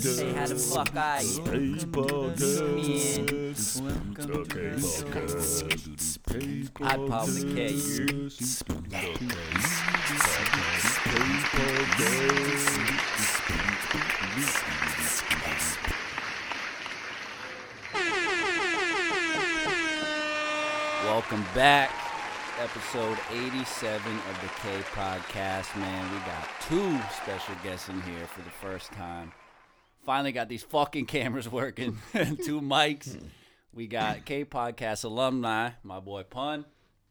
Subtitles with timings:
[0.00, 0.28] Say
[1.92, 2.70] podcast.
[5.98, 7.84] Space I'd probably Welcome
[21.54, 21.90] back.
[22.58, 23.94] Episode 87
[24.30, 26.10] of the K Podcast, man.
[26.14, 29.32] We got two special guests in here for the first time.
[30.06, 31.98] Finally got these fucking cameras working.
[32.14, 33.22] two mics.
[33.74, 36.64] We got K Podcast alumni, my boy Pun.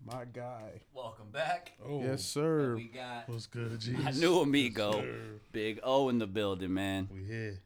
[0.05, 0.81] My guy.
[0.93, 1.73] Welcome back.
[1.85, 2.75] Oh, Yes, sir.
[2.75, 3.91] We got what's good, G?
[3.91, 5.03] my new amigo,
[5.51, 7.09] Big O in the building, man.
[7.13, 7.59] We here.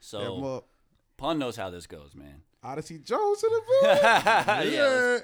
[0.00, 0.66] So up.
[1.16, 2.42] Pun knows how this goes, man.
[2.62, 3.98] Odyssey Jones in the building.
[4.02, 4.62] yeah.
[4.62, 5.20] Yeah, your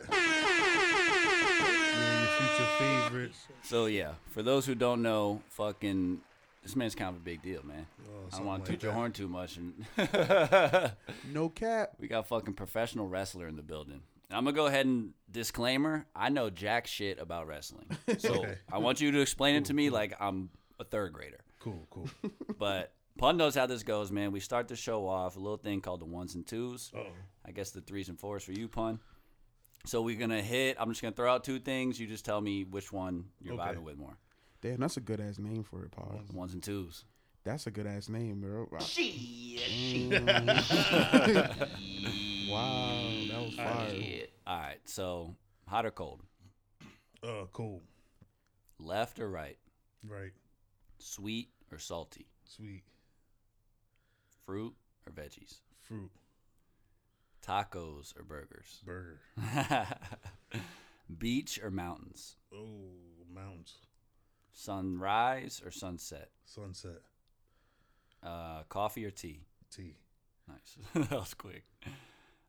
[2.28, 3.46] future favorites.
[3.62, 6.20] So yeah, for those who don't know, fucking
[6.62, 7.86] this man's kind of a big deal, man.
[8.08, 9.74] Oh, I don't want to like toot your horn too much, and
[11.32, 11.90] no cap.
[11.98, 14.00] we got fucking professional wrestler in the building.
[14.34, 17.86] And I'm gonna go ahead and disclaimer: I know jack shit about wrestling,
[18.18, 18.58] so Okay.
[18.72, 21.38] I want you to explain it to me like I'm a third grader.
[21.60, 22.10] Cool, cool.
[22.58, 24.32] But Pun knows how this goes, man.
[24.32, 26.90] We start the show off a little thing called the ones and twos.
[26.96, 27.06] Oh,
[27.46, 28.98] I guess the threes and fours for you, Pun.
[29.86, 30.78] So we're gonna hit.
[30.80, 32.00] I'm just gonna throw out two things.
[32.00, 33.62] You just tell me which one you're Okay.
[33.62, 34.16] vibing with more.
[34.62, 36.20] Damn, that's a good ass name for it, Paul.
[36.32, 37.04] Ones and twos.
[37.44, 38.66] That's a good ass name, bro.
[42.50, 43.13] Wow, wow
[43.44, 44.26] that was fire.
[44.46, 44.80] All right.
[44.84, 45.34] So
[45.68, 46.22] hot or cold?
[47.22, 47.82] uh, cool.
[48.78, 49.58] Left or right?
[50.06, 50.32] Right.
[50.98, 52.26] Sweet or salty?
[52.44, 52.82] Sweet.
[54.44, 54.74] Fruit
[55.06, 55.60] or veggies?
[55.80, 56.10] Fruit.
[57.46, 58.82] Tacos or burgers?
[58.84, 59.20] Burger.
[61.18, 62.36] Beach or mountains?
[62.54, 62.90] Oh,
[63.32, 63.74] mountains.
[64.52, 66.30] Sunrise or sunset?
[66.44, 67.00] Sunset.
[68.22, 69.40] Uh, coffee or tea?
[69.70, 69.96] Tea.
[70.48, 70.78] Nice.
[71.08, 71.64] that was quick.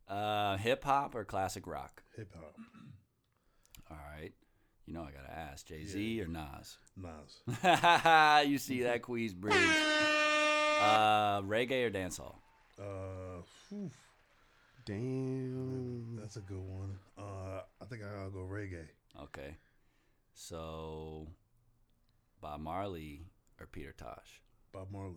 [0.08, 2.04] Uh, Hip hop or classic rock?
[2.16, 2.56] Hip hop.
[3.92, 4.32] All right.
[4.86, 5.66] You know I gotta ask.
[5.66, 6.78] Jay Z or Nas?
[6.96, 7.42] Nas.
[8.50, 9.76] you see that Queensbridge?
[10.78, 12.36] Uh, reggae or dancehall?
[12.78, 13.90] Uh, whew,
[14.86, 16.18] Damn.
[16.20, 17.00] that's a good one.
[17.18, 18.86] Uh, I think I gotta go reggae.
[19.24, 19.56] Okay.
[20.34, 21.28] So,
[22.42, 23.22] Bob Marley
[23.60, 24.42] or Peter Tosh?
[24.74, 25.16] Bob Marley.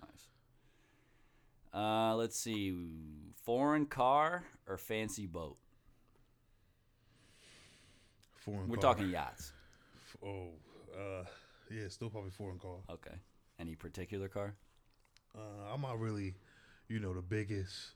[0.00, 0.26] Nice.
[1.72, 2.74] Uh, let's see.
[3.44, 5.56] Foreign car or fancy boat?
[8.36, 8.94] Foreign We're car.
[8.94, 9.52] talking yachts.
[10.24, 10.48] Oh,
[10.94, 11.24] uh,
[11.70, 12.78] yeah, still probably foreign car.
[12.90, 13.14] Okay.
[13.58, 14.54] Any particular car?
[15.36, 16.34] Uh, I'm not really,
[16.88, 17.92] you know, the biggest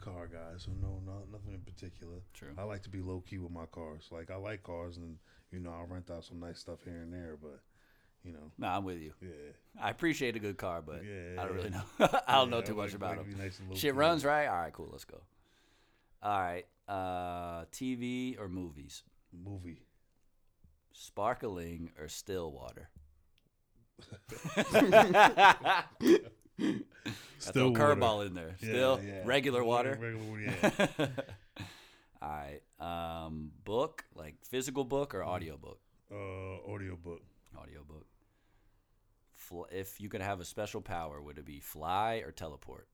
[0.00, 2.16] car guy, so no, not nothing in particular.
[2.34, 2.48] True.
[2.58, 4.08] I like to be low key with my cars.
[4.10, 5.16] Like I like cars, and
[5.52, 7.60] you know, I'll rent out some nice stuff here and there, but
[8.24, 9.12] you know, No, I'm with you.
[9.20, 9.28] yeah,
[9.80, 11.82] I appreciate a good car, but Yeah, I don't really know.
[12.26, 13.40] I don't Yeah, know too much about like to them.
[13.40, 14.46] nice Shit runs, right?
[14.46, 14.88] All right, cool.
[14.90, 15.20] Let's go.
[16.22, 16.66] All right.
[16.88, 19.02] Uh, TV or movies?
[19.32, 19.86] movie.
[20.92, 22.90] Sparkling or still water?
[27.38, 28.54] Still curveball in there.
[28.58, 29.22] Still yeah.
[29.24, 29.98] regular water.
[30.00, 30.88] Regular water.
[30.98, 31.06] Yeah.
[32.22, 32.60] All right.
[32.78, 35.78] Um, book like physical book or audio book?
[36.12, 36.14] uh,
[36.70, 37.22] audiobook.
[37.58, 38.06] Audio book.
[39.52, 42.88] Fl- if you could have a special power, would it be fly or teleport?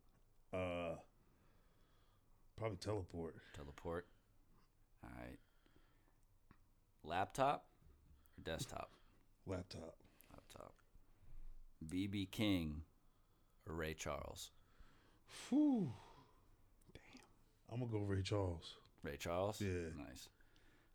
[0.53, 0.97] Uh,
[2.57, 3.37] probably teleport.
[3.55, 4.07] Teleport.
[5.05, 5.39] All right.
[7.05, 7.65] Laptop
[8.37, 8.91] or desktop?
[9.47, 9.97] Laptop.
[10.33, 10.75] Laptop.
[11.87, 12.83] BB King
[13.69, 14.51] or Ray Charles?
[15.49, 15.93] Whew.
[16.93, 17.73] Damn.
[17.73, 18.75] I'm gonna go Ray Charles.
[19.05, 19.61] Ray Charles?
[19.61, 19.91] Yeah.
[19.97, 20.29] Nice.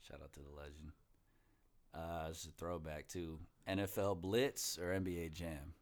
[0.02, 0.92] Shout out to the legend.
[1.94, 3.40] Uh, this is a throwback too.
[3.68, 5.74] NFL Blitz or NBA Jam?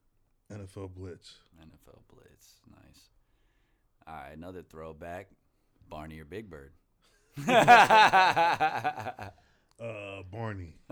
[0.52, 1.36] NFL Blitz.
[1.60, 2.60] NFL Blitz.
[2.70, 3.10] Nice.
[4.08, 5.30] All right, another throwback.
[5.90, 6.72] Barney or Big Bird?
[9.80, 10.76] Uh, Barney.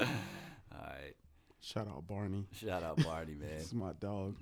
[0.00, 1.14] right.
[1.60, 2.44] Shout out Barney.
[2.52, 3.50] Shout out Barney, man.
[3.56, 4.36] This is my dog.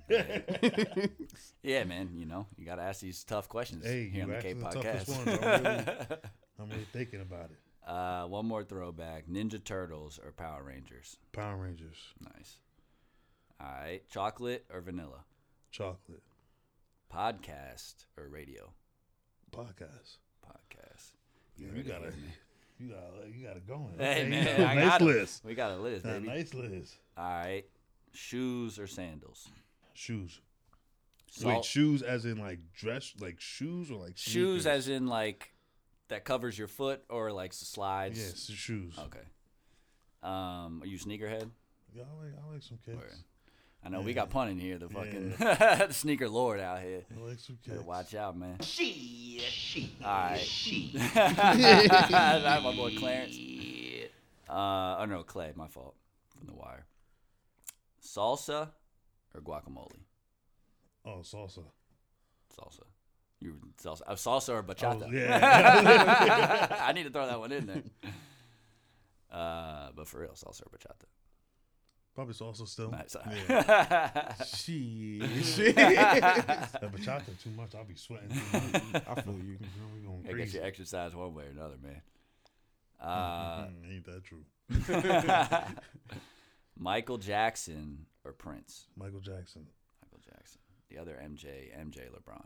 [1.61, 2.09] Yeah, man.
[2.15, 4.59] You know, you got to ask these tough questions Hey, here on the K asking
[4.59, 5.25] the toughest podcast.
[5.27, 5.39] ones.
[5.43, 6.17] I'm really,
[6.59, 7.57] I'm really thinking about it.
[7.85, 11.17] Uh, one more throwback: Ninja Turtles or Power Rangers.
[11.31, 11.97] Power Rangers.
[12.35, 12.57] Nice.
[13.61, 15.23] All right, chocolate or vanilla?
[15.71, 16.23] Chocolate.
[17.13, 18.73] Podcast or radio?
[19.51, 20.17] Podcast.
[20.45, 21.13] Podcast.
[21.57, 22.13] Yeah, heard we it gotta.
[22.77, 23.93] You got you got it going.
[23.97, 25.45] Hey, man, you I nice got list.
[25.45, 26.27] We got a list, baby.
[26.27, 26.97] nice list.
[27.17, 27.63] All right.
[28.11, 29.47] Shoes or sandals?
[29.93, 30.41] Shoes.
[31.31, 35.53] Salt- Wait, shoes as in like dress, like shoes or like shoes as in like
[36.09, 38.19] that covers your foot or like slides?
[38.19, 38.97] yes, shoes.
[38.97, 39.19] Okay.
[40.23, 41.49] Um, are you sneakerhead?
[41.93, 42.97] Yeah, I like I like some kicks.
[42.97, 43.11] Word.
[43.83, 47.03] I know we got pun in here, the fucking sneaker lord out here.
[47.15, 47.87] I like some Better kicks.
[47.87, 48.57] watch out, man.
[48.61, 50.39] She, she, All right.
[50.39, 50.91] she.
[50.95, 52.11] That's
[52.63, 53.37] my boy Clarence.
[54.49, 55.95] Uh, oh no, Clay, my fault.
[56.35, 56.85] From the wire.
[58.03, 58.69] Salsa
[59.35, 59.91] or guacamole?
[61.05, 61.63] Oh, salsa.
[62.57, 62.83] Salsa.
[63.41, 65.03] You salsa, uh, salsa or bachata?
[65.07, 66.77] Oh, yeah.
[66.87, 67.83] I need to throw that one in there.
[69.31, 71.03] Uh, but for real, salsa or bachata?
[72.13, 72.89] Probably salsa still.
[72.91, 73.17] Nice.
[73.29, 74.33] Yeah.
[74.45, 75.75] Shit.
[75.75, 77.75] That bachata too much.
[77.75, 78.37] I'll be sweating too
[78.93, 79.03] much.
[79.05, 79.57] I feel you.
[79.59, 82.01] You know, we I guess you exercise one way or another, man.
[83.01, 84.45] Uh, Mm, ain't that true?
[86.77, 88.85] Michael Jackson or Prince?
[88.95, 89.65] Michael Jackson,
[90.03, 90.59] Michael Jackson.
[90.89, 92.45] The other MJ, MJ LeBron.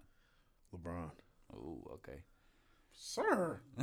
[0.76, 1.12] LeBron.
[1.56, 2.24] Oh, okay.
[2.92, 3.62] Sir.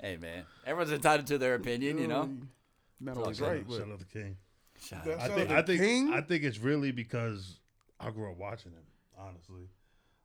[0.00, 0.44] hey, man.
[0.66, 2.30] Everyone's entitled to their opinion, you know?
[3.00, 3.66] Not all always good.
[3.68, 4.36] right, Shout out to King.
[4.80, 5.20] Shout out.
[5.20, 6.12] I Shout think I think King.
[6.12, 7.60] I think it's really because
[8.00, 8.82] I grew up watching him.
[9.16, 9.68] Honestly,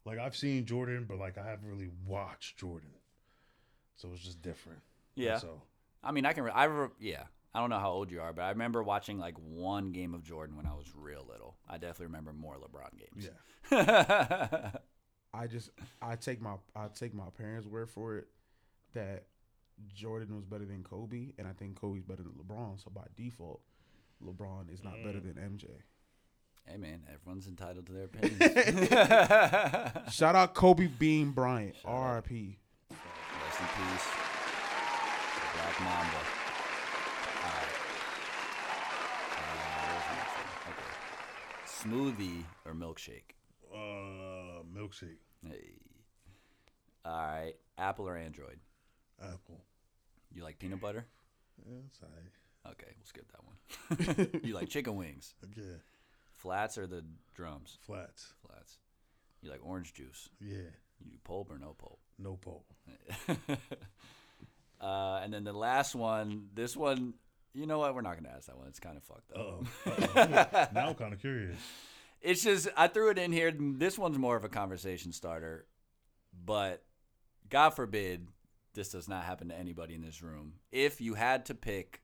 [0.06, 2.90] like I've seen Jordan, but like I haven't really watched Jordan,
[3.96, 4.80] so it's just different.
[5.16, 5.38] Yeah.
[5.38, 5.62] So
[6.04, 6.44] I mean, I can.
[6.44, 7.24] Re- I re- yeah.
[7.54, 10.24] I don't know how old you are, but I remember watching like one game of
[10.24, 11.56] Jordan when I was real little.
[11.70, 13.30] I definitely remember more LeBron games.
[13.72, 14.72] yeah,
[15.34, 15.70] I just
[16.02, 18.28] I take my I take my parents' word for it
[18.94, 19.26] that
[19.94, 22.84] Jordan was better than Kobe, and I think Kobe's better than LeBron.
[22.84, 23.62] So by default,
[24.26, 25.36] LeBron is not better mm.
[25.36, 25.70] than MJ.
[26.66, 27.02] hey, man.
[27.14, 28.90] Everyone's entitled to their opinions.
[30.14, 32.58] Shout out Kobe Bean Bryant, R.I.P.
[32.90, 34.08] Rest in peace.
[35.56, 36.18] Black Mamba.
[37.44, 37.76] All right.
[39.36, 39.44] Uh,
[39.90, 40.50] where's the next one?
[40.72, 40.92] Okay.
[41.84, 43.36] Smoothie or milkshake?
[43.74, 45.74] uh, milkshake, Hey.
[47.06, 47.54] All right.
[47.78, 48.60] Apple or Android?
[49.22, 49.62] apple.
[50.34, 51.06] You like peanut butter?
[51.66, 52.32] Yeah, it's alright.
[52.72, 53.44] Okay, we'll skip that
[54.32, 54.42] one.
[54.44, 55.34] you like chicken wings?
[55.56, 55.78] Yeah,
[56.32, 57.04] Flats or the
[57.36, 57.78] drums?
[57.82, 58.34] flats.
[58.46, 58.78] Flats.
[59.42, 60.30] You like orange juice?
[60.40, 60.70] Yeah,
[61.04, 62.00] You do pulp or no pulp?
[62.18, 62.66] no pole.
[64.82, 67.14] uh, and then the last one, this one,
[67.54, 67.94] you know what?
[67.96, 68.68] We're not going to ask that one.
[68.68, 69.40] It's kind of fucked up.
[69.40, 70.68] Uh-oh.
[70.74, 71.60] now I'm kind of curious.
[72.22, 73.54] It's just I threw it in here.
[73.58, 75.66] This one's more of a conversation starter,
[76.46, 76.84] but
[77.50, 78.28] God forbid
[78.74, 80.54] this does not happen to anybody in this room.
[80.72, 82.02] If you had to pick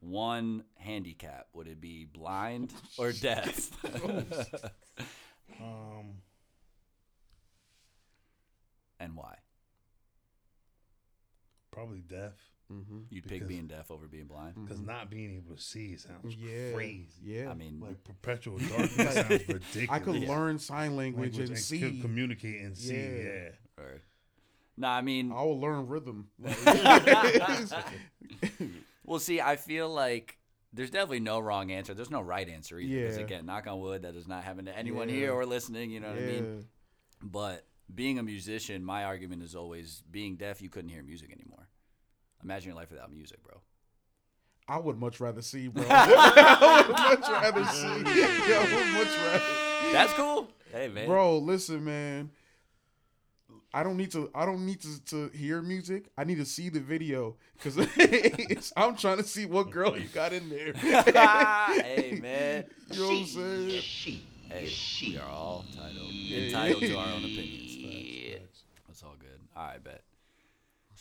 [0.00, 3.70] one handicap, would it be blind or deaf?
[5.60, 6.22] Um,
[8.98, 9.36] and why?
[11.72, 12.98] probably deaf Mm-hmm.
[13.10, 14.54] You'd pick Because- being deaf over being blind.
[14.64, 17.10] because not being able to see sounds Yeah, crazy.
[17.22, 17.50] yeah.
[17.50, 19.86] I mean, Like perpetual darkness sounds ridiculous.
[19.90, 20.28] I could Yeah.
[20.28, 22.00] learn sign language, and co- see.
[22.00, 22.94] communicate and see.
[22.94, 23.22] Yeah.
[23.22, 23.82] Yeah.
[23.82, 24.02] or,
[24.76, 26.28] no, I mean, I will learn rhythm.
[29.04, 30.38] Well, see, I feel like
[30.72, 31.92] there's definitely no wrong answer.
[31.92, 33.00] There's no right answer either.
[33.02, 33.24] Because Yeah.
[33.24, 35.14] again, knock on wood, that does not happen to anyone Yeah.
[35.16, 35.90] here or listening.
[35.90, 36.68] You know what I mean?
[37.20, 40.62] But being a musician, my argument is always being deaf.
[40.62, 41.68] You couldn't hear music anymore.
[42.42, 43.60] Imagine your life without music, bro.
[44.68, 45.84] I would much rather see, bro.
[45.90, 48.20] I would much rather see.
[48.20, 49.92] Yeah, I would much rather.
[49.92, 50.48] That's cool.
[50.72, 51.06] Hey, man.
[51.06, 52.30] Bro, listen, man.
[53.74, 54.30] I don't need to.
[54.34, 56.10] I don't need to, to hear music.
[56.16, 57.78] I need to see the video because
[58.76, 60.72] I'm trying to see what girl you got in there.
[60.74, 62.64] hey, man.
[62.90, 63.80] You know what I'm saying?
[63.80, 65.12] She, Hey, she.
[65.12, 68.62] we are all entitled, entitled to our own opinions.
[68.86, 69.40] That's all good.
[69.56, 70.01] All right, bet.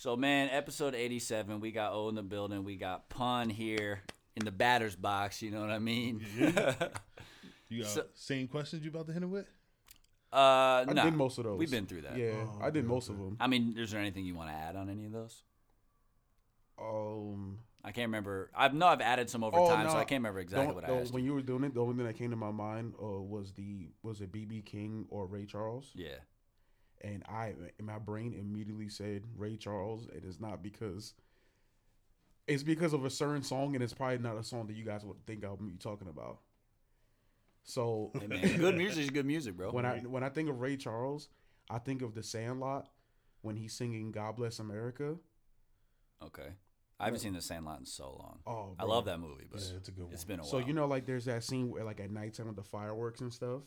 [0.01, 2.63] So, man, episode 87, we got O in the building.
[2.63, 4.01] We got Pun here
[4.35, 5.43] in the batter's box.
[5.43, 6.25] You know what I mean?
[6.35, 6.73] Yeah.
[7.69, 9.45] You got So- same questions you about to hit him with?
[10.33, 11.59] Uh, I nah, did most of those.
[11.59, 12.17] We've been through that.
[12.17, 13.37] Yeah, Oh, I did most of them.
[13.39, 15.43] I mean, is there anything you want to add on any of those?
[16.81, 18.49] Um, I can't remember.
[18.57, 19.97] I know I've added some over Oh, time, so.
[19.97, 21.13] I can't remember exactly what I don't- asked.
[21.13, 21.29] when you.
[21.29, 23.89] you were doing it, the only thing that came to my mind uh, was the
[24.01, 26.15] was it BB King or Ray Charles, Yeah.
[27.03, 30.07] And I in my brain immediately said Ray Charles.
[30.15, 31.13] It is not because
[32.47, 35.03] it's because of a certain song, and it's probably not a song that you guys
[35.05, 36.39] would think I'll be talking about.
[37.63, 39.71] So Hey, man, good music is good music, bro.
[39.71, 41.29] when I when I think of Ray Charles,
[41.69, 42.89] I think of The Sandlot
[43.41, 45.17] when he's singing "God Bless America."
[46.23, 46.49] okay.
[46.99, 48.39] I haven't seen The Sandlot in so long.
[48.45, 50.13] Oh, I love that movie, but Yeah, it's a good one.
[50.13, 50.51] it's been a while.
[50.51, 53.33] So you know, like there's that scene where, like, at nighttime with the fireworks and
[53.33, 53.63] stuff,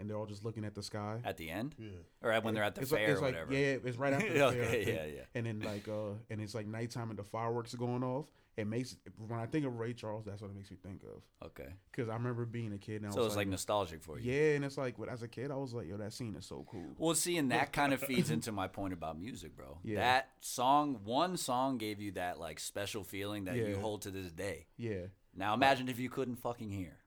[0.00, 1.20] and they're all just looking at the sky.
[1.24, 1.90] At the end, Yeah.
[2.22, 3.52] or at- when they're at the it's fair like, it's or like, whatever.
[3.54, 5.00] Yeah, it's right after the Okay, fair.
[5.02, 5.22] I yeah, yeah.
[5.34, 8.26] And then like uh, and it's like nighttime and the fireworks are going off.
[8.56, 11.22] It makes when I think of Ray Charles, that's what it makes me think of.
[11.46, 11.68] Okay.
[11.90, 12.96] Because I remember being a kid.
[13.02, 14.30] And I So was it's like nostalgic for you.
[14.32, 16.44] yeah, and it's like, but as a kid, I was like, yo, that scene is
[16.46, 16.94] so cool.
[16.98, 19.78] Well, see, and that kind of feeds into my point about music, bro.
[19.84, 20.00] Yeah.
[20.00, 24.30] That song, one song gave you that like special feeling that you hold to this
[24.32, 24.66] day.
[24.76, 26.98] Yeah, Now imagine if you couldn't fucking hear.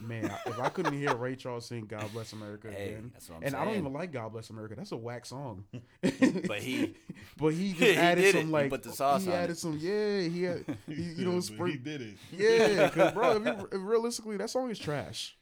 [0.00, 3.28] Man, I- if I couldn't hear Ray Charles sing "God Bless America" Hey, again, that's
[3.28, 5.64] what I'm and I don't even like "God Bless America," that's a whack song.
[6.02, 6.94] But he-
[7.36, 8.38] but he just He added did it.
[8.38, 9.58] some He like, put the sauce he added it.
[9.58, 12.14] some, yeah, he had, he, you know, he did it.
[12.32, 15.36] yeah, because bro, if you, if realistically, that song is trash.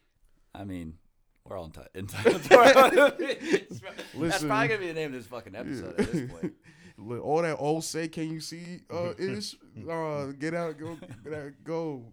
[0.55, 0.95] I mean,
[1.45, 3.91] we're all enti- entitled to our own opinions, bro.
[4.29, 6.53] That's probably gonna be the name of this fucking episode at this point.
[7.23, 8.81] All that old say, can you see?
[8.91, 9.57] Uh, ish,
[9.89, 12.05] uh, get out, go, get out, go.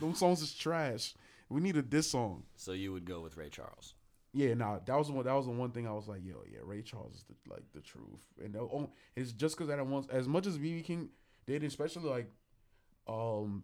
[0.00, 1.14] Those songs is trash.
[1.48, 2.44] We need a diss song.
[2.56, 3.94] So you would go with Ray Charles.
[4.32, 5.24] Yeah, nah, that was the one.
[5.26, 7.62] That was the one thing I was like, yo, yeah, Ray Charles is the, like
[7.72, 11.10] the truth, and oh, it's just because that once, as much as BB King
[11.46, 12.28] did, especially like,
[13.06, 13.62] um,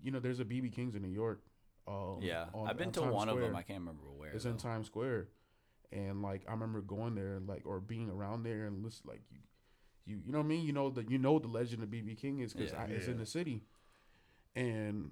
[0.00, 1.42] you know, there's a BB King's in New York.
[1.88, 3.56] Um, Yeah, on- I've been on to Times one of them.
[3.56, 4.30] I can't remember where.
[4.30, 4.50] It's though.
[4.50, 5.26] in Times Square,
[5.90, 9.40] and like I remember going there, like or being around there and listen, like you,
[10.06, 10.64] you, you know what I mean.
[10.64, 12.84] You know the you know the legend of BB King is because Yeah.
[12.94, 13.64] it's in the city,
[14.54, 15.10] and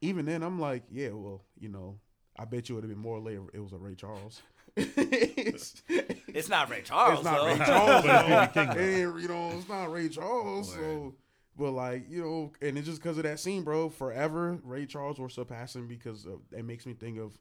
[0.00, 1.98] even then I'm like, yeah, well, you know,
[2.38, 3.44] I bet you it would have been more later.
[3.52, 4.42] It was a Ray Charles.
[4.76, 5.82] it's,
[6.28, 7.20] It's not Ray Charles.
[7.20, 7.46] it's not though.
[7.46, 8.04] Ray Charles.
[8.04, 8.36] But it's though.
[8.36, 8.80] BB King, though.
[8.80, 10.72] It ain't, you know, it's not Ray Charles.
[10.74, 11.14] So,
[11.56, 13.88] but like you know, and it's just because of that scene, bro.
[13.88, 17.38] Forever, Ray Charles will surpass him because of, it makes me think of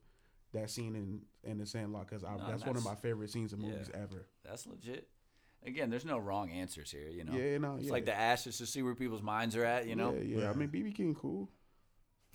[0.53, 3.59] that scene in in the Sandlot because No, that's one of my favorite scenes in
[3.59, 3.71] yeah.
[3.71, 4.27] movies ever.
[4.45, 5.09] That's legit.
[5.65, 7.09] Again, there's no wrong answers here.
[7.09, 7.33] You know.
[7.33, 7.91] Yeah, no, It's yeah.
[7.91, 9.87] like the ashes to see where people's minds are at.
[9.87, 10.13] You know.
[10.13, 10.49] yeah, yeah.
[10.49, 11.49] I mean, BB King, cool.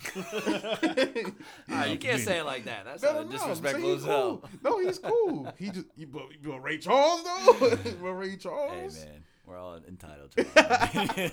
[1.70, 2.84] Ah, you can't say it like that.
[2.84, 4.38] That's No, no, disrespectful as hell.
[4.38, 4.50] cool.
[4.62, 5.52] No, he's cool.
[5.58, 7.76] He just, you, but, but Ray Charles though.
[8.00, 8.96] but Ray Charles.
[8.96, 11.30] Hey man, we're all entitled to our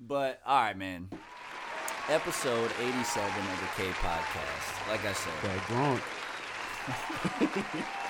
[0.00, 1.08] but all right, man.
[2.08, 4.88] Episode 87 of the K podcast.
[4.90, 6.00] Like I said, That Gronk,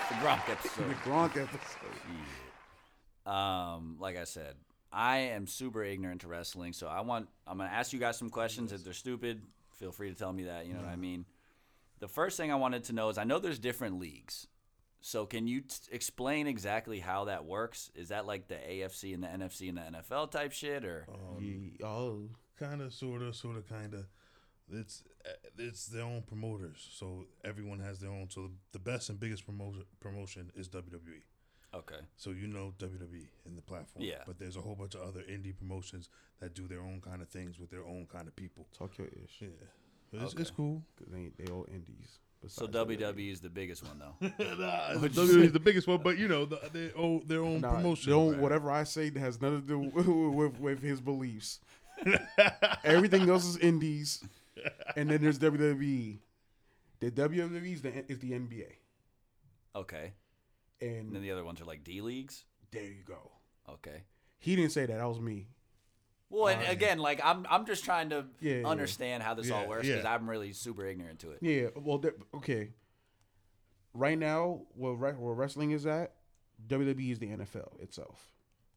[0.09, 0.89] the Gronk episode.
[0.89, 0.95] the.
[0.95, 3.31] Gronk episode.
[3.33, 4.55] Um, like I said,
[4.93, 8.31] I am super ignorant to wrestling, so I want I'm gonna ask you guys some
[8.31, 8.73] questions.
[8.73, 9.43] If they're stupid,
[9.79, 10.67] feel free to tell me that.
[10.67, 11.25] You know what I mean.
[12.01, 14.47] The first thing I wanted to know is I know there's different leagues.
[15.01, 17.91] So can you t- explain exactly how that works?
[17.95, 21.07] Is that like the AFC and the NFC and the NFL type shit, or
[21.41, 22.29] Yeah, oh,
[22.59, 24.07] Kind of, sort of, sort of, kind of.
[24.71, 28.29] It's uh, it's their own promoters, so everyone has their own.
[28.31, 31.23] So the best and biggest promotion promotion is WWE.
[31.75, 34.05] Okay, So you know WWE in the platform.
[34.05, 34.23] Yeah.
[34.27, 36.09] But there's a whole bunch of other indie promotions
[36.41, 38.67] that do their own kind of things with their own kind of people.
[38.77, 39.39] talk your ish.
[39.41, 39.49] Yeah.
[40.13, 40.41] It's, Okay.
[40.43, 40.83] it's cool.
[40.99, 42.19] Cause they they all indies.
[42.47, 44.15] so WWE is the biggest one though.
[44.57, 47.75] nah, WWE is the biggest one, but you know, the, their own, their own Nah,
[47.75, 48.11] promotion.
[48.13, 48.41] don't- man.
[48.41, 51.61] whatever I say has nothing to do with, with, with his beliefs.
[52.85, 54.23] Everything else is indies,
[54.97, 56.19] and then there's WWE.
[57.01, 58.71] The WWE is the is the NBA,
[59.77, 60.13] Okay,
[60.81, 62.45] and then the other ones are like D leagues.
[62.71, 63.33] there you go.
[63.69, 64.03] Okay.
[64.39, 64.99] He didn't say that.
[64.99, 65.49] That was me.
[66.31, 68.67] Well, and again, like I'm, I'm just trying to Yeah, yeah.
[68.67, 70.15] understand how this all works because yeah.
[70.15, 71.39] I'm really super ignorant to it.
[71.41, 71.69] Yeah.
[71.75, 72.03] Well,
[72.37, 72.71] okay.
[73.95, 76.13] Right now, where, re- where wrestling is at,
[76.69, 78.33] WWE is the NFL itself,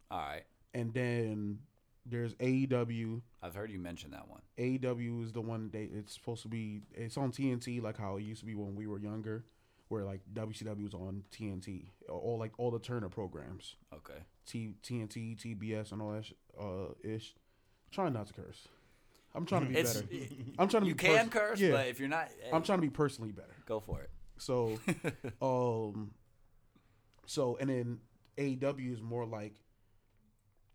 [0.10, 0.43] All right,
[0.74, 1.60] and then
[2.05, 3.22] there's AEW.
[3.43, 4.41] I've heard you mention that one.
[4.58, 8.22] AEW is the one they it's supposed to be it's on TNT like how it
[8.24, 9.43] used to be when we were younger,
[9.91, 14.19] where like WCW was on TNT all like all the Turner programs, Okay.
[14.45, 17.36] T TNT, TBS, and all that sh- uh ish.
[17.91, 18.67] trying not to curse.
[19.36, 20.07] I'm trying to be It's better.
[20.60, 21.71] I'm trying to you be can pers- curse, yeah.
[21.71, 23.55] but if you're not, hey, I'm trying to be personally better.
[23.65, 24.10] go for it.
[24.38, 24.79] So,
[25.41, 26.12] um,
[27.25, 28.00] so and then
[28.38, 29.55] AEW is more like,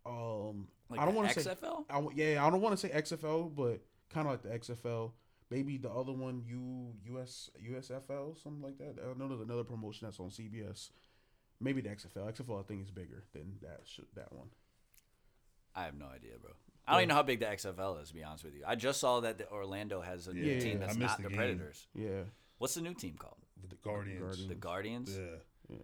[0.05, 1.85] um, Like I don't the want to say XFL.
[1.89, 3.81] I, w- yeah, I don't want to say XFL, but
[4.13, 5.11] kind of like the XFL.
[5.49, 8.95] Maybe the other one, U US USFL, something like that.
[9.01, 10.89] I know there's another promotion that's on CBS.
[11.59, 12.31] Maybe the XFL.
[12.33, 13.81] XFL, I think is bigger than that.
[13.85, 14.47] sh- That one.
[15.73, 16.51] I have no idea, bro.
[16.87, 18.09] I don't even know how big the XFL is.
[18.09, 20.59] To be honest with you, I just saw that the Orlando has a new Yeah,
[20.59, 21.35] team that's not the the.
[21.35, 21.87] Predators.
[21.93, 22.23] Yeah,
[22.57, 23.37] What's the new team called?
[23.69, 24.19] The Guardians.
[24.21, 24.47] Guardians.
[24.47, 25.17] The Guardians.
[25.17, 25.35] Yeah.
[25.69, 25.77] yeah.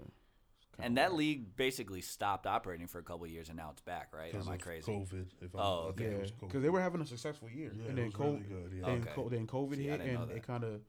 [0.80, 4.10] And that league basically stopped operating for a couple of years, and now it's back,
[4.14, 4.32] right?
[4.32, 4.92] Because Am I crazy?
[4.92, 5.28] COVID.
[5.42, 6.18] If I'm, Oh, I think okay.
[6.26, 8.86] Yeah, because they were having a successful year, Yeah, and then COVID, really good, yeah.
[8.86, 9.12] then, Okay.
[9.14, 10.82] co- then COVID See, hit, and it kind of,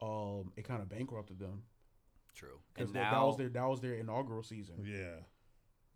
[0.00, 1.64] um, it kind of bankrupted them
[2.34, 2.60] True.
[2.72, 5.16] because And that, was their that was their inaugural season, Yeah.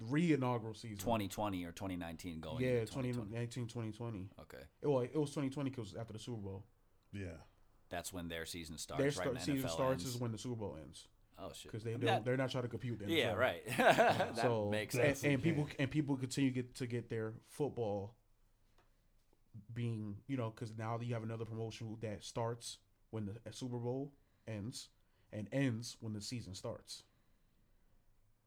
[0.01, 0.99] re-inaugural season.
[0.99, 2.63] 2020 or 2019 going.
[2.65, 3.13] yeah, into 2020.
[3.31, 4.29] 2019, 2020.
[4.41, 4.63] Okay.
[4.83, 6.65] Well, it was 2020 because after the Super Bowl.
[7.13, 7.37] Yeah.
[7.91, 8.99] that's when their season starts.
[8.99, 10.15] Their right start, when season NFL starts ends.
[10.17, 11.07] is when the Super Bowl ends
[11.39, 12.15] oh shit, because they I mean, don't.
[12.17, 12.99] that- they're not trying to compute.
[13.01, 13.63] The yeah, right.
[13.77, 15.25] that so makes and, sense.
[15.25, 18.15] and people Definitely and people continue get to get their football
[19.73, 22.79] being you know because now you have another promotion that starts
[23.11, 24.13] when the Super Bowl
[24.49, 24.89] ends
[25.33, 27.03] and ends when the season starts.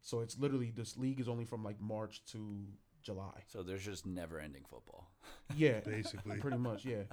[0.01, 2.65] So it's literally this league is only from like March to
[3.03, 3.44] July.
[3.48, 5.10] So there's just never-ending football.
[5.56, 6.38] Yeah, Basically.
[6.39, 6.84] pretty much.
[6.86, 7.03] Yeah.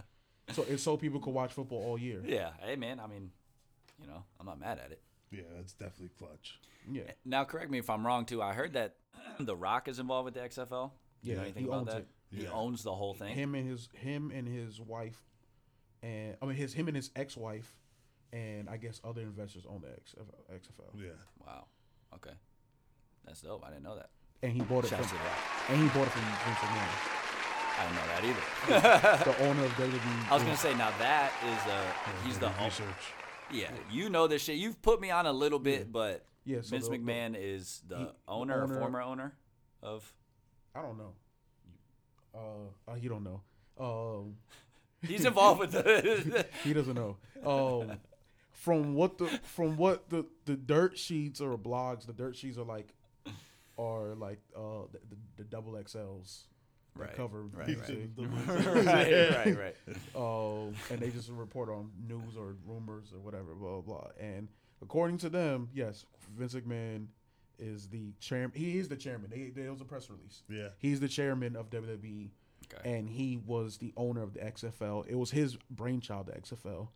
[0.52, 2.20] So it's so people could watch football all year.
[2.26, 3.30] Yeah, hey man, I mean,
[4.00, 5.00] you know, I'm not mad at it.
[5.36, 6.58] Yeah, that's definitely clutch.
[6.90, 7.02] Yeah.
[7.24, 8.42] Now, correct me if I'm wrong too.
[8.42, 8.96] I heard that
[9.40, 10.90] The Rock is involved with the XFL.
[11.22, 11.96] Do you know Yeah, anything he about owns that?
[11.98, 12.08] it.
[12.30, 12.50] He Yeah.
[12.52, 13.34] owns the whole thing.
[13.34, 15.22] Him and his him and his wife,
[16.02, 17.74] and I mean his him and his ex wife,
[18.32, 20.34] and I guess other investors own the XFL.
[20.52, 21.00] XFL.
[21.00, 21.10] Yeah.
[21.46, 21.66] Wow.
[22.14, 22.34] Okay.
[23.24, 23.64] That's dope.
[23.64, 24.10] I didn't know that.
[24.42, 25.38] And he bought it Shout from The Rock.
[25.70, 27.20] and he bought it from Vince McMahon,
[27.76, 28.24] I didn't know that
[29.24, 29.24] either.
[29.38, 30.30] the owner of WWE.
[30.30, 33.04] I was gonna say now that is uh he's the Yeah, o- research.
[33.54, 34.56] Yeah you know this shit.
[34.56, 37.82] You've put me on a little bit, but Yeah, so Vince the- the- McMahon is
[37.88, 39.34] the he- the owner, owner- or former owner
[39.82, 40.12] of.
[40.74, 41.12] I don't know.
[42.34, 43.40] Uh, uh, you don't know.
[43.78, 44.36] Um,
[45.08, 46.46] He's involved with the.
[46.64, 47.16] he doesn't know.
[47.44, 47.98] Um,
[48.52, 52.64] from what the from what the the dirt sheets or blogs, the dirt sheets are
[52.64, 52.94] like,
[53.78, 56.44] are like uh the, the, the double XLs
[56.96, 57.86] Right, cover right, He BBC.
[57.86, 58.22] said the-
[58.84, 59.96] right, right, right.
[60.14, 64.08] um, and they just report on news or rumors or whatever, blah blah blah.
[64.20, 64.48] And
[64.80, 66.06] according to them, yes,
[66.38, 67.06] Vince McMahon
[67.58, 68.52] is the chairman.
[68.56, 69.28] He is the chairman.
[69.30, 70.42] They, there was a press release.
[70.48, 70.68] Yeah.
[70.78, 72.30] He's the chairman of WWE,
[72.72, 72.90] Okay.
[72.96, 75.04] and he was the owner of the XFL.
[75.08, 76.88] It was his brainchild, the XFL.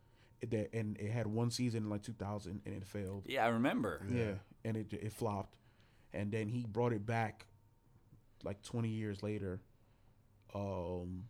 [0.49, 3.25] That- and it had one season in like 2000, and it failed.
[3.27, 4.01] Yeah, I remember.
[4.09, 5.57] Yeah, and it it flopped,
[6.13, 7.47] and then he brought it back,
[8.45, 9.61] like 20 years later,
[10.55, 11.25] um,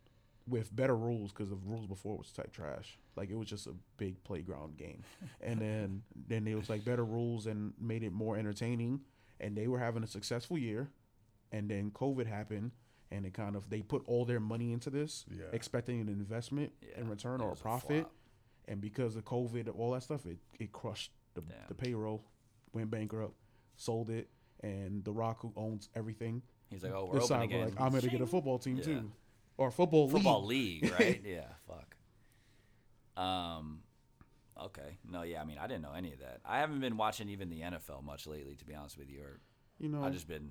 [0.46, 2.98] with better rules because the rules before was type trash.
[3.16, 5.02] Like it was just a big playground game,
[5.40, 9.00] and then then it was like better rules and made it more entertaining,
[9.40, 10.88] and they were having a successful year,
[11.52, 12.72] and then COVID happened.
[13.10, 15.46] And it kind of they put all their money into this, Yeah.
[15.52, 18.06] expecting an investment Yeah, in return or a was a profit,
[18.66, 22.22] and because of COVID, all that stuff, it, it crushed the, the payroll,
[22.74, 23.32] went bankrupt,
[23.76, 24.28] sold it,
[24.62, 27.64] and The Rock, who owns everything, He's like, oh, we're open again.
[27.66, 28.82] like I'm gonna get a football team Yeah.
[28.84, 29.10] too,
[29.56, 30.12] or a football, league.
[30.12, 30.82] football league.
[30.82, 31.22] league, right?
[31.24, 31.96] yeah, fuck.
[33.22, 33.80] Um,
[34.60, 36.40] okay, no, yeah, I mean, I didn't know any of that.
[36.44, 39.20] I haven't been watching even the NFL much lately, to be honest with you.
[39.22, 39.40] Or
[39.78, 40.50] You know, I've just been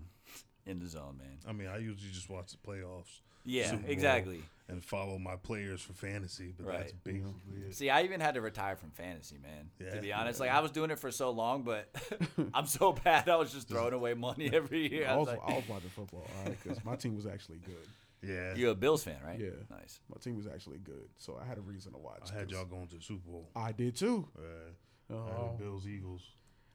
[0.67, 1.37] in the zone, man.
[1.47, 3.21] I mean, I usually just watch the playoffs.
[3.45, 4.41] Yeah, Super Bowl, exactly.
[4.69, 7.03] And follow my players for fantasy, but that's Right.
[7.05, 7.73] basically it.
[7.75, 9.69] See, I even had to retire from fantasy, man.
[9.93, 11.87] To be honest, like I was doing it for so long, but
[12.53, 13.29] I'm so bad.
[13.29, 15.07] I was just throwing away money every year.
[15.07, 17.59] I I was, was I was watching football, all right, because my team was actually
[17.59, 17.87] good.
[18.21, 18.55] Yeah.
[18.55, 19.51] You're a Bills fan, right?" Yeah.
[19.69, 20.01] Nice.
[20.09, 22.29] My team was actually good, so I had a reason to watch.
[22.29, 23.49] I had 'cause y'all going to the Super Bowl.
[23.55, 24.27] I did too.
[24.37, 26.29] Uh, I Uh, had Bills Eagles.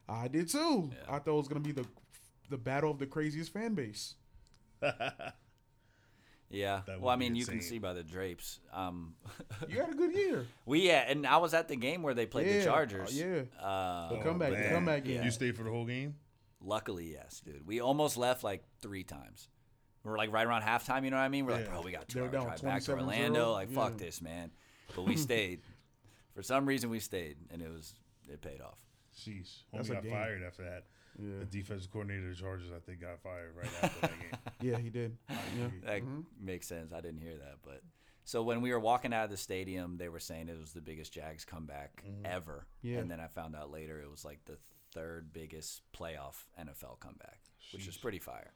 [0.09, 0.91] I did too.
[0.93, 1.15] Yeah.
[1.15, 1.85] I thought it was gonna be the
[2.51, 4.15] the battle of the craziest fan base.
[6.51, 6.83] Yeah.
[6.87, 8.61] Well, I would be mean, you can see by the drapes.
[8.75, 9.15] Um,
[9.71, 10.47] You had a good year.
[10.67, 13.19] we yeah, and I was at the game where they played Yeah, the Chargers.
[13.19, 13.43] yeah.
[13.59, 15.23] Uh, The comeback, the comeback game.
[15.23, 16.17] You stayed for the whole game?
[16.61, 17.67] Luckily, yes, dude.
[17.67, 19.49] We almost left like three times.
[20.05, 21.47] We We're like right around halftime, you know what I mean?
[21.47, 23.01] We're like, bro, we got two They were drive back to 27-0.
[23.01, 23.53] Orlando.
[23.53, 24.51] Like, fuck this, man.
[24.95, 25.61] But we stayed.
[26.35, 27.95] For some reason, we stayed, and it was
[28.29, 28.79] it paid off.
[29.19, 29.63] Sheesh.
[29.73, 30.13] That's Homie a got game.
[30.13, 30.85] fired after that.
[31.19, 31.41] Yeah.
[31.41, 34.31] The defensive coordinator of the Chargers, I think, got fired right after that game.
[34.63, 35.17] Yeah, he did.
[35.29, 35.37] Yeah.
[35.85, 36.21] That mm-hmm.
[36.41, 36.93] makes sense.
[36.93, 37.83] I didn't hear that, but
[38.25, 40.81] so when we were walking out of the stadium, they were saying it was the
[40.81, 42.25] biggest Jags comeback mm-hmm.
[42.25, 42.67] ever.
[42.83, 42.99] Yeah.
[42.99, 44.59] And then I found out later it was like the
[44.93, 47.41] third biggest playoff NFL comeback,
[47.73, 48.53] which is pretty fire.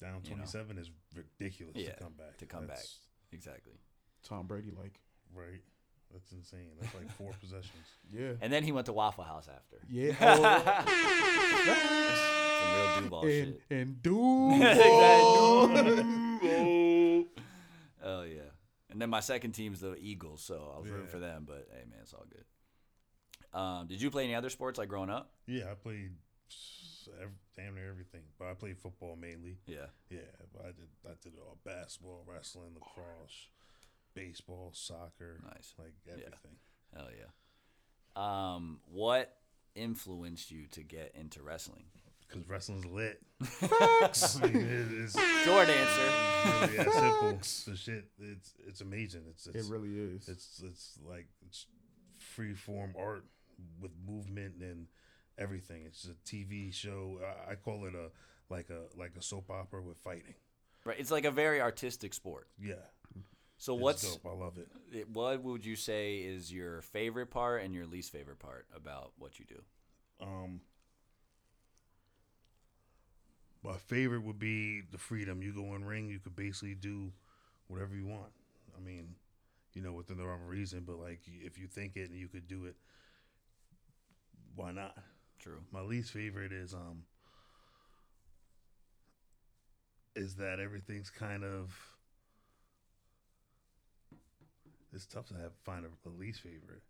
[0.00, 0.36] Down You know.
[0.36, 2.38] 27 is ridiculous Yeah, to come back.
[2.38, 2.98] to come That's-
[3.32, 3.74] Exactly.
[4.22, 5.00] Tom Brady, like,
[5.34, 5.60] Right.
[6.14, 6.70] That's insane.
[6.80, 7.86] That's like four possessions.
[8.10, 8.32] yeah.
[8.40, 9.76] And then he went to Waffle House after.
[9.90, 10.14] Yeah.
[12.64, 13.60] Some real Duval and shit.
[13.70, 14.00] and.
[16.44, 17.26] Exactly.
[18.06, 18.40] Oh yeah.
[18.90, 21.44] And then my second team's the Eagles, so I was rooting for them.
[21.46, 22.44] But hey, man, it's all good.
[23.58, 25.30] Um, did you play any other sports like growing up?
[25.46, 26.10] Yeah, I played
[26.50, 29.58] s- ev- damn near everything, but I played football mainly.
[29.66, 29.86] Yeah.
[30.10, 30.18] Yeah,
[30.52, 33.48] but I did I did it all basketball, wrestling, lacrosse,
[34.14, 35.74] baseball, soccer, Nice.
[35.78, 36.14] like Yeah.
[36.26, 36.56] everything.
[36.94, 37.30] Hell yeah.
[38.16, 39.36] Um, what
[39.74, 41.84] influenced you to get into wrestling?
[42.28, 43.20] Because wrestling's lit.
[43.42, 44.40] Facts.
[44.40, 45.12] I mean, it- it's
[45.44, 46.62] Short answer.
[46.66, 47.72] really that simple.
[47.72, 49.24] The shit, it's it's amazing.
[49.28, 50.28] It's, It really is.
[50.28, 51.66] it's it's like it's
[52.18, 53.24] free form art
[53.80, 54.86] with movement and
[55.38, 55.84] everything.
[55.84, 57.20] It's a TV show.
[57.48, 58.10] I, I call it a
[58.48, 60.34] like a like a soap opera with fighting.
[60.84, 60.98] Right.
[60.98, 62.48] It's like a very artistic sport.
[62.58, 62.74] Yeah,
[63.58, 64.26] So It's what's dope.
[64.26, 64.68] I love it.
[64.92, 69.12] it- what would you say is your favorite part and your least favorite part about
[69.18, 69.62] what you do?
[70.20, 70.60] Um,
[73.62, 75.42] my favorite would be the freedom.
[75.42, 77.12] You go in ring, you could basically do
[77.68, 78.32] whatever you want.
[78.76, 79.14] I mean,
[79.74, 82.48] you know, within the wrong reason, but like if you think it and you could
[82.48, 82.76] do it,
[84.54, 84.96] why not?
[85.38, 85.62] True.
[85.70, 87.04] My least favorite is um
[90.14, 91.93] is that everything's kind of
[94.94, 96.82] it's tough to have find a, a least favorite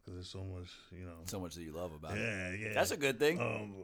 [0.00, 1.18] because there's so much, you know.
[1.24, 2.20] So much that you love about it.
[2.20, 2.74] Yeah, yeah.
[2.74, 3.40] That's a good thing.
[3.40, 3.74] Um,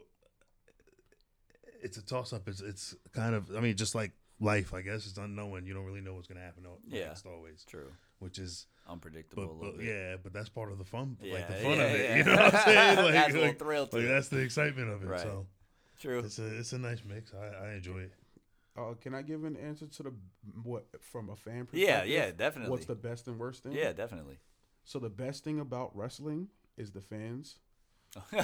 [1.82, 2.48] it's a toss up.
[2.48, 3.54] It's it's kind of.
[3.56, 5.06] I mean, just like life, I guess.
[5.06, 5.66] It's unknown.
[5.66, 6.64] You don't really know what's gonna happen.
[6.88, 7.08] Yeah.
[7.08, 7.64] next always.
[7.68, 7.92] True.
[8.20, 9.86] Which is, Unpredictable but, a little but bit.
[9.86, 11.16] yeah, but that's part of the fun.
[11.20, 12.00] like Yeah, the fun yeah, of it.
[12.10, 12.16] yeah.
[12.16, 12.96] You know what I'm saying?
[12.96, 14.08] Like, That's a little like, thrill to like, it.
[14.08, 15.06] that's the excitement of it.
[15.08, 15.20] Right.
[15.20, 15.46] So
[16.00, 16.18] True.
[16.20, 17.32] it's a it's a nice mix.
[17.34, 18.12] I, I enjoy it.
[18.76, 20.12] Uh, can I give an answer to the
[20.62, 21.88] what from a fan perspective?
[21.88, 22.70] Yeah, yeah, definitely.
[22.72, 23.72] What's the best and worst thing?
[23.72, 24.38] yeah, definitely.
[24.84, 27.58] So the best thing about wrestling is the fans.
[28.30, 28.38] Toot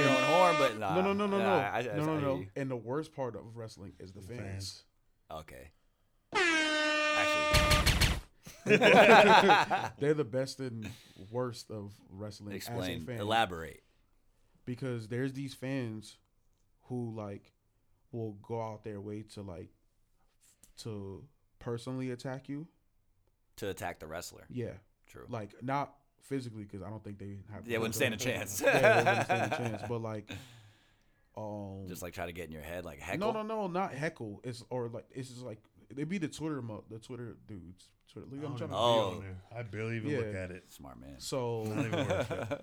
[0.00, 0.94] your own horn, but nah.
[0.96, 2.44] no, no, no, no, no, I, I, no, no, no.
[2.56, 4.84] And the worst part of wrestling is the The fans.
[5.30, 5.40] fans.
[5.40, 5.70] Okay.
[7.16, 8.18] Actually,
[9.98, 10.88] They're the best and
[11.30, 13.04] worst of wrestling as a explain.
[13.06, 13.18] fan.
[13.20, 13.82] Elaborate.
[14.64, 16.16] because there's these fans
[16.84, 17.52] who like
[18.12, 19.70] will go out their way to like
[20.78, 21.24] to
[21.58, 22.66] personally attack you.
[23.56, 24.44] To attack the wrestler.
[24.48, 24.72] Yeah,
[25.08, 25.24] True.
[25.28, 27.64] like not physically because I don't think they have.
[27.66, 28.60] They wouldn't stand a chance.
[28.64, 29.82] yeah, they wouldn't stand a chance.
[29.88, 30.30] But like,
[31.36, 33.32] um, Just like try to get in your head, like heckle.
[33.32, 34.40] no, no, no, not heckle.
[34.44, 35.58] It's or like it's just like
[35.92, 37.88] they be the Twitter mo- the Twitter dudes.
[38.12, 38.76] Twitter, look, I'm trying to.
[38.76, 39.10] Oh.
[39.10, 39.36] be on there.
[39.58, 40.18] I barely even Yeah.
[40.18, 40.64] look at it.
[40.72, 41.16] Smart man.
[41.18, 41.64] So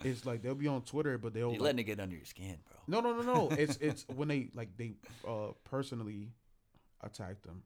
[0.00, 0.08] Not even worth it.
[0.08, 2.24] it's like they'll be on Twitter, but they'll You like, letting it get under your
[2.24, 2.78] skin, bro.
[2.86, 3.48] No, no, no, no.
[3.56, 4.94] it's it's when they like they
[5.26, 6.32] uh personally
[7.02, 7.62] attack them.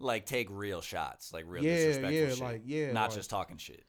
[0.00, 2.40] Like take real shots, like real yeah, disrespectful yeah, shit.
[2.40, 3.84] like yeah, Not like, just talking shit,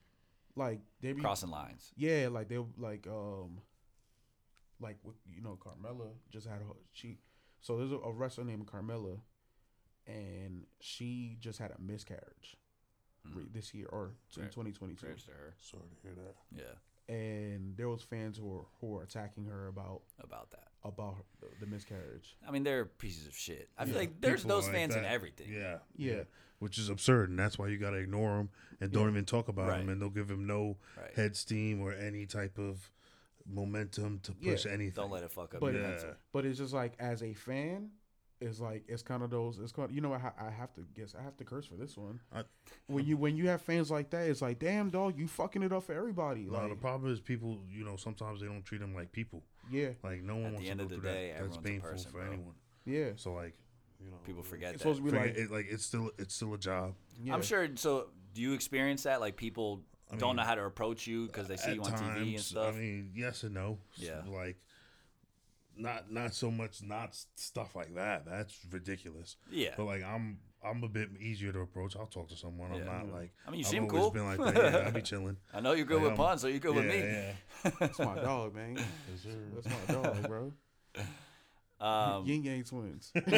[0.56, 1.92] like they be crossing lines.
[1.96, 3.60] yeah, like they'll like um
[4.80, 7.20] like you know Carmella just had her she
[7.62, 9.20] so there's a, a wrestler named Carmella
[10.08, 12.58] and she just had a miscarriage
[13.36, 15.54] re- this year or in 2022 Prayers to her.
[15.60, 16.36] Sorry to hear that.
[16.52, 16.78] Yeah,
[17.10, 20.68] and there was fans who were who were attacking her about about that.
[20.86, 22.38] about the, the miscarriage.
[22.48, 23.68] I mean, they're pieces of shit.
[23.78, 25.52] I feel Yeah, like there's people those like fans in everything.
[25.52, 26.24] Yeah, Yeah.
[26.60, 29.10] Which is absurd, and that's why you got to ignore them and don't Yeah.
[29.12, 29.80] even talk about Right.
[29.80, 31.14] them, and they'll give him no Right.
[31.16, 32.92] head steam or any type of
[33.46, 34.52] momentum to Yeah.
[34.54, 34.94] push anything.
[35.04, 36.14] Don't let it fuck up But- your yeah.
[36.32, 37.92] But it's just like as a fan,
[38.42, 39.60] it's like it's kind of those.
[39.60, 39.92] It's kind.
[39.92, 41.14] You know, I, ha- I have to guess.
[41.20, 42.20] I have to curse for this one.
[42.34, 42.44] I-
[42.88, 45.72] when you when you have fans like that, it's like, damn dog, you fucking it
[45.74, 46.42] up for everybody.
[46.50, 47.60] No, the problem is people.
[47.70, 49.44] You know, sometimes they don't treat them like people.
[49.72, 51.44] yeah, Like no one At wants the end to of go the through day, that.
[51.44, 52.28] That's painful person, for bro.
[52.28, 52.54] anyone.
[52.86, 53.10] yeah.
[53.18, 53.56] So like,
[54.04, 54.96] you know, People forget It's that.
[54.96, 56.94] supposed to be like, it, like it's still it's still a job.
[57.22, 57.34] yeah.
[57.34, 57.68] I'm sure.
[57.76, 59.20] So, do you experience that?
[59.20, 62.32] Like people I don't know how to approach you because they see you on TV
[62.36, 62.74] and stuff.
[62.74, 63.78] I mean, yes and no.
[63.96, 64.22] Yeah.
[64.28, 64.58] Like,
[65.80, 68.26] not not so much not stuff like that.
[68.26, 69.38] That's ridiculous.
[69.52, 69.74] yeah.
[69.78, 71.96] But like, I'm I'm a bit easier to approach.
[71.98, 72.72] I'll talk to someone.
[72.72, 72.86] I'm Yeah.
[72.86, 73.32] not like.
[73.48, 74.12] I mean, you I've seem always cool.
[74.12, 74.74] Been like that.
[74.74, 75.38] Yeah, I'll be chilling.
[75.54, 77.00] I know you're good Like, with I'm- puns, so you're good yeah, with me.
[77.00, 77.72] yeah.
[77.80, 78.76] That's my dog, man.
[78.76, 79.30] Yes, sir.
[79.56, 80.54] That's my dog, bro.
[81.80, 83.12] Um, Ying Yang twins.
[83.14, 83.34] but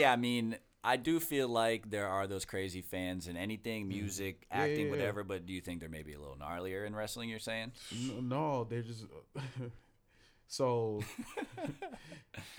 [0.00, 3.98] yeah, I mean, I do feel like there are those crazy fans in anything, mm-hmm.
[3.98, 4.90] music, Yeah, acting, yeah, yeah.
[4.90, 5.24] whatever.
[5.24, 7.28] But do you think they're maybe a little gnarlier in wrestling?
[7.28, 7.72] You're saying?
[8.22, 9.04] No, they're just.
[10.46, 11.02] so,
[11.58, 11.68] I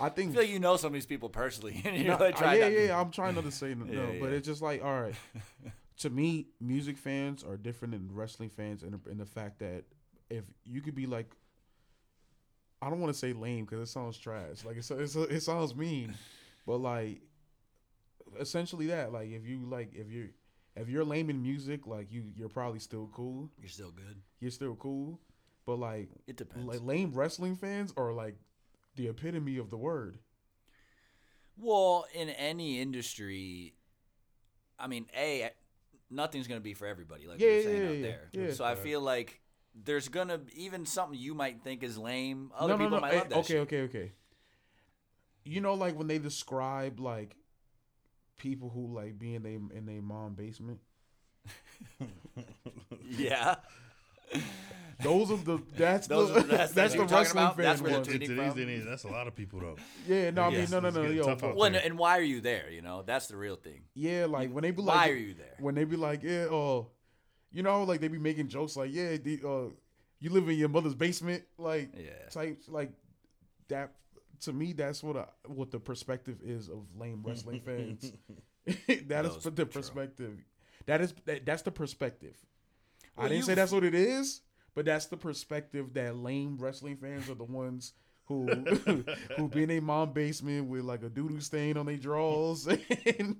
[0.06, 2.36] I think feel like you know some of these people personally, and you're No, like
[2.36, 5.00] trying yeah, to- yeah, I'm trying not to say no, but it's just like, all
[5.00, 5.14] right.
[6.00, 9.84] to me, music fans are different than wrestling fans, in the, in the fact that
[10.28, 11.34] if you could be like,
[12.82, 15.74] I don't want to say lame because it sounds trash, like it's, it's it sounds
[15.74, 16.14] mean,
[16.66, 17.22] but like,
[18.38, 20.28] essentially that, like if you like if you're
[20.76, 24.16] if you're lame in music, like you you're probably still cool, You're still good.
[24.40, 25.20] you're still cool,
[25.66, 26.66] but like It depends.
[26.66, 28.36] like lame wrestling fans are like
[28.96, 30.18] the epitome of the word.
[31.56, 33.74] Well, in any industry,
[34.78, 35.50] I mean, a
[36.10, 38.28] nothing's gonna be for everybody, like Yeah, you're saying yeah, out yeah, there.
[38.32, 38.52] yeah.
[38.52, 39.40] So I feel like
[39.74, 42.52] there's gonna even something you might think is lame.
[42.56, 43.00] Other no, no, people no.
[43.00, 43.60] might eh, love that okay, shit.
[43.62, 44.12] okay, okay.
[45.44, 47.34] You know, like when they describe like
[48.38, 50.80] people who like be in they in their mom basement.
[53.10, 53.56] Yeah,
[55.02, 57.56] Those are the that's Those the are- that's that's, the the you're talking wrestling about?
[57.56, 58.04] fan That's where the one.
[58.04, 59.76] two- Tweeting today's from- day and age, that's a lot of people though.
[60.06, 61.74] Yeah, no, I mean Yes, no, no, it's no, getting yo, tough out well, and,
[61.76, 61.82] there.
[61.84, 62.70] and why are you there?
[62.70, 63.82] You know, that's the real thing.
[63.94, 65.54] yeah, like when they be like, why like, are you there?
[65.60, 66.88] when they be like, yeah, oh,
[67.52, 69.70] you know, like they be making jokes like, yeah, the, uh,
[70.20, 72.28] you live in your mother's basement, like Yeah.
[72.30, 72.90] type, like
[73.68, 73.92] that.
[74.42, 78.12] To me, that's what I, what the perspective is of lame wrestling fans.
[79.06, 79.66] that is the true.
[79.66, 80.38] perspective.
[80.86, 82.36] That is that, that's the perspective.
[83.16, 84.42] I didn't say that's what it is,
[84.74, 87.94] but that's the perspective that lame wrestling fans are the ones
[88.26, 88.46] who
[89.36, 92.66] who be in a mom basement with like a doodoo stain on their drawers.
[92.66, 93.36] and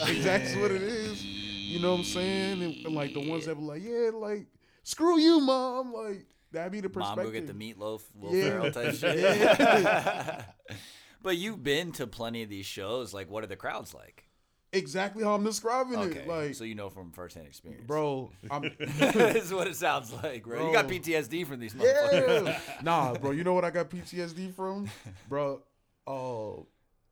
[0.00, 1.24] Exactly what it is.
[1.24, 2.62] You know what I'm saying?
[2.62, 4.46] And, and, like the ones that were like, yeah, like
[4.84, 5.92] screw you, mom.
[5.92, 7.24] Like that be the Mom, perspective.
[7.24, 8.42] go get the meatloaf, Will Yeah.
[8.50, 9.18] Ferrell type shit.
[9.18, 10.42] Yeah.
[11.22, 13.12] but you've been to plenty of these shows.
[13.14, 14.24] Like, what are the crowds like?
[14.72, 16.28] Exactly how I'm describing Okay, it.
[16.28, 20.42] Like, so you know from firsthand experience, bro, I'm this is what it sounds like,
[20.44, 20.66] bro.
[20.66, 22.46] You got PTSD from these motherfuckers.
[22.46, 22.60] yeah.
[22.82, 23.30] nah, bro.
[23.30, 24.90] You know what I got PTSD from,
[25.28, 25.62] bro?
[26.06, 26.62] Uh,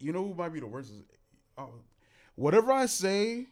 [0.01, 0.91] you know who might be the worst?
[0.91, 1.03] Is,
[1.57, 1.63] uh,
[2.35, 3.47] whatever I say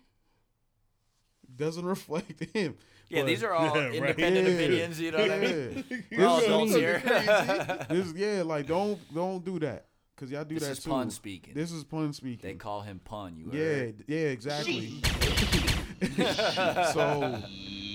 [1.56, 2.76] doesn't reflect him.
[3.08, 3.94] Yeah, But- these are all Yeah, right.
[3.94, 4.54] independent Yeah.
[4.54, 5.00] opinions.
[5.00, 5.84] You know what I mean?
[5.90, 5.98] Yeah.
[6.18, 7.02] We're all This is adults here.
[7.90, 10.90] This, yeah, like don't don't do that because y'all do This that is too.
[10.90, 11.54] pun speaking.
[11.54, 12.48] This is pun speaking.
[12.50, 13.36] They call him pun.
[13.36, 14.04] You Yeah, heard?
[14.08, 15.00] yeah, exactly.
[16.92, 17.22] so,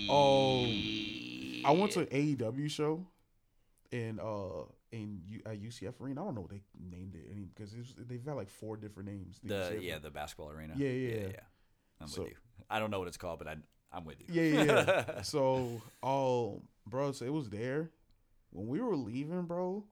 [0.10, 3.06] um, I went to AEW show
[3.91, 6.22] and uh in U- at UCF Arena.
[6.22, 7.74] I don't know what they named it any because
[8.08, 9.39] they've got like four different names.
[9.43, 10.74] The UCF yeah, the basketball arena.
[10.78, 11.28] Yeah, yeah, yeah.
[11.28, 11.39] yeah.
[12.00, 12.38] I'm So- with you.
[12.70, 13.56] I don't know what it's called, but I
[13.92, 14.42] I'm with you.
[14.42, 15.04] Yeah, yeah.
[15.08, 15.22] yeah.
[15.22, 17.90] so, um, bro, so it was there
[18.52, 19.86] when we were leaving, bro.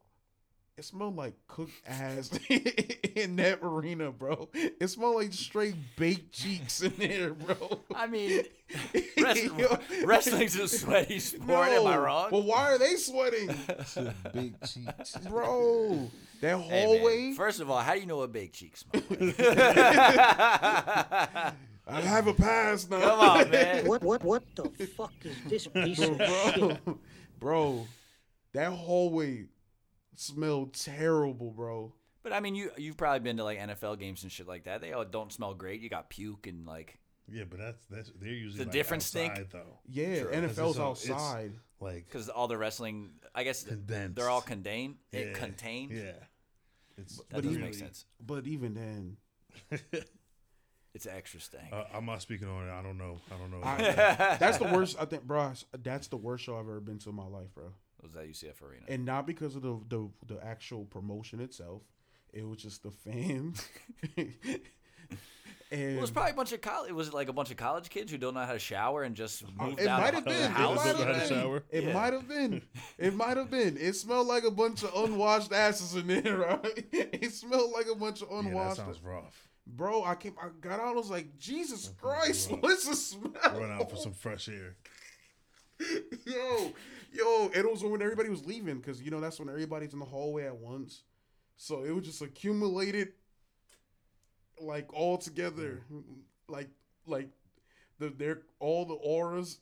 [0.78, 4.50] It smelled like cooked ass in that arena, bro.
[4.54, 7.80] It smelled like straight baked cheeks in there, bro.
[7.96, 8.44] I mean,
[9.18, 11.70] wrestling, Yo, wrestling's a sweaty sport.
[11.70, 12.28] Am I wrong?
[12.30, 13.56] But why are they sweating,
[14.34, 15.16] Big cheeks.
[15.30, 16.12] bro?
[16.42, 17.32] That Hey, man, hallway.
[17.32, 19.40] First of all, how do you know what baked cheeks smell like?
[21.88, 23.00] I have a pass now.
[23.00, 23.86] Come on, man.
[23.88, 26.58] What what what the fuck is this piece of shit?
[26.58, 26.98] bro,
[27.40, 27.88] bro,
[28.54, 29.46] that hallway
[30.16, 31.94] smelled terrible, bro.
[32.24, 34.82] But I mean, you you've probably been to like NFL games and shit like that.
[34.82, 35.80] They all don't smell great.
[35.82, 36.98] You got puke and like
[37.32, 39.32] Yeah, but that's that's they're usually The like different stink?
[39.34, 39.80] outside, though.
[39.88, 40.32] Yeah, True.
[40.32, 41.52] NFL's So it's- outside.
[41.82, 44.16] Like because all the wrestling, I guess Condensed.
[44.16, 44.96] they're all contained.
[45.12, 45.92] It yeah, contained.
[45.92, 46.14] Yeah,
[46.98, 48.06] it's That doesn't even- make sense.
[48.26, 49.18] But even then,
[50.96, 51.72] It's an extra stank.
[51.72, 52.72] Uh, I'm not speaking on it.
[52.72, 53.20] I don't know.
[53.32, 53.60] I don't know.
[53.64, 53.78] I,
[54.40, 54.96] that's the worst.
[55.00, 55.52] I think, bro.
[55.84, 57.66] That's the worst show I've ever been to in my life, bro.
[58.02, 58.86] was that UCF arena?
[58.88, 61.84] And not because of the the, the actual promotion itself.
[62.34, 63.68] It was just the fans.
[64.18, 64.30] and
[65.72, 66.92] Well, it was probably a bunch of college.
[66.92, 69.16] Was it like a bunch of college kids who don't know how to shower and
[69.16, 70.42] just moved it out might of have the been.
[70.44, 70.76] It house?
[70.78, 71.38] might Don't know how to have been.
[71.42, 71.64] shower?
[71.72, 71.94] It Yeah.
[71.94, 72.62] might have been.
[72.98, 73.78] It might have been.
[73.78, 76.86] It smelled like a bunch of unwashed asses in there, right?
[76.94, 78.46] It smelled like a bunch of unwashed.
[78.46, 78.78] yeah, that unwashed.
[78.78, 79.45] sounds rough.
[79.68, 80.36] Bro, I came.
[80.42, 80.88] I got out.
[80.88, 83.32] I was like, Jesus Okay, Christ, well, what's the smell?
[83.60, 84.76] Run out for some fresh air.
[86.26, 86.74] yo,
[87.12, 90.06] yo, it was when everybody was leaving because you know that's when everybody's in the
[90.06, 91.04] hallway at once.
[91.58, 93.14] So it was just accumulated,
[94.60, 96.04] like all together, mm.
[96.48, 96.70] like
[97.08, 97.30] like
[98.00, 99.60] the their all the auras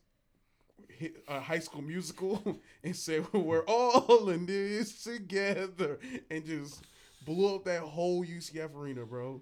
[0.90, 6.84] hit a uh, high school musical and said we're all in this together and just
[7.26, 9.42] blew up that whole UCF arena, bro.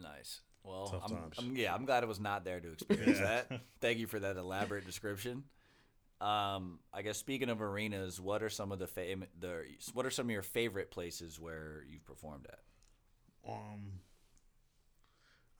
[0.00, 0.40] Nice.
[0.62, 1.34] Well, Tough I'm, times.
[1.38, 3.42] I'm- yeah, I'm glad I was not there to experience Yeah.
[3.48, 3.60] that.
[3.80, 5.44] Thank you for that elaborate description.
[6.20, 10.10] Um, I guess speaking of arenas, what are some of the fam- the what are
[10.10, 12.60] some of your favorite places where you've performed at?
[13.50, 14.00] Um,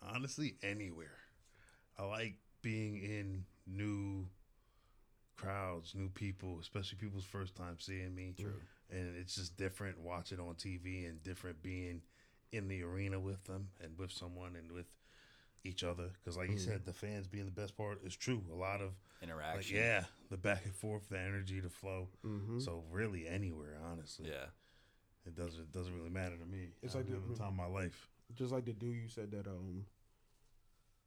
[0.02, 1.18] honestly, anywhere.
[1.98, 4.26] I like being in new
[5.36, 8.34] crowds, new people, especially people's first time seeing me.
[8.38, 8.54] True.
[8.90, 12.02] And it's just different watching on TV and different being
[12.52, 14.86] in the arena with them and with someone and with
[15.64, 16.10] each other.
[16.22, 18.42] Because, like you said, the fans being the best part is true.
[18.52, 19.76] A lot of like, Interaction.
[19.76, 22.08] yeah, the back and forth, the energy, the flow.
[22.24, 22.60] Mm-hmm.
[22.60, 24.46] So really, anywhere, honestly, Yeah.
[25.26, 26.68] it doesn't it doesn't really matter to me.
[26.82, 28.08] It's I like the- the time of my life.
[28.34, 29.86] just like the dude you said that um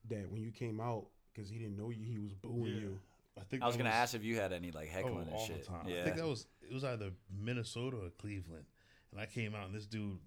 [0.09, 2.81] that when you came out because he didn't know you, he was booing Yeah.
[2.81, 2.99] you.
[3.37, 5.45] I think I was gonna ask if you had any like oh, heckling and all
[5.45, 5.61] shit.
[5.63, 5.87] the time.
[5.87, 6.01] Yeah.
[6.01, 8.65] I think that was it was either Minnesota or Cleveland,
[9.11, 10.17] and I came out and this dude.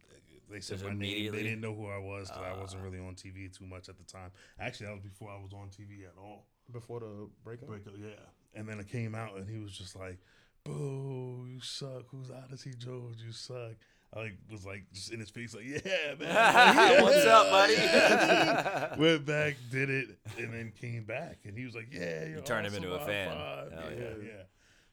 [0.52, 1.32] They said Just my name.
[1.32, 2.84] They didn't know who I was because I wasn't Ah.
[2.84, 4.30] really on TV too much at the time.
[4.60, 6.46] Actually, that was before I was on TV at all.
[6.70, 8.10] Before the breakup, Breakup, yeah.
[8.54, 10.18] And then I came out and he was just like,
[10.64, 12.04] "Boo, you suck.
[12.10, 13.22] Who's Odyssey Jones?
[13.24, 13.72] You suck."
[14.14, 18.94] I like was like just in his face, like, "Yeah, man, What's up, buddy?" Yeah.
[18.98, 22.66] Went back, did it, and then came back, and he was like, "Yeah, you're turned
[22.66, 23.28] him into a fan.
[23.34, 24.10] five." Yeah, yeah.
[24.22, 24.42] yeah,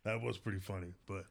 [0.04, 1.26] that was pretty funny, but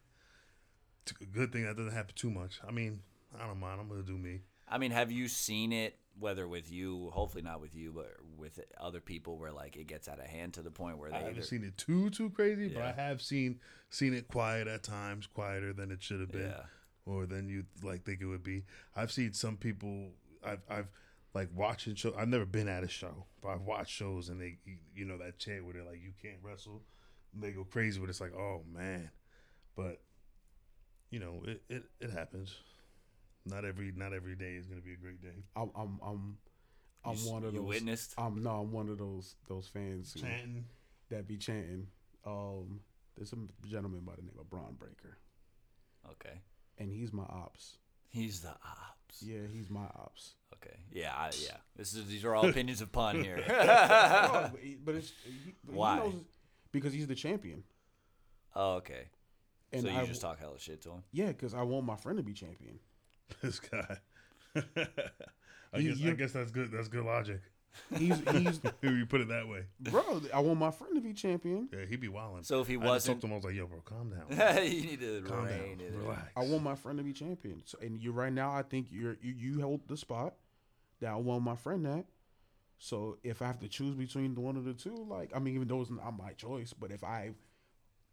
[1.03, 2.61] it's a good thing that doesn't happen too much.
[2.67, 3.01] I mean,
[3.41, 3.81] I don't mind.
[3.81, 4.41] I'm gonna do me.
[4.69, 5.99] I mean, have you seen it?
[6.21, 10.09] Whether with you, hopefully not with you, but with other people, where like it gets
[10.09, 12.31] out of hand to the point where they I haven't either, seen it too too
[12.31, 16.33] crazy, but I have seen seen it quiet at times, quieter than it should have
[16.33, 16.63] been, Yeah.
[17.07, 18.65] or than you like think it would be.
[18.97, 20.11] I've seen some people.
[20.45, 20.89] I've I've
[21.35, 22.13] like watching show.
[22.19, 24.59] I've never been at a show, but I've watched shows and they
[24.97, 26.83] you know that chant where they're like you can't wrestle,
[27.33, 29.09] and they go crazy, but it's like oh man,
[29.77, 30.01] but
[31.11, 32.57] you know it it, it happens.
[33.47, 35.43] Not every not every day is gonna be a great day.
[35.57, 36.37] I'm I'm I'm,
[37.05, 37.69] I'm You one of you those.
[37.69, 38.15] witnessed?
[38.19, 40.65] I'm no, I'm one of those those fans who, Chanting.
[41.11, 41.87] that be chanting.
[42.27, 42.81] Um,
[43.17, 45.19] there's a gentleman by the name of Bron Breakker,
[46.13, 46.41] okay,
[46.79, 47.79] and he's my ops.
[48.09, 49.23] he's the ops.
[49.23, 50.35] Yeah, he's my ops.
[50.55, 51.57] Okay, yeah, I, yeah.
[51.77, 53.43] This is these are all opinions of pun here.
[53.49, 55.97] No, but, he- but it's he, but he Why?
[55.99, 56.25] knows-
[56.71, 57.63] because he's the champion.
[58.55, 59.09] oh, okay.
[59.73, 61.03] And so you I, just talk hella shit to him.
[61.13, 62.79] yeah, because I want my friend to be champion.
[63.43, 63.99] This guy.
[65.73, 66.71] I You- guess I guess that's good.
[66.73, 67.41] That's good logic.
[67.97, 69.65] He's he's If you put it that way.
[69.79, 70.21] bro.
[70.35, 71.69] I want my friend to be champion.
[71.73, 72.43] Yeah, he'd be wilding.
[72.43, 74.65] So if he I wasn't- talk to him, I was like, "Yo, bro, calm down,
[74.67, 77.63] you need to calm rein down, relax." I want my friend to be champion.
[77.67, 80.35] So, and you right now, I think you're you, you hold the spot
[81.01, 82.07] that I want my friend at.
[82.79, 85.55] So if I have to choose between the one of the two, like I mean,
[85.55, 87.33] even though it's not my choice, but if I,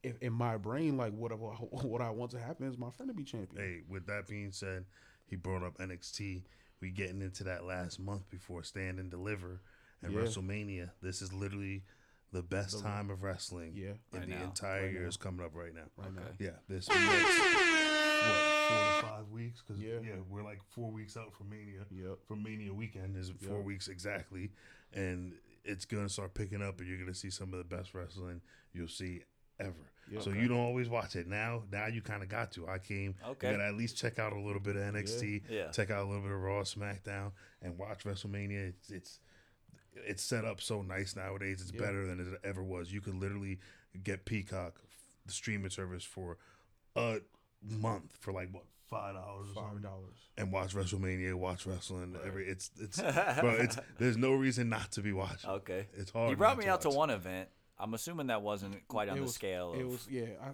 [0.05, 3.09] if in my brain, like what I, what I want to happen is my friend
[3.09, 3.61] to be champion.
[3.61, 4.85] Hey, with that being said,
[5.25, 6.43] he brought up NXT.
[6.81, 9.61] We getting into that last month before Stand and Deliver
[10.01, 10.19] and Yeah.
[10.21, 10.91] WrestleMania.
[11.01, 11.83] This is literally
[12.31, 13.73] the best time of wrestling.
[13.75, 13.91] Yeah.
[14.13, 14.43] in Right the now.
[14.43, 15.07] entire Right year now.
[15.07, 15.85] is coming up right now.
[15.97, 16.21] Right now.
[16.21, 16.45] Okay.
[16.45, 18.35] Yeah, this next what
[18.67, 19.99] four to five weeks because Yeah.
[20.03, 20.15] yeah.
[20.29, 21.85] we're like four weeks out from Mania.
[21.91, 22.19] Yep.
[22.27, 23.65] From Mania weekend is four Yep.
[23.65, 24.51] weeks exactly,
[24.93, 28.41] and it's gonna start picking up, and you're gonna see some of the best wrestling
[28.73, 29.21] you'll see
[29.59, 29.91] ever.
[30.11, 30.21] Yep.
[30.21, 31.63] So you don't always watch it now.
[31.71, 32.67] Now you kind of got to.
[32.67, 33.15] I came.
[33.27, 33.47] Okay.
[33.51, 35.41] You gotta at least check out a little bit of NXT.
[35.49, 35.71] Yeah.
[35.71, 38.69] Check out a little bit of Raw, SmackDown, and watch WrestleMania.
[38.69, 39.19] It's it's
[39.95, 41.61] it's set up so nice nowadays.
[41.61, 41.79] It's Yeah.
[41.81, 42.91] better than it ever was.
[42.91, 43.59] You could literally
[44.03, 44.79] get Peacock,
[45.25, 46.37] the streaming service, for
[46.95, 47.19] a
[47.63, 50.17] month for like what five dollars or Five dollars.
[50.37, 52.15] and watch WrestleMania, watch wrestling.
[52.23, 53.01] Every it's it's
[53.41, 53.55] bro.
[53.59, 55.49] It's there's no reason not to be watching.
[55.49, 55.87] Okay.
[55.97, 56.29] It's hard.
[56.29, 57.49] You brought me out to one event.
[57.77, 59.79] I'm assuming that wasn't quite on It the was- scale of.
[59.79, 60.25] It was yeah.
[60.41, 60.51] I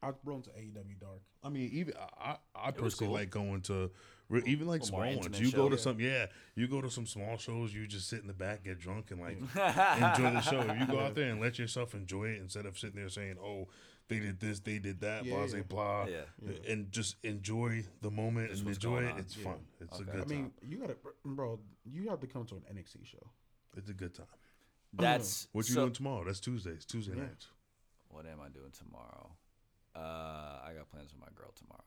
[0.00, 1.20] I brought him to AEW Dark.
[1.42, 3.14] I mean, even I, I personally cool.
[3.14, 3.90] like going to
[4.28, 5.16] re- even like Little small ones.
[5.16, 5.68] intimate You go show.
[5.70, 5.80] to Yeah.
[5.82, 7.74] some, yeah, you go to some small shows.
[7.74, 10.60] You just sit in the back, get drunk, and like enjoy the show.
[10.60, 13.38] If you go out there and let yourself enjoy it instead of sitting there saying,
[13.42, 13.66] "Oh,
[14.08, 15.62] they did this, they did that," Yeah, blah, yeah.
[15.68, 16.52] blah, Yeah.
[16.72, 19.14] and just enjoy the moment Just and enjoy it.
[19.18, 19.44] It's Yeah.
[19.44, 19.58] fun.
[19.80, 20.10] It's Okay.
[20.10, 20.52] a good I mean, time.
[20.70, 21.58] you gotta, bro.
[21.84, 23.30] You have to come to an NXT show.
[23.76, 24.26] It's a good time.
[25.02, 26.24] That's What you so- doing tomorrow?
[26.24, 26.70] That's Tuesday.
[26.70, 27.22] It's Tuesday Yeah.
[27.24, 27.48] nights.
[28.08, 29.30] What am I doing tomorrow?
[29.94, 29.98] Uh,
[30.64, 31.82] I got plans with my girl tomorrow.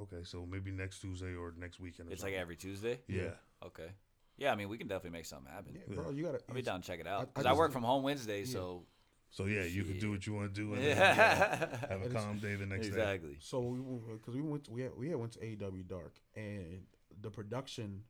[0.00, 2.08] Okay, so maybe next Tuesday or next weekend.
[2.08, 3.00] or It's like every Tuesday.
[3.06, 3.34] yeah.
[3.62, 3.90] Okay.
[4.36, 5.74] Yeah, I mean, we can definitely make something happen.
[5.74, 6.10] Yeah, bro.
[6.10, 6.40] You gotta.
[6.48, 8.86] I'll be down to check it out I because I, work from home Wednesday, so
[9.30, 12.02] So yeah, you can do what you want to do and then, yeah, yeah, have
[12.02, 12.94] a calm day the next day.
[12.94, 13.36] exactly.
[13.40, 13.78] So we
[14.16, 16.86] because we went to, we had, we had went to AEW Dark and
[17.20, 18.04] the production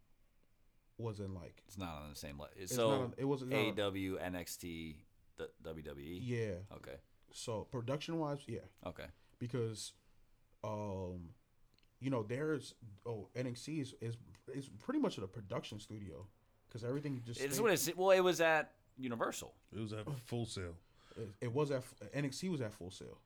[0.98, 2.54] wasn't like It's not on the same level.
[2.66, 4.96] So not on- it wasn't not on- AW, NXT,
[5.37, 6.18] the WWE.
[6.22, 6.54] yeah.
[6.76, 6.96] Okay.
[7.32, 9.06] So production wise, yeah, Okay.
[9.38, 9.92] because
[10.64, 11.30] um,
[12.00, 12.74] you know there's
[13.06, 14.16] oh NXT is is,
[14.54, 16.26] is pretty much a production studio
[16.66, 17.90] because everything just It's stayed- what it's.
[17.96, 19.54] Well, it was at Universal.
[19.72, 20.74] It was at Full Sail.
[21.16, 21.84] it, it was at
[22.14, 23.18] NXT was at Full Sail.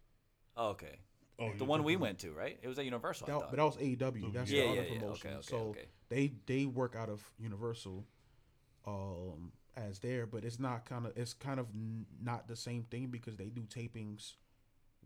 [0.56, 0.98] Oh, okay.
[1.38, 2.58] Oh, The one we went to, right?
[2.62, 3.26] It was at Universal.
[3.26, 3.50] That, thought.
[3.50, 4.32] but that was AEW.
[4.32, 4.98] That's Yeah, the yeah, other yeah.
[5.00, 5.30] promotion.
[5.30, 5.86] Okay, okay, so okay.
[6.08, 8.04] they they work out of Universal,
[8.86, 12.84] um, as there, but it's not kind of it's kind of n- not the same
[12.84, 14.34] thing because they do tapings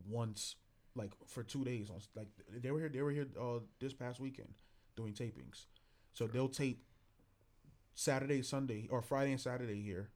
[0.08, 0.56] once,
[0.94, 4.18] like for two days on like they were here they were here uh this past
[4.20, 4.54] weekend
[4.96, 5.66] doing tapings,
[6.12, 6.82] so they'll tape
[7.94, 10.10] Saturday, Sunday, or Friday and Saturday here.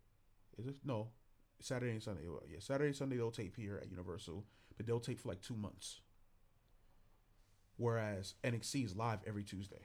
[0.58, 1.08] Is it no?
[1.62, 2.26] Saturday and Sunday.
[2.26, 4.44] Well, yeah, Saturday Sunday they'll tape here at Universal,
[4.80, 6.00] but they'll tape for like two months.
[7.76, 9.82] Whereas NXT is live every Tuesday.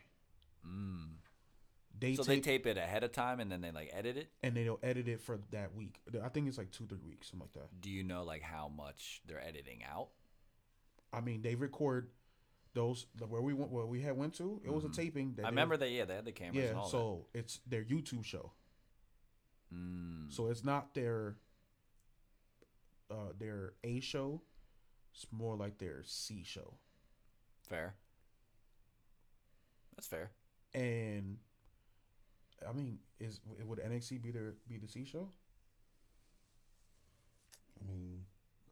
[2.00, 4.30] They so tape, they tape it ahead of time and then they like edit it.
[4.42, 6.00] and they'll edit it for that week.
[6.24, 7.82] I think it's like two, three weeks, something like that.
[7.82, 10.08] Do you know like how much they're editing out?
[11.12, 12.08] I mean, they record
[12.74, 14.62] those the- where we went, where we had went to.
[14.64, 15.34] It was a taping.
[15.36, 15.46] That Mm-hmm.
[15.46, 15.90] I they- remember that.
[15.92, 16.64] Yeah, they had the cameras.
[16.64, 18.54] Yeah, and all so it's their YouTube show.
[19.74, 21.36] Mm, So it's not their
[23.12, 24.42] uh their A show.
[25.16, 26.74] It's more like their C show.
[27.70, 27.96] fair.
[29.96, 30.32] That's fair.
[30.74, 31.38] And
[32.68, 35.30] I mean, is would NXT be their be the C show?
[37.80, 38.26] I mean,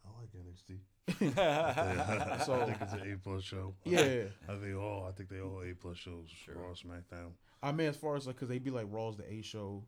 [0.06, 0.80] I like NXT.
[1.38, 3.74] I So- think it's an A plus show.
[3.86, 4.00] Yeah.
[4.50, 5.06] I think all.
[5.08, 6.30] I think they all A plus shows.
[6.30, 6.56] Sure.
[6.56, 7.32] Raw, SmackDown.
[7.62, 9.84] I mean, as far as like, cause they'd be like Raw's the A show,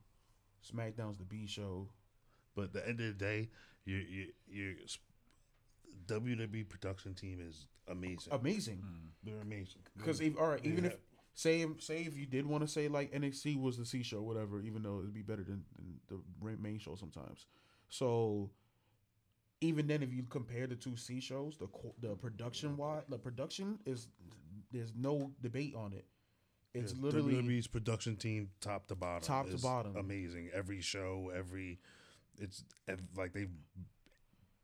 [0.74, 1.90] SmackDown's the B show.
[2.56, 3.50] But at the end of the day,
[3.84, 4.76] you you you
[6.08, 8.34] WWE production team is amazing.
[8.34, 8.78] Amazing.
[8.78, 9.08] Mm.
[9.24, 9.82] They're amazing.
[9.98, 11.00] Because if all right, even if have-
[11.34, 14.62] say say if you did want to say like NXT was the C show, whatever,
[14.62, 15.64] even though it'd be better than,
[16.10, 17.46] than the main show sometimes.
[17.90, 18.50] So
[19.62, 21.68] even then, if you compare the two C shows, the
[22.02, 24.08] the production wise, the production is
[24.72, 26.06] there's no debate on it.
[26.74, 29.96] It's Yeah, literally WWE's production team, top to bottom, Top to bottom.
[29.96, 30.50] amazing.
[30.54, 31.80] Every show, every
[32.38, 32.66] it's
[33.16, 33.48] like they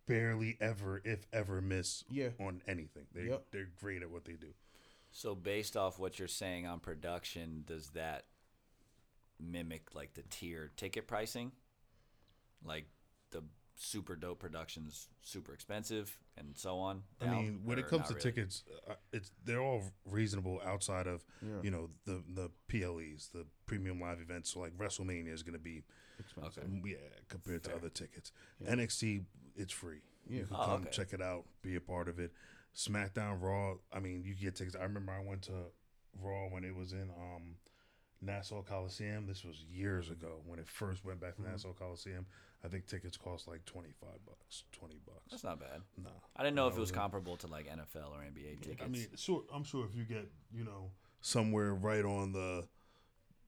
[0.05, 2.29] barely ever, if ever, miss Yeah.
[2.39, 3.07] on anything.
[3.13, 3.51] They Yep.
[3.51, 4.53] they're great at what they do.
[5.11, 8.25] So based off what you're saying on production, does that
[9.39, 11.51] mimic like the tier ticket pricing?
[12.63, 12.85] Like
[13.31, 13.43] the
[13.75, 17.03] super dope productions super expensive and so on.
[17.19, 18.21] I mean, when it comes to really?
[18.31, 21.61] tickets, uh, it's they're all reasonable outside of Yeah.
[21.63, 24.51] you know the the PLEs, the premium live events.
[24.51, 25.83] So like WrestleMania is going to be
[26.19, 26.63] expensive.
[26.63, 26.97] um, yeah
[27.27, 28.31] compared to other tickets.
[28.63, 29.25] NXT,
[29.55, 30.01] it's free.
[30.27, 30.39] Yeah.
[30.39, 30.89] You can Oh, come okay.
[30.91, 32.31] check it out, be a part of it.
[32.75, 33.75] SmackDown, Raw.
[33.91, 34.75] I mean, you get tickets.
[34.79, 35.53] I remember I went to
[36.21, 37.55] Raw when it was in um,
[38.21, 39.25] Nassau Coliseum.
[39.27, 41.51] This was years ago when it first went back to Mm-hmm.
[41.51, 42.25] Nassau Coliseum.
[42.63, 45.31] I think tickets cost like twenty five bucks, twenty bucks.
[45.31, 45.81] That's not bad.
[45.97, 48.83] No, I didn't know if it was comparable to like NFL or NBA tickets.
[48.85, 49.41] I mean, sure.
[49.51, 50.91] I'm sure if you get you know
[51.21, 52.67] somewhere right on the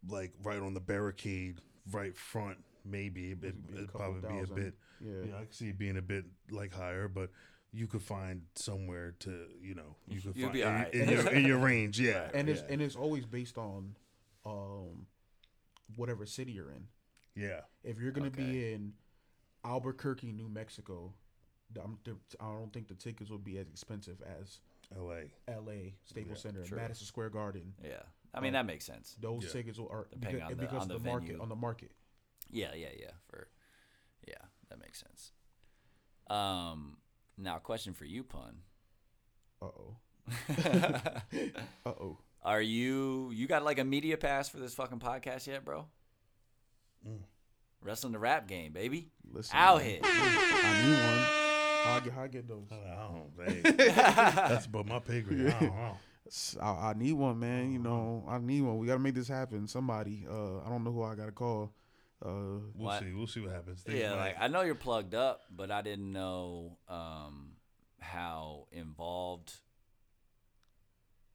[0.09, 1.59] like right on the barricade,
[1.91, 4.73] right front, maybe it, It'd be a it'd couple probably be a bit.
[4.99, 5.11] Yeah.
[5.29, 7.29] Yeah, I can see it being a bit like higher, but
[7.71, 10.93] you could find somewhere to you know you could You'll find be in, alright.
[10.93, 11.99] in your in your range.
[11.99, 12.73] Yeah, and it's yeah.
[12.73, 13.95] and it's always based on
[14.45, 15.07] um
[15.95, 16.87] whatever city you're in.
[17.35, 17.61] yeah.
[17.83, 18.43] If you're gonna Okay.
[18.43, 18.93] be in
[19.65, 21.13] Albuquerque, New Mexico,
[21.81, 21.97] I'm,
[22.39, 24.59] I don't think the tickets will be as expensive as
[24.95, 25.31] L.A.
[25.51, 25.95] L.A.
[26.05, 26.77] Staples Center, True.
[26.77, 27.73] Madison Square Garden.
[27.83, 28.03] yeah.
[28.35, 29.15] I mean, that makes sense.
[29.19, 29.49] Those Yeah.
[29.51, 31.41] tickets will, are Depending because, on the- because on of the the market venue.
[31.41, 31.91] on the market.
[32.51, 33.11] Yeah, yeah, yeah.
[33.29, 33.47] For
[34.27, 34.35] yeah,
[34.69, 35.31] that makes sense.
[36.29, 36.97] Um,
[37.37, 38.57] now question for you, pun.
[39.61, 39.95] Uh oh.
[41.85, 42.17] Uh oh.
[42.43, 45.85] Are you you got like a media pass for this fucking podcast yet, bro?
[47.07, 47.19] Mm.
[47.81, 49.09] Wrestling the rap game, baby.
[49.29, 49.89] Listen, Out man.
[49.89, 49.99] here.
[50.03, 51.27] I need one.
[51.83, 52.67] How I get, how I get those?
[52.71, 53.63] I don't.
[53.63, 55.47] Hey, that's about my pay grade.
[55.47, 55.97] I don't know.
[56.27, 57.73] S- I, I need one, man.
[57.73, 58.77] You know, I need one.
[58.77, 59.67] We gotta make this happen.
[59.67, 60.25] Somebody.
[60.29, 61.73] Uh, I don't know who I gotta call.
[62.23, 63.01] Uh, We'll What?
[63.01, 63.11] see.
[63.13, 63.81] We'll see what happens.
[63.83, 67.55] Things Yeah, might- like I know you're plugged up, but I didn't know um,
[67.99, 69.53] how involved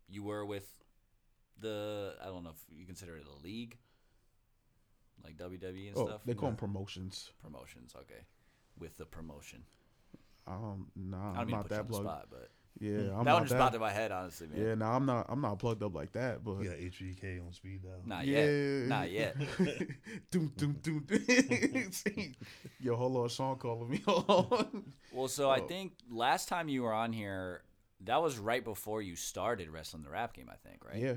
[0.08, 0.66] you were with
[1.58, 2.14] the.
[2.22, 3.76] I don't know if you consider it a league,
[5.24, 6.20] like WWE and oh, stuff.
[6.24, 7.30] they call them promotions.
[7.42, 7.94] promotions.
[7.94, 8.22] Okay,
[8.78, 9.64] with the promotion.
[10.46, 12.04] Um, nah, I don't I'm not put you that plugged.
[12.06, 12.98] spot, but Yeah, hmm.
[12.98, 13.58] I'm that one not just that.
[13.58, 14.64] popped in my head, honestly, man.
[14.64, 15.26] Yeah, nah, I'm not.
[15.28, 16.44] I'm not plugged up like that.
[16.44, 17.94] But you got HBK on speed dial.
[18.06, 18.88] Not yeah, yet.
[18.88, 19.36] Not yet.
[20.30, 21.06] doom, doom, doom.
[21.92, 22.36] See,
[22.80, 24.02] Yo, hold on, Shawn calling me.
[24.06, 24.92] Hold on.
[25.12, 25.66] Well, so I Oh.
[25.66, 27.62] think last time you were on here,
[28.04, 30.48] that was right before you started wrestling the rap game.
[30.48, 31.02] I think, right?
[31.02, 31.14] Yeah,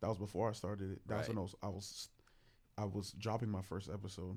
[0.00, 1.00] that was before I started it.
[1.06, 1.36] That's Right.
[1.36, 2.08] when I was, I was,
[2.76, 4.36] I was dropping my first episode,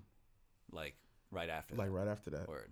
[0.71, 0.95] Like
[1.31, 1.75] right after.
[1.75, 1.91] like that.
[1.93, 2.47] right after that.
[2.47, 2.71] Word.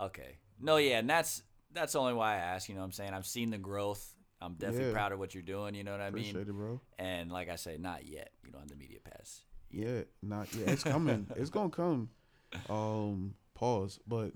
[0.00, 0.38] Okay.
[0.60, 1.42] No, yeah, and that's
[1.72, 2.68] that's the only why I ask.
[2.68, 4.14] You know, what I'm saying I've seen the growth.
[4.40, 4.92] I'm definitely Yeah.
[4.92, 5.74] proud of what you're doing.
[5.74, 6.30] You know what I mean?
[6.30, 6.80] Appreciate it, bro.
[6.98, 8.30] And like I say, not yet.
[8.44, 9.42] You don't have the media pass.
[9.70, 10.70] Yeah, not yeah.
[10.70, 11.26] It's coming.
[11.36, 12.10] it's gonna come.
[12.70, 13.98] Um, pause.
[14.06, 14.30] But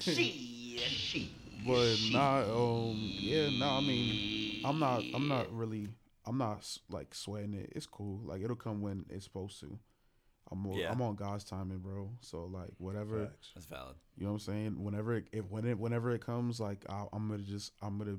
[0.00, 1.30] she.
[1.66, 2.42] but not.
[2.44, 3.48] Um, yeah.
[3.58, 5.02] No, I mean, I'm not.
[5.14, 5.88] I'm not really.
[6.24, 7.72] I'm not like sweating it.
[7.74, 8.20] It's cool.
[8.24, 9.78] Like it'll come when it's supposed to.
[10.50, 10.90] I'm more, Yeah.
[10.90, 12.10] I'm on God's timing, bro.
[12.20, 13.26] So like whatever.
[13.26, 13.50] Facts.
[13.54, 13.96] That's valid.
[14.16, 14.82] You know what I'm saying?
[14.84, 18.18] Whenever it, if when it whenever it comes, like I, I'm gonna just I'm gonna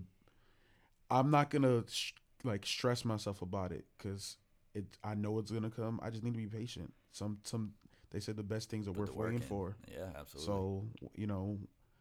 [1.11, 2.13] I'm not gonna sh-
[2.43, 4.37] like stress myself about it because
[4.73, 5.99] it I know it's gonna come.
[6.03, 6.93] I just need to be patient.
[7.11, 7.73] Some some
[8.09, 9.41] they said the best things are Put worth waiting in.
[9.41, 9.75] for.
[9.91, 10.45] Yeah, absolutely.
[10.45, 11.59] So you know,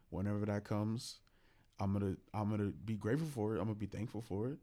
[0.09, 1.19] whenever that comes,
[1.79, 3.59] I'm gonna I'm gonna be grateful for it.
[3.59, 4.57] I'm gonna be thankful for it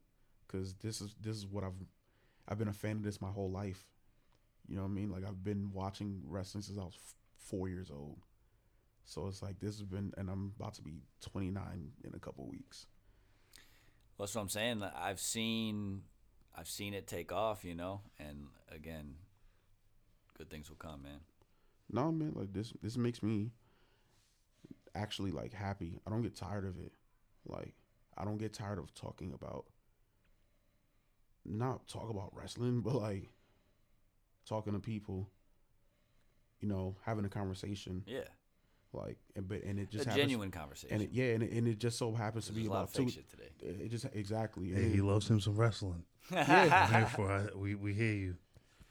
[0.47, 1.75] because this is this is what I've
[2.49, 3.87] I've been a fan of this my whole life.
[4.69, 5.11] You know what I mean?
[5.11, 8.19] Like I've been watching wrestling since I was f- four years old.
[9.05, 12.47] So it's like this has been, and I'm about to be 29 in a couple
[12.49, 12.87] weeks.
[14.19, 14.83] That's what I'm saying.
[14.83, 16.03] I've seen,
[16.55, 17.65] I've seen it take off.
[17.65, 19.15] You know, and again,
[20.39, 21.21] good things will come, man.
[21.93, 23.51] No man, like this this makes me
[24.95, 25.99] actually like happy.
[26.07, 26.93] I don't get tired of it.
[27.47, 27.75] Like
[28.17, 29.65] I don't get tired of talking about
[31.45, 33.31] not talk about wrestling, but like
[34.51, 35.31] talking to people,
[36.61, 38.03] you know, having a conversation.
[38.07, 38.21] Yeah.
[38.93, 40.95] Like, and but and it just a happens, genuine conversation.
[40.95, 42.79] and it, yeah, and it, and it just so happens to There's be a lot
[42.79, 43.13] about of fake two.
[43.13, 43.85] shit today.
[43.85, 44.71] It just exactly.
[44.71, 46.03] Hey, and he loves him some wrestling.
[46.33, 46.89] yeah.
[46.91, 48.35] Therefore, I, we we hear you.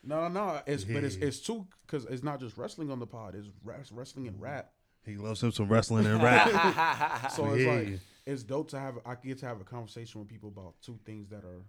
[0.01, 0.61] No, no, no.
[0.65, 1.25] It's but it's Yeah.
[1.27, 3.35] it's two because it's not just wrestling on the pod.
[3.35, 4.71] It's res- wrestling and rap.
[5.05, 6.47] He loves him some wrestling and rap.
[7.31, 7.99] So We it's like you.
[8.25, 8.99] it's dope to have.
[9.05, 11.61] I get to have a conversation with people about two things that are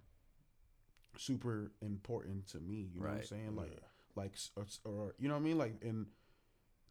[1.17, 2.89] super important to me.
[2.93, 3.55] You know what I'm saying?
[3.55, 3.77] Like,
[4.15, 5.57] like, or, or you know what I mean?
[5.57, 6.07] Like, and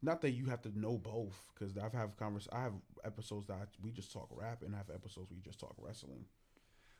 [0.03, 2.49] not that you have to know both because I've have convers.
[2.53, 2.73] I have
[3.05, 6.25] episodes that I, we just talk rap, and I have episodes we just talk wrestling.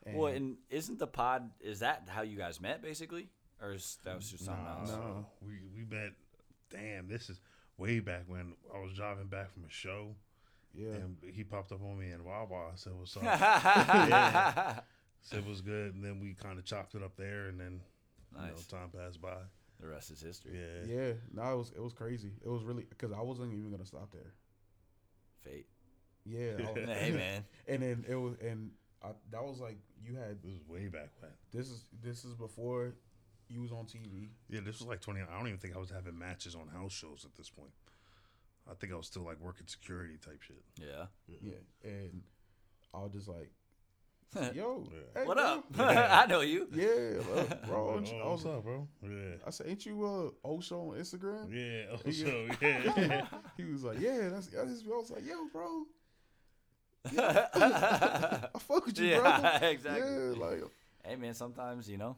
[0.05, 1.49] And well, and isn't the pod?
[1.59, 3.29] Is that how you guys met, basically,
[3.61, 4.89] or is that was just something Nah, else?
[4.91, 5.25] No.
[5.45, 6.13] we we met.
[6.69, 7.39] Damn, this is
[7.77, 10.15] way back when I was driving back from a show,
[10.73, 12.67] yeah, and he popped up on me in Wawa.
[12.71, 14.79] I said, "What's up?" yeah.
[15.21, 17.81] Said was good, and then we kind of chopped it up there, and then
[18.35, 19.37] you know, time passed by.
[19.79, 20.59] The rest is history.
[20.59, 21.13] Yeah, yeah.
[21.33, 22.31] No, it was it was crazy.
[22.43, 24.33] It was really because I wasn't even gonna stop there.
[25.41, 25.67] Fate.
[26.25, 27.43] Yeah, was- hey man.
[27.67, 28.71] and then it was and
[29.03, 31.31] I, that was like you had this was way back when.
[31.51, 32.93] this is this is before
[33.49, 34.29] you was on TV.
[34.49, 35.21] Yeah, this was like twenty.
[35.21, 37.71] I don't even think I was having matches on house shows at this point.
[38.69, 40.63] I think I was still like working security type shit.
[40.79, 41.05] Yeah.
[41.27, 41.53] Yeah,
[41.83, 42.21] and
[42.93, 43.51] I was just like,
[44.55, 45.45] "Yo, hey, what bro.
[45.45, 45.65] up?
[45.79, 46.67] I know you.
[46.73, 47.95] Yeah, uh, bro.
[47.95, 48.87] You- what's was, up, bro?
[49.03, 51.95] Yeah, I said, "Ain't you uh O Show on Instagram?" yeah.
[52.05, 53.25] Also, yeah.
[53.57, 55.83] He was like, "Yeah, that's." that's his- I was like, "Yo, bro,
[57.05, 59.19] I fuck with you, Yeah,
[59.59, 60.11] bro." exactly.
[60.11, 60.63] Yeah, like
[61.05, 62.15] Hey man, sometimes you know.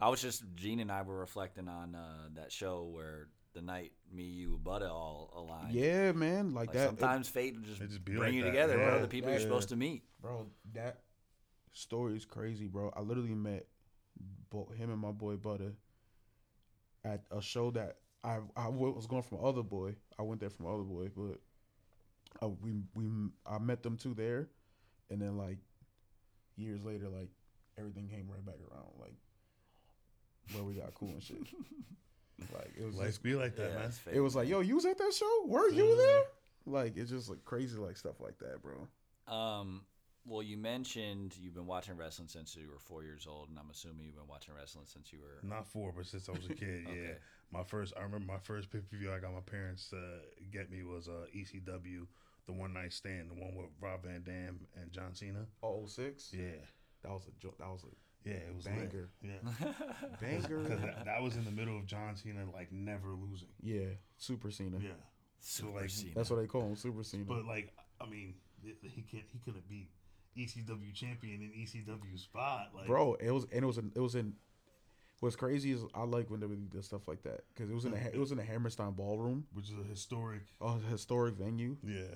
[0.00, 3.92] I was just Gene and I were reflecting on uh, that show where the night
[4.12, 5.74] me, you, Butta all aligned.
[5.74, 6.82] yeah, man, like, Like that.
[6.82, 9.00] it- sometimes fate will just, just bring like you that, together, bro.
[9.02, 9.36] The people Yeah.
[9.38, 10.04] you're supposed to meet.
[10.20, 11.00] bro that
[11.78, 12.92] story is crazy bro.
[12.96, 13.66] I literally met
[14.50, 15.74] bo- him and my boy butter
[17.04, 19.94] at a show that I I was going from other boy.
[20.18, 21.38] I went there from other boy but
[22.42, 23.04] uh, we we
[23.46, 24.48] i met them two there
[25.10, 25.58] and then like
[26.56, 27.30] years later like
[27.78, 29.14] everything came right back around like
[30.52, 31.38] where we got cool and shit.
[32.54, 33.84] Like it was Life just, be like that, Yeah, man.
[33.86, 35.42] it's it was like yo you was at that show?
[35.46, 35.96] Were you Mhm.
[35.98, 36.22] there?
[36.80, 38.86] Like it's just like crazy like stuff like that bro.
[39.26, 39.84] Um,
[40.28, 43.70] well, you mentioned you've been watching wrestling since you were four years old, and I'm
[43.70, 45.46] assuming you've been watching wrestling since you were.
[45.48, 47.14] Not four, but since I was a kid, yeah.
[47.50, 49.96] My first, I remember my first pay per view I got my parents to
[50.52, 52.06] get me was uh, ECW,
[52.46, 55.46] the one night stand, the one with Rob Van Dam and John Cena.
[55.62, 56.42] oh 06 Yeah,
[57.02, 58.90] that was a jo- that was a yeah, it was lit.
[58.90, 59.08] Banger.
[59.22, 59.30] Yeah,
[60.20, 60.58] banger.
[60.58, 63.48] because that, that was in the middle of John Cena like never losing.
[63.62, 64.78] Yeah, Super Cena.
[64.80, 64.90] Yeah,
[65.38, 66.12] Super like, Cena.
[66.14, 67.24] That's what they call him, Super Cena.
[67.26, 69.88] but like, I mean, he can't, he couldn't beat
[70.36, 74.14] ECW champion in ECW spot, like, Bro, it was and it was in, it was
[74.14, 74.34] in.
[75.20, 77.84] What's crazy is I like when they would do stuff like that because it was
[77.84, 80.42] in a it was in a Hammerstein ballroom, which is a historic.
[80.60, 81.76] a historic venue.
[81.84, 82.14] Yeah,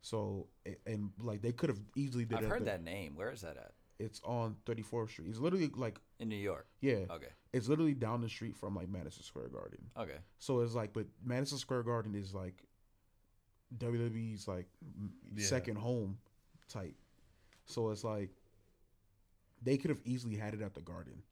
[0.00, 2.38] So a- and like they could have easily did.
[2.38, 3.16] I've it heard the- that name.
[3.16, 3.72] Where is that at?
[3.98, 5.28] It's on 34th Street.
[5.28, 6.66] It's literally like In New York.
[6.80, 7.28] yeah, Okay.
[7.52, 9.90] it's literally down the street from like Madison Square Garden.
[9.96, 10.16] Okay.
[10.38, 12.62] So it's like, but Madison Square Garden is like
[13.76, 14.66] WWE's like
[15.34, 15.44] Yeah.
[15.46, 16.18] second home
[16.68, 16.94] type.
[17.70, 18.30] So it's like
[19.62, 21.22] they could have easily had it at the Garden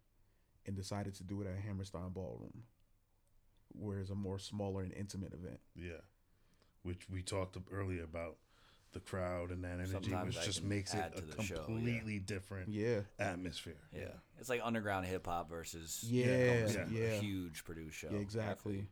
[0.66, 2.62] and decided to do it at Hammerstein Ballroom,
[3.72, 5.60] where it's a more smaller and intimate event.
[5.74, 6.00] yeah.
[6.82, 8.36] Which we talked earlier about
[8.92, 11.54] the crowd and that energy, Sometimes which that just makes it a to the show,
[11.56, 11.64] yeah.
[11.64, 13.76] completely different Yeah, atmosphere.
[13.94, 14.04] Yeah.
[14.38, 16.84] It's like underground hip hop versus Yeah, almost yeah.
[16.86, 17.20] a yeah.
[17.20, 18.08] huge produced show.
[18.12, 18.86] yeah, exactly.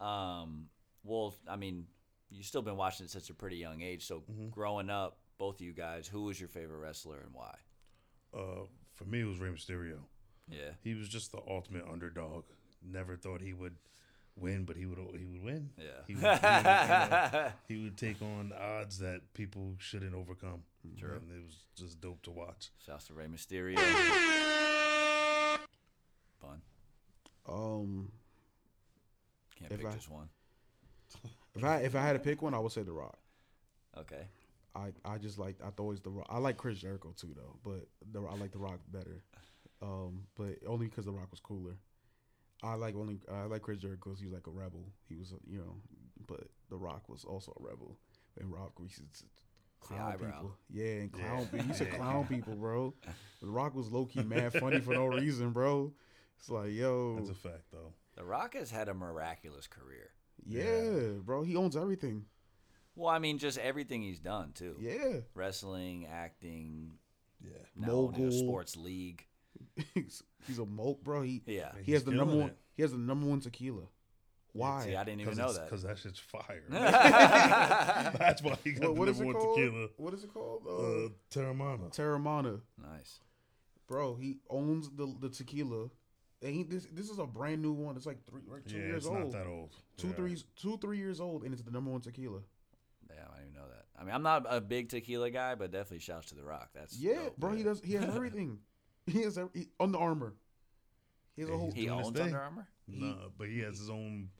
[0.00, 0.68] Um,
[1.02, 1.86] well, I mean,
[2.30, 4.06] you've still been watching it since a pretty young age.
[4.06, 4.48] So Mm-hmm.
[4.50, 7.54] growing up, both of you guys, who was your favorite wrestler and why?
[8.34, 8.64] Uh,
[8.94, 9.98] for me, it was Rey Mysterio.
[10.50, 10.70] Yeah.
[10.82, 12.44] He was just the ultimate underdog.
[12.82, 13.74] Never thought he would
[14.36, 15.68] win, but he would he would win.
[15.76, 15.84] Yeah.
[16.06, 20.62] He would, he would, you know, he would take on odds that people shouldn't overcome.
[20.98, 21.12] True.
[21.20, 22.70] And it was just dope to watch.
[22.86, 23.76] Shouts to Rey Mysterio.
[26.40, 26.62] Fun.
[27.46, 28.10] Um,
[29.58, 30.28] Can't If pick I- just one.
[31.54, 33.18] if I if I had to pick one, I would say The Rock.
[33.98, 34.26] Okay.
[34.76, 36.26] I, I just like I always the Rock.
[36.28, 39.22] I like Chris Jericho too though, but the I like the Rock better.
[39.82, 41.76] Um, but only because the Rock was cooler.
[42.62, 44.86] I like only I like Chris Jericho because he was like a rebel.
[45.08, 45.76] He was a, you know,
[46.26, 47.96] but the Rock was also a rebel.
[48.40, 49.24] And Rock used to
[49.80, 50.30] clown eyebrow.
[50.32, 51.38] people, yeah, and clown.
[51.38, 51.44] Yeah.
[51.44, 51.58] people.
[51.60, 51.96] He used to Yeah.
[51.96, 52.94] clown people, bro.
[53.40, 55.92] The Rock was low key mad funny for no reason, bro.
[56.38, 57.92] It's like yo, That's a fact, though.
[58.16, 60.10] The Rock has had a miraculous career.
[60.46, 61.42] yeah, bro.
[61.42, 62.24] He owns everything.
[62.96, 64.76] Well, I mean, just everything he's done too.
[64.80, 66.92] Yeah, Wrestling, acting,
[67.44, 67.50] Yeah.
[67.76, 68.38] now owning a Mogul.
[68.38, 69.26] sports league.
[69.94, 71.22] he's, he's a moke, bro.
[71.22, 71.72] He Yeah.
[71.82, 72.50] he has the He's number killing one.
[72.50, 72.58] it.
[72.74, 73.82] He has the number one tequila.
[74.52, 74.84] Why?
[74.84, 75.64] See, I didn't even know that.
[75.64, 76.62] because that shit's fire.
[76.70, 79.56] That's why he got What, what the is it number one called?
[79.58, 79.88] tequila.
[79.96, 80.62] What is it called?
[80.66, 80.70] Uh,
[81.06, 81.90] Uh, Teremana.
[81.94, 82.60] Teremana.
[82.80, 83.20] nice.
[83.88, 85.88] Bro, he owns the the tequila.
[86.42, 87.96] And he, this this is a brand new one.
[87.96, 89.18] It's like three, like two yeah, years it's old.
[89.18, 89.74] not that old.
[89.96, 90.14] Two, Yeah.
[90.14, 92.40] three, two, three years old, and it's the number one tequila.
[93.08, 93.83] Damn, I didn't even know that.
[93.98, 96.70] I mean, I'm not a big tequila guy, but definitely shouts to The Rock.
[96.74, 97.36] That's Yeah, dope.
[97.38, 97.80] bro, he does.
[97.82, 98.58] He has everything.
[99.06, 100.34] he has every, he, Under Armour.
[101.36, 101.70] He has a whole.
[101.72, 102.18] he's He owns.
[102.20, 104.30] Under Armour No, but he has his own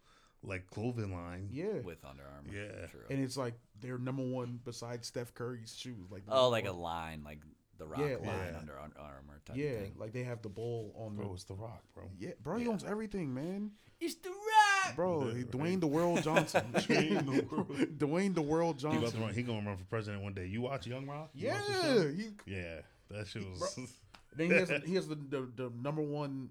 [0.43, 1.49] like clothing line.
[1.53, 2.51] Yeah, with Under Armour.
[2.53, 2.87] Yeah.
[2.89, 3.01] true.
[3.11, 6.11] and it's like their number one besides Steph Curry's shoes.
[6.11, 7.39] Like oh, number like a line, like
[7.79, 8.59] the Rock Yeah, line yeah.
[8.59, 9.95] Under Under Armour type yeah, of thing.
[9.99, 11.35] like they have the bowl on Bro, the.
[11.35, 12.05] it's The Rock, bro.
[12.19, 12.71] Yeah, bro, he Yeah.
[12.71, 13.71] owns everything, man.
[14.01, 14.31] It's The
[14.97, 15.45] Bro, Yeah, he-.
[15.45, 16.65] Dwayne the World Johnson.
[16.75, 19.21] Dwayne the World- Dwayne the World He, about to Johnson.
[19.23, 20.47] run, he gonna run for president one day.
[20.47, 21.31] You watch Young Rock?
[21.35, 22.09] You Yeah, watch the show?
[22.13, 22.81] he yeah.
[23.11, 23.79] That shit was.
[24.37, 26.51] Then he has he has the, the, the number one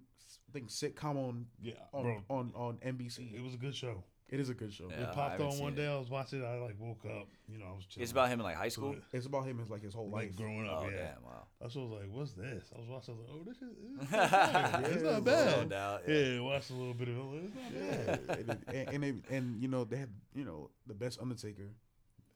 [0.53, 2.23] thing sitcom on yeah, on, bro.
[2.29, 3.33] on on NBC.
[3.33, 4.03] It was a good show.
[4.29, 4.85] It is a good show.
[4.89, 5.03] Yeah.
[5.09, 5.75] It popped on one it.
[5.75, 5.87] day.
[5.87, 6.41] I was watching.
[6.41, 6.45] it.
[6.45, 7.27] I like woke up.
[7.47, 7.85] You know, I was.
[7.85, 8.01] Chilling.
[8.03, 8.95] It's about him in like high school.
[9.11, 10.35] It's about him as like his whole like life.
[10.37, 10.83] growing up.
[10.85, 10.97] Oh yeah.
[10.97, 11.23] damn!
[11.23, 11.43] Wow.
[11.61, 13.13] I was like, "What's this?" I was watching.
[13.13, 13.69] I was like, "Oh, this is
[14.01, 14.91] it's not bad.
[14.91, 16.01] it's not bad." doubt.
[16.07, 16.39] Yeah, Yeah.
[16.41, 17.43] watched a little bit of it.
[17.43, 18.39] It's not Yeah, bad.
[18.39, 21.69] and, and, and, they, and you know they had you know the best Undertaker.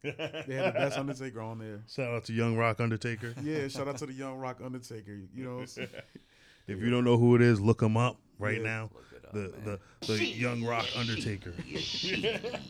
[0.04, 1.82] They had the best Undertaker on there.
[1.90, 3.34] Shout out to Young Rock Undertaker.
[3.42, 5.18] Yeah, shout out to the Young Rock Undertaker.
[5.34, 8.64] You know, If you don't know who it is, look him up right Yeah.
[8.64, 8.90] now.
[9.34, 9.80] Look it up, The man.
[10.02, 11.52] the the Young Rock Undertaker.
[11.58, 12.62] that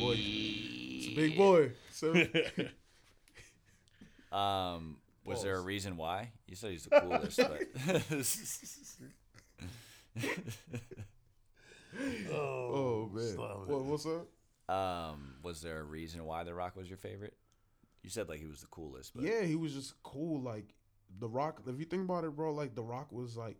[0.00, 1.72] boy, it's a big boy.
[1.92, 2.14] So
[4.36, 6.32] Um, was there a reason why?
[6.46, 7.62] You said he's the coolest, but
[12.32, 14.26] oh man, what, what's up?
[14.74, 17.34] um, was there a reason why The Rock was your favorite?
[18.02, 20.40] You said like he was the coolest, but Yeah, he was just cool.
[20.42, 20.74] Like
[21.18, 21.62] The Rock.
[21.66, 23.56] If you think about it, bro, like The Rock was like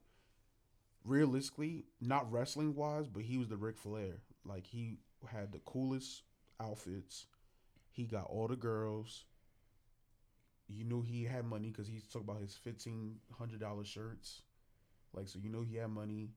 [1.05, 4.23] realistically not wrestling wise, but he was the Ric Flair.
[4.45, 6.23] Like he had the coolest
[6.61, 7.27] outfits.
[7.91, 9.25] He got all the girls.
[10.69, 14.43] You knew he had money because he talked about his fifteen hundred dollar shirts.
[15.15, 16.31] Like so, you know he had money.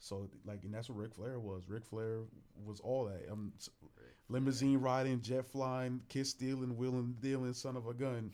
[0.00, 1.62] So like, and that's what Ric Flair was.
[1.68, 2.20] Ric Flair
[2.64, 3.30] was all that.
[3.30, 3.52] Um,
[4.28, 8.30] limousine riding, jet flying, kiss stealing, wheeling dealing, son of a gun.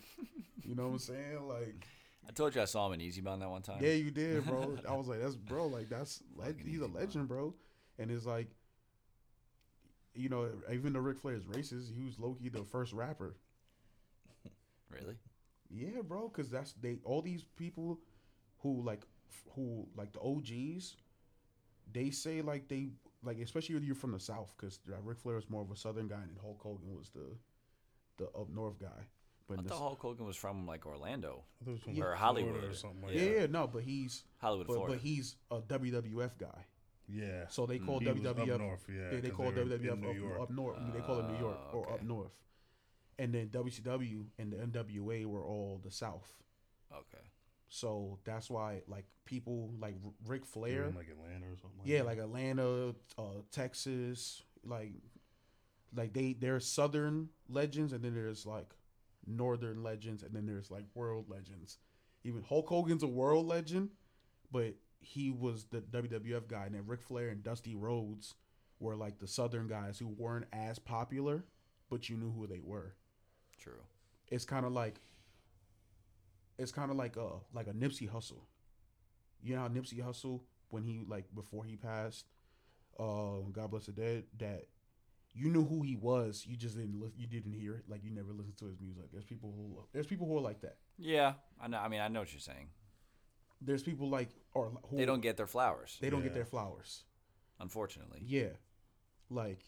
[0.62, 1.48] You know what I'm saying?
[1.48, 1.86] Like,
[2.28, 3.78] I told you I saw him in Easy Bound that one time.
[3.80, 4.76] yeah, you did, bro.
[4.88, 5.66] I was like, that's bro.
[5.66, 7.54] Like that's Fucking he's a legend, bro.
[7.98, 8.48] And it's like,
[10.14, 13.36] you know, even though Ric Flair is racist, he was Loki the first rapper.
[14.90, 15.16] Really?
[15.70, 17.98] Yeah, bro, because that's they all these people
[18.58, 19.02] who like
[19.54, 20.96] who like the OGs.
[21.92, 22.90] They say like they
[23.24, 26.06] like especially if you're from the South because Ric Flair is more of a Southern
[26.06, 27.36] guy and Hulk Hogan was the
[28.18, 29.06] the up north guy.
[29.46, 31.80] But I in thought s- Hulk Hogan was from like Orlando, I thought it was
[31.82, 32.64] from, Or Florida Hollywood.
[32.64, 33.40] or something like yeah, that.
[33.40, 34.94] yeah, no, but he's Hollywood, but, Florida.
[34.94, 36.66] but he's a WWF guy.
[37.08, 37.46] Yeah.
[37.48, 39.74] So they call He was up WWF north, yeah, they, they 'cause call they were
[39.74, 40.40] in WWF New up, York.
[40.40, 40.78] up north.
[40.94, 42.32] they call it New York Oh, or up north.
[43.18, 46.32] And then WCW and the NWA were all the South.
[46.92, 47.22] okay.
[47.68, 51.80] So that's why like people like R- Ric Flair, in like Atlanta or something.
[51.80, 52.06] Like yeah, that.
[52.06, 54.92] like Atlanta, uh, Texas, like
[55.94, 58.68] like they they're Southern legends and then there's like
[59.26, 61.78] Northern legends and then there's like world legends.
[62.24, 63.90] Even Hulk Hogan's a world legend,
[64.50, 68.34] but he was the WWF guy, and then Ric Flair and Dusty Rhodes
[68.80, 71.44] were like the Southern guys who weren't as popular,
[71.90, 72.94] but you knew who they were.
[73.58, 73.82] True.
[74.30, 75.00] It's kind of like
[76.58, 78.42] it's kind of like a like a Nipsey Hussle.
[79.42, 82.26] You know how Nipsey Hussle when he like before he passed,
[82.98, 84.64] uh, God bless the dead, that
[85.34, 86.44] you knew who he was.
[86.46, 87.84] You just didn't li- you didn't hear it.
[87.88, 89.04] Like you never listened to his music.
[89.12, 90.76] There's people who there's people who are like that.
[90.98, 91.78] Yeah, I know.
[91.78, 92.68] I mean, I know what you're saying.
[93.60, 97.04] There's people like or who They don't get their flowers, they don't get their flowers.
[97.60, 98.20] unfortunately.
[98.24, 98.50] Yeah,
[99.30, 99.60] like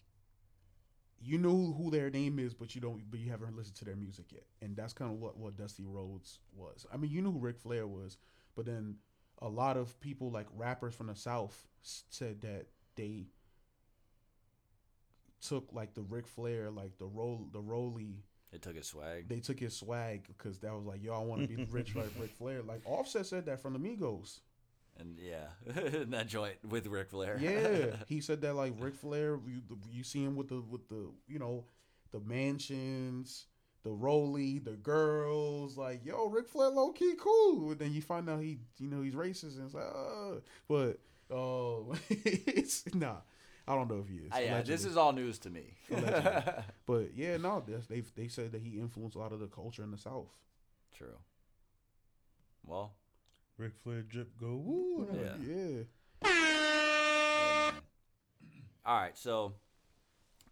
[1.19, 3.97] you know who their name is, but you don't, but you haven't listened to their
[3.97, 6.87] music yet, and that's kind of what what Dusty Rhodes was.
[6.93, 8.19] I mean, you knew who Ric Flair was,
[8.55, 8.97] but then
[9.41, 13.29] a lot of people like rappers from the South said that they
[15.41, 18.25] took like the Ric Flair, like the roll, the Rolly.
[18.53, 19.29] It took his swag.
[19.29, 22.11] They took his swag because that was like, yo, I want to be rich like
[22.19, 22.63] Ric Flair.
[22.63, 24.41] Like Offset said that from the Migos.
[24.99, 25.49] And yeah,
[26.07, 27.39] that joint with Ric Flair.
[27.39, 29.61] Yeah, he said that like Ric Flair, you,
[29.91, 31.65] you see him with the with the you know
[32.13, 33.47] the mansions,
[33.83, 35.77] the Rolly, the girls.
[35.77, 37.73] Like yo, Ric Flair low key cool.
[37.73, 40.99] And then you find out he you know he's racist and it's like, uh, but
[41.31, 43.17] oh, it's nah.
[43.69, 44.31] I don't know if he is.
[44.33, 45.75] Ah, yeah, this is all news to me.
[46.87, 49.83] But yeah, no, that's- they they said that he influenced a lot of the culture
[49.83, 50.29] in the South.
[50.97, 51.19] True.
[52.65, 52.95] Well,
[53.59, 55.09] Ric Flair drip go woo.
[55.13, 55.35] Yeah.
[55.45, 55.83] yeah.
[56.23, 57.75] hey, man.
[58.85, 59.55] All right, so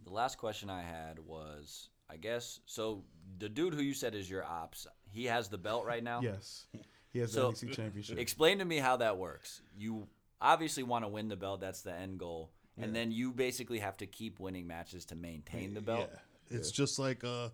[0.04, 3.04] the last question I had was, I guess, so
[3.38, 6.20] the dude who you said is your ops, he has the belt right now.
[6.20, 6.66] Yes,
[7.12, 8.18] he has So- the NXT championship.
[8.18, 9.62] Explain to me how that works.
[9.76, 10.08] You
[10.40, 11.60] obviously want to win the belt.
[11.60, 12.50] That's the end goal.
[12.76, 16.10] And then you basically have to keep winning matches to maintain the belt.
[16.10, 16.58] Yeah.
[16.58, 17.50] It's just like uh,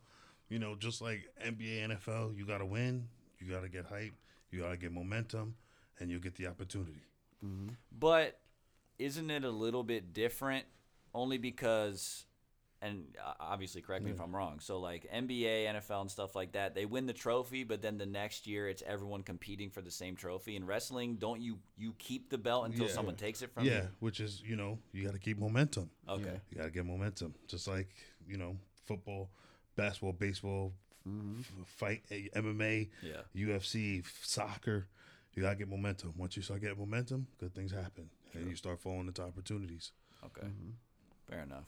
[0.48, 2.36] you know, just like NBA, NFL.
[2.36, 3.08] You got to win.
[3.38, 4.14] You got to get hype.
[4.50, 5.54] You got to get momentum,
[5.98, 7.02] and you'll get the opportunity.
[7.96, 8.38] But
[8.98, 10.64] isn't it a little bit different?
[11.14, 12.26] Only because,
[12.82, 14.58] and uh, obviously, correct me if I'm wrong.
[14.60, 18.06] So, like NBA, NFL, and stuff like that, they win the trophy, but then the
[18.06, 20.56] next year it's everyone competing for the same trophy.
[20.56, 22.92] In wrestling, don't you you keep the belt until Yeah.
[22.92, 23.72] someone takes it from you?
[23.72, 25.90] Yeah, which is you know you got to keep momentum.
[26.08, 26.40] Okay.
[26.50, 27.88] You got to get momentum, just like
[28.26, 28.56] you know
[28.86, 29.30] football,
[29.76, 30.72] basketball, baseball,
[31.06, 33.22] f- fight, eh, MMA, Yeah.
[33.34, 34.88] UFC, soccer.
[35.34, 36.14] You got to get momentum.
[36.16, 39.92] Once you start getting momentum, good things happen, and you start falling into opportunities.
[40.24, 40.48] Okay.
[41.28, 41.64] Fair enough.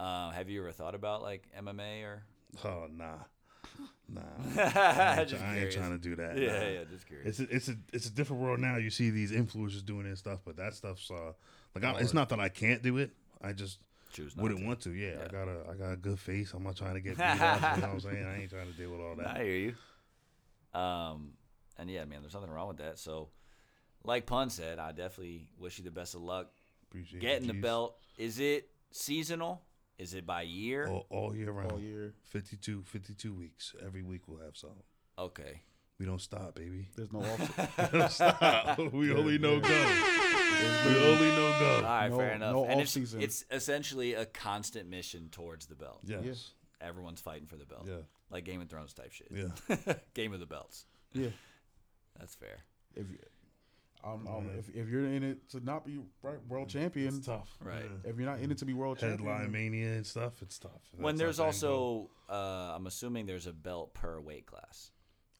[0.00, 2.22] Uh, have you ever thought about like MMA or?
[2.64, 3.16] Oh nah,
[4.08, 4.20] nah.
[4.56, 6.38] I ain't, I ain't trying to do that.
[6.38, 6.68] Yeah, nah.
[6.68, 7.38] yeah, just curious.
[7.38, 8.76] It's a, it's a it's a different world now.
[8.76, 11.32] You see these influencers doing this stuff, but that stuff's uh
[11.74, 13.10] like I, it's not that I can't do it.
[13.42, 13.78] I just
[14.12, 14.66] Choose not wouldn't to.
[14.66, 14.90] want to.
[14.92, 15.24] Yeah, Yeah.
[15.24, 16.52] I got a I got a good face.
[16.54, 17.76] I'm not trying to get beat up.
[17.76, 18.26] You know what I'm saying?
[18.26, 19.26] I ain't trying to deal with all that.
[19.36, 19.74] I hear you.
[20.80, 21.32] Um,
[21.78, 22.98] and yeah, man, there's nothing wrong with that.
[22.98, 23.28] So,
[24.02, 26.48] like Pun said, I definitely wish you the best of luck
[26.88, 27.96] Appreciate getting the belt.
[28.18, 29.62] Is it seasonal?
[30.00, 30.86] Is it by year?
[30.88, 31.72] all, all year round.
[31.72, 32.14] all year.
[32.24, 33.74] 52, 52 weeks.
[33.84, 34.70] Every week we'll have some.
[35.18, 35.60] Okay.
[35.98, 36.88] We don't stop, baby.
[36.96, 37.92] There's no off.
[37.92, 38.78] We don't stop.
[38.92, 39.68] we only know go.
[39.68, 41.80] We only know go.
[41.84, 42.52] right, No- fair enough.
[42.54, 43.20] no and it's, off-season.
[43.20, 46.00] it's essentially a constant mission towards the belt.
[46.04, 46.52] Yes.
[46.80, 47.84] Everyone's fighting for the belt.
[47.86, 47.96] Yeah.
[48.30, 49.28] Like Game of Thrones type shit.
[49.30, 49.92] Yeah.
[50.14, 50.86] Game of the belts.
[51.12, 51.28] yeah,
[52.18, 52.56] That's fair.
[52.96, 53.04] if
[54.04, 57.56] you, um, if, if you're in it to not be right, world champion, It's tough.
[57.62, 57.82] Right.
[57.82, 58.10] Yeah.
[58.10, 60.40] if you're not in it to be world Headline champion, mania and stuff.
[60.42, 60.70] It's tough.
[60.96, 62.08] when there's not the end goal.
[62.28, 64.90] also, uh, I'm assuming there's a belt per weight class.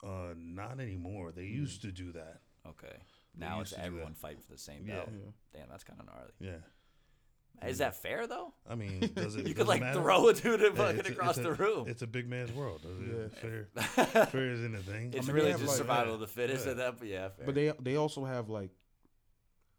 [0.03, 1.33] Uh, not anymore.
[1.33, 2.41] They used to do that.
[2.67, 2.97] Okay.
[3.37, 4.19] Now it's used to do everyone that.
[4.19, 5.09] fighting for the same belt.
[5.11, 5.61] Yeah.
[5.61, 6.31] Damn, that's kind of gnarly.
[6.41, 6.59] Yeah.
[7.67, 8.55] Is that fair though?
[8.69, 9.47] I mean, does it?
[9.47, 10.01] You does could it like matter?
[10.01, 11.89] throw a dude Yeah, fucking it's a- across it's the room.
[11.89, 12.83] It's a big man's world.
[12.83, 13.33] Does it?
[13.77, 13.95] Yeah.
[14.05, 15.13] Fair, fair is anything.
[15.15, 16.15] It's I mean, really they just like- survival Yeah.
[16.15, 16.71] of the fittest Yeah.
[16.73, 16.99] at that.
[16.99, 17.47] But yeah, fair.
[17.47, 18.71] but they they also have like,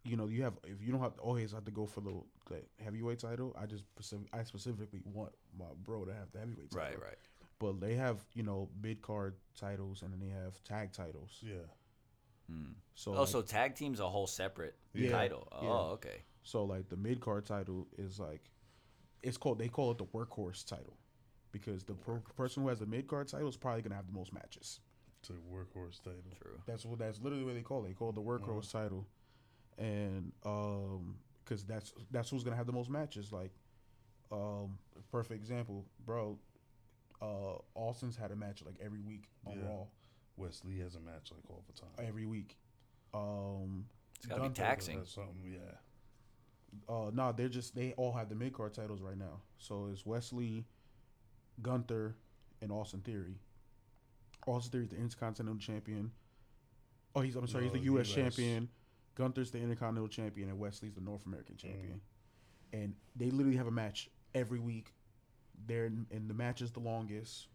[0.04, 2.14] you know, you have if you don't have always have to go for the,
[2.50, 3.56] the heavyweight title.
[3.60, 6.86] I just specific, I specifically want my bro to have the heavyweight title.
[6.88, 7.18] right, right.
[7.60, 11.38] But they have you know mid card titles and then they have tag titles.
[11.42, 11.54] Yeah.
[12.50, 12.72] Hmm.
[12.96, 15.12] So Oh, like, so tag team's a whole separate Yeah.
[15.12, 15.48] title.
[15.52, 16.24] Oh, okay.
[16.44, 18.42] So like the mid card title is like,
[19.24, 20.98] it's called they call it the workhorse title,
[21.52, 24.14] because the per- person who has the mid card title is probably gonna have the
[24.14, 24.80] most matches.
[25.20, 26.24] It's a workhorse title.
[26.42, 26.60] True.
[26.66, 27.90] That's what that's literally what they call it.
[27.90, 29.06] They call it the workhorse title,
[29.78, 33.32] and um, because that's that's who's gonna have the most matches.
[33.32, 33.52] Like,
[34.32, 34.80] um,
[35.12, 36.40] perfect example, bro.
[37.22, 39.66] Uh, Austin's had a match like every week on Yeah.
[39.68, 39.86] Raw,
[40.38, 42.08] Wes Lee has a match like all the time.
[42.08, 42.58] every week.
[43.14, 43.86] Um,
[44.16, 45.06] It's gotta be taxing.
[45.06, 45.44] Something.
[45.44, 45.60] Yeah.
[46.88, 49.42] Uh, no, they're just they all have the mid card titles right now.
[49.58, 50.66] So it's Wes Lee,
[51.62, 52.16] Gunther,
[52.62, 53.40] and Austin Theory.
[54.48, 56.12] Austin Theory's the Intercontinental Champion.
[57.16, 58.08] Oh, he's I'm sorry, he's No, the U.S.
[58.10, 58.16] US.
[58.16, 58.70] champion.
[59.16, 62.00] Gunther's the Intercontinental Champion, and Wes Lee's the North American Champion.
[62.74, 64.94] And they literally have a match every week.
[65.68, 67.48] They're in, and the match is the longest.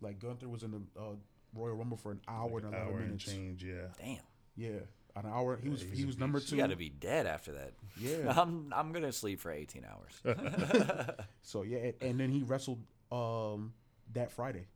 [0.00, 1.16] Like Gunther was in the uh,
[1.54, 3.24] Royal Rumble for an hour Like and an eleven hour and minutes.
[3.24, 3.64] change.
[3.64, 3.88] Yeah.
[3.98, 4.18] Damn.
[4.56, 4.78] Yeah,
[5.16, 5.58] an hour.
[5.62, 6.56] He was he's he was number two.
[6.56, 7.72] You got to be dead after that.
[8.00, 8.32] Yeah.
[8.40, 10.36] I'm I'm gonna sleep for 18 hours.
[11.42, 12.80] So yeah, and, and then he wrestled
[13.12, 13.74] um
[14.12, 14.66] that Friday.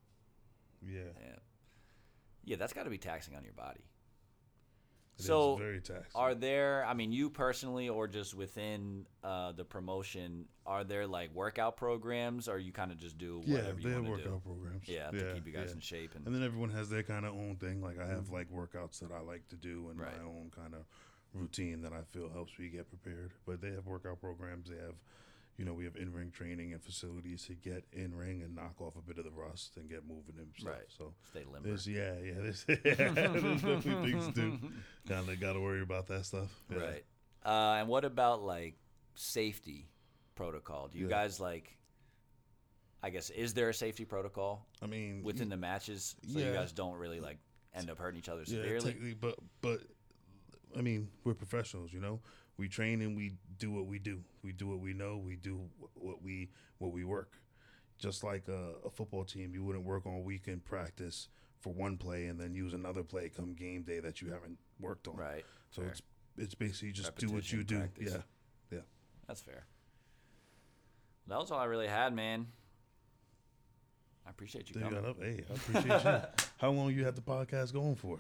[0.87, 1.01] Yeah.
[1.21, 1.37] yeah.
[2.45, 3.81] Yeah, that's got to be taxing on your body.
[5.19, 6.05] It So, very taxing.
[6.15, 6.85] Are there?
[6.87, 12.49] I mean, you personally, or just within uh, the promotion, are there like workout programs,
[12.49, 14.43] or you kind of just do yeah, they you have workout do?
[14.45, 14.87] programs.
[14.89, 15.75] Yeah, to keep you guys yeah.
[15.75, 17.83] in shape and, And then everyone has their kind of own thing.
[17.83, 20.17] Like I have like workouts that I like to do and Right.
[20.17, 20.83] my own kind of
[21.35, 23.33] routine that I feel helps me get prepared.
[23.45, 24.69] But they have workout programs.
[24.71, 24.95] They have,
[25.59, 28.81] you know, we have in ring training and facilities to get in ring and knock
[28.81, 30.73] off a bit of the rust and get moving and stuff.
[30.73, 30.87] Right.
[30.89, 31.69] So stay limber.
[31.69, 32.77] there's yeah, yeah, there's, yeah,
[33.11, 34.59] there's definitely things to do.
[35.09, 36.49] Kind of got to worry about that stuff.
[36.71, 36.79] Yeah.
[36.79, 37.05] Right.
[37.45, 38.77] Uh, and what about like
[39.17, 39.89] safety
[40.37, 40.89] protocol?
[40.89, 41.11] Do you Yeah.
[41.11, 41.75] guys like?
[43.03, 46.73] I guess is there a safety protocol I mean, within the matches so you guys
[46.73, 47.39] don't really like
[47.75, 49.15] end up hurting each other severely?
[49.21, 49.81] but but
[50.77, 52.21] I mean, we're professionals, you know.
[52.59, 54.21] We train and we do what we do.
[54.43, 55.17] We do what we know.
[55.17, 55.61] We do
[55.95, 57.39] what we what we work.
[57.99, 61.29] Just like a, a football team, you wouldn't work on weekend practice
[61.61, 65.09] for one play and then use another play come game day that you haven't worked
[65.09, 65.17] on.
[65.17, 65.45] Right.
[65.71, 65.91] So fair.
[65.91, 66.03] it's
[66.37, 67.79] it's basically just do what you do.
[67.79, 68.13] practice.
[68.13, 68.83] Yeah, yeah.
[69.27, 69.67] That's fair.
[71.29, 72.47] That was all I really had, man.
[74.27, 75.15] I appreciate you coming.
[75.21, 76.21] Hey, I appreciate you.
[76.59, 78.19] How long you had the podcast going for?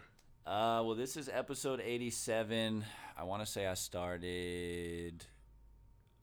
[0.48, 2.82] Uh, well, this is episode 87.
[3.18, 5.26] I want to say I started.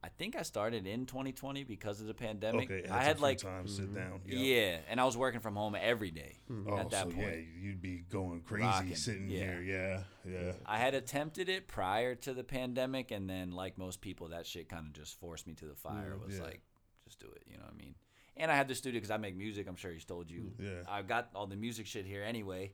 [0.03, 2.71] I think I started in 2020 because of the pandemic.
[2.71, 3.95] Okay, I had like, free time to sit mm-hmm.
[3.95, 4.21] down.
[4.26, 6.73] yeah, and I was working from home every day mm-hmm.
[6.73, 7.19] Oh, at that so point.
[7.19, 9.39] yeah, you'd be going crazy Rocking, sitting yeah.
[9.39, 9.61] here.
[9.61, 10.51] Yeah, yeah.
[10.65, 14.69] I had attempted it prior to the pandemic, and then, like most people, that shit
[14.69, 16.13] kind of just forced me to the fire.
[16.13, 16.45] Mm-hmm, it was Yeah.
[16.45, 16.61] like,
[17.03, 17.43] just do it.
[17.45, 17.93] You know what I mean?
[18.38, 19.67] And I had the studio because I make music.
[19.67, 20.51] I'm sure he's told you.
[20.59, 20.82] Yeah.
[20.89, 22.73] I've got all the music shit here anyway,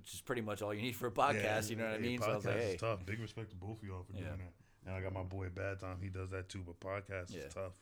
[0.00, 1.70] which is pretty much all you need for a podcast.
[1.70, 2.20] you know what I mean?
[2.20, 3.06] So I was like, podcast hey, is tough.
[3.06, 4.28] Big respect to both of y'all for Yeah.
[4.28, 4.52] doing that.
[4.86, 5.98] And I got my boy Bad Time.
[6.02, 6.62] He does that too.
[6.66, 7.42] But podcast Yeah.
[7.42, 7.72] is tough.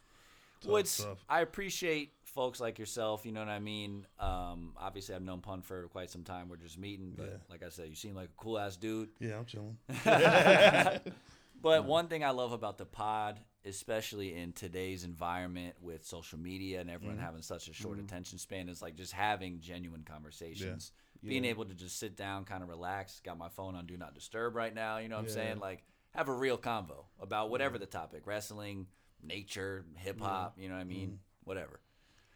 [0.66, 1.24] well, it's, tough.
[1.28, 3.24] I appreciate folks like yourself.
[3.24, 4.04] You know what I mean?
[4.18, 6.48] Um, obviously, I've known Pun for quite some time.
[6.48, 7.36] We're just meeting, but Yeah.
[7.48, 9.10] like I said, you seem like a cool ass dude.
[9.20, 9.78] Yeah, I'm chilling.
[11.60, 16.80] But one thing I love about the pod, especially in today's environment with social media
[16.80, 20.92] and everyone having such a short attention span, is like just having genuine conversations.
[21.24, 23.20] Being able to just sit down, kind of relax.
[23.20, 24.98] Got my phone on Do Not Disturb right now.
[24.98, 25.58] You know what I'm saying?
[25.58, 25.82] Like,
[26.14, 28.86] have a real convo about whatever the topic wrestling,
[29.22, 31.18] nature, hip hop, you know what I mean?
[31.44, 31.80] Whatever.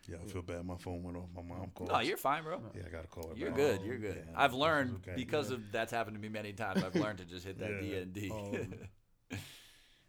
[0.09, 0.65] Yeah, I feel bad.
[0.67, 1.29] My phone went off.
[1.35, 1.91] My mom called.
[1.91, 2.61] No, you're fine, bro.
[2.75, 3.37] Yeah, I gotta call her.
[3.37, 3.57] You're back.
[3.57, 3.83] good.
[3.83, 4.25] You're good.
[4.27, 5.15] yeah, I've learned okay.
[5.15, 6.83] because of that's happened to me many times.
[6.83, 7.81] I've learned to just hit that Yeah.
[7.81, 8.31] D and D.
[8.31, 9.39] Um,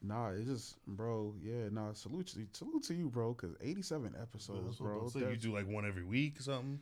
[0.05, 1.33] Nah, it's just, bro.
[1.41, 1.93] Yeah, nah.
[1.93, 3.33] Salute salute to you, bro.
[3.33, 5.07] Cause 87 episodes, bro.
[5.07, 6.79] So you do like one every week or something?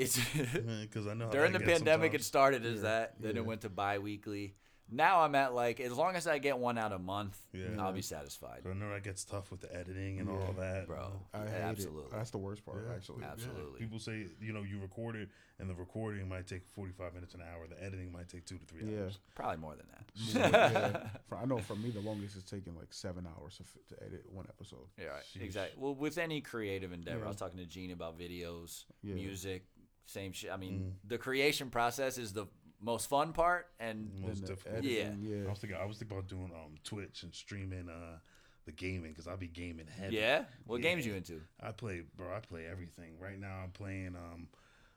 [0.00, 0.18] It's
[0.82, 3.40] Because I know how during the that gets pandemic it started as that then yeah.
[3.42, 4.54] it went to bi-weekly
[4.92, 7.66] now i'm at like as long as i get one out a month Yeah.
[7.78, 11.12] i'll be satisfied I know that gets tough with the editing and all that, bro
[11.32, 12.10] I hate absolutely it.
[12.16, 12.94] That's the worst part, Yeah.
[12.96, 13.20] actually.
[13.20, 13.30] Yeah.
[13.32, 13.78] Absolutely.
[13.78, 15.28] People say, you know, you record it,
[15.60, 17.66] and the recording might take 45 minutes an hour.
[17.68, 19.02] The editing might take two to three Yeah.
[19.02, 19.18] hours.
[19.36, 21.06] probably more than that yeah.
[21.28, 24.24] For, I know for me, the longest is taking like seven hours to, to edit
[24.32, 24.86] one episode.
[24.98, 28.84] yeah right exactly well with any creative endeavor i was talking to gene about videos
[29.04, 29.14] Yeah.
[29.14, 29.66] music
[30.06, 31.08] same shit i mean Mm.
[31.08, 32.46] the creation process is the
[32.82, 34.76] most fun part and Most Then the difficult.
[34.78, 35.50] editing, I yeah.
[35.50, 38.18] was thinking, I was thinking about doing um Twitch and streaming uh
[38.64, 40.16] the gaming because I'll be gaming heavy.
[40.16, 42.34] yeah what games you into I play, bro.
[42.34, 43.18] I play everything.
[43.18, 44.16] Right now, I'm playing.
[44.16, 44.48] Um,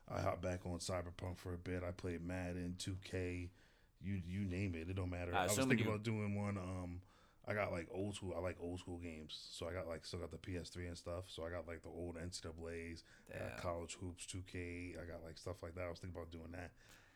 [0.08, 1.82] I hop back on Cyberpunk for a bit.
[1.82, 3.48] I played Madden, 2K.
[4.02, 4.88] You you name it.
[4.88, 5.34] It don't matter.
[5.34, 6.56] I I, was assume thinking you- about doing one.
[6.58, 7.00] Um,
[7.46, 8.34] I got like old school.
[8.36, 9.48] I like old school games.
[9.52, 11.24] So I got like still got the PS3 and stuff.
[11.28, 13.04] So I got like the old NCAA's.
[13.60, 14.94] College hoops, 2K.
[15.00, 15.84] I got like stuff like that.
[15.84, 16.70] I was thinking about doing that.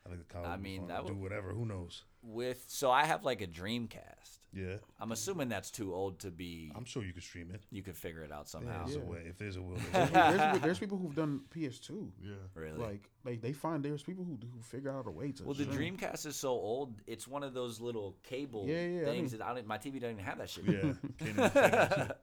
[0.05, 0.49] I think the college.
[0.49, 0.87] I mean, fun.
[0.89, 1.49] that do would- whatever.
[1.53, 2.03] Who knows?
[2.21, 6.69] with so i have like a dreamcast Yeah, i'm assuming that's too old to be
[6.75, 7.61] I'm sure you could stream it.
[7.71, 9.03] you could figure it out Yeah, somehow there's Yeah.
[9.03, 9.21] a way.
[9.25, 12.11] If there's a will, there's, there's people, there's people who've done PS2.
[12.21, 12.33] yeah.
[12.55, 15.45] really Like, like they find there's people who who figure out a way to.
[15.45, 15.95] Well, the stream.
[15.97, 19.39] Dreamcast is so old; it's one of those little cable Yeah, yeah, I things mean-
[19.39, 20.65] that I don't, my TV doesn't even have that shit.
[20.65, 20.81] Yeah.
[21.19, 22.17] Can't even play that shit.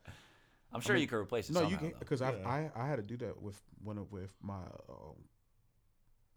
[0.74, 1.54] I'm sure you could replace it.
[1.54, 1.96] No, somehow, you can though.
[2.00, 2.32] because Yeah.
[2.44, 4.60] I I had to do that with one of with my
[4.90, 5.16] um,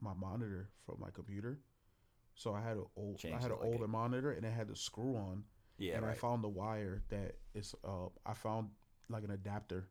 [0.02, 1.60] my monitor from my computer.
[2.36, 4.52] So I had an old Change I had an like older it- monitor and it
[4.54, 5.44] had the screw on.
[5.78, 8.70] Yeah, and I found the wire that is uh I found
[9.10, 9.88] like an adapter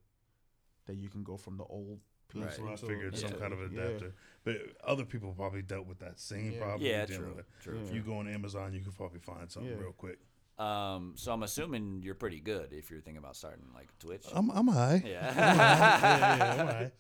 [0.87, 2.01] that you can go from the old
[2.35, 2.47] Right.
[2.51, 2.57] PC.
[2.57, 3.81] So I to- figured some kind of yeah.
[3.83, 4.15] adapter.
[4.45, 6.59] But other people probably dealt with that same Yeah.
[6.59, 6.83] problem.
[6.83, 7.47] Yeah, you true, with.
[7.61, 9.79] true, If you go on Amazon, you can probably find something Yeah.
[9.79, 10.19] real quick.
[10.59, 14.27] Um, so I'm assuming you're pretty good if you're thinking about starting like Twitch.
[14.33, 15.03] I'm I'm high.
[15.07, 15.35] yeah.
[15.35, 16.93] yeah, yeah, I'm high.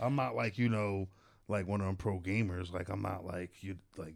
[0.00, 1.08] I'm not like you know,
[1.48, 2.72] like one of them pro gamers.
[2.72, 4.14] Like I'm not like you, like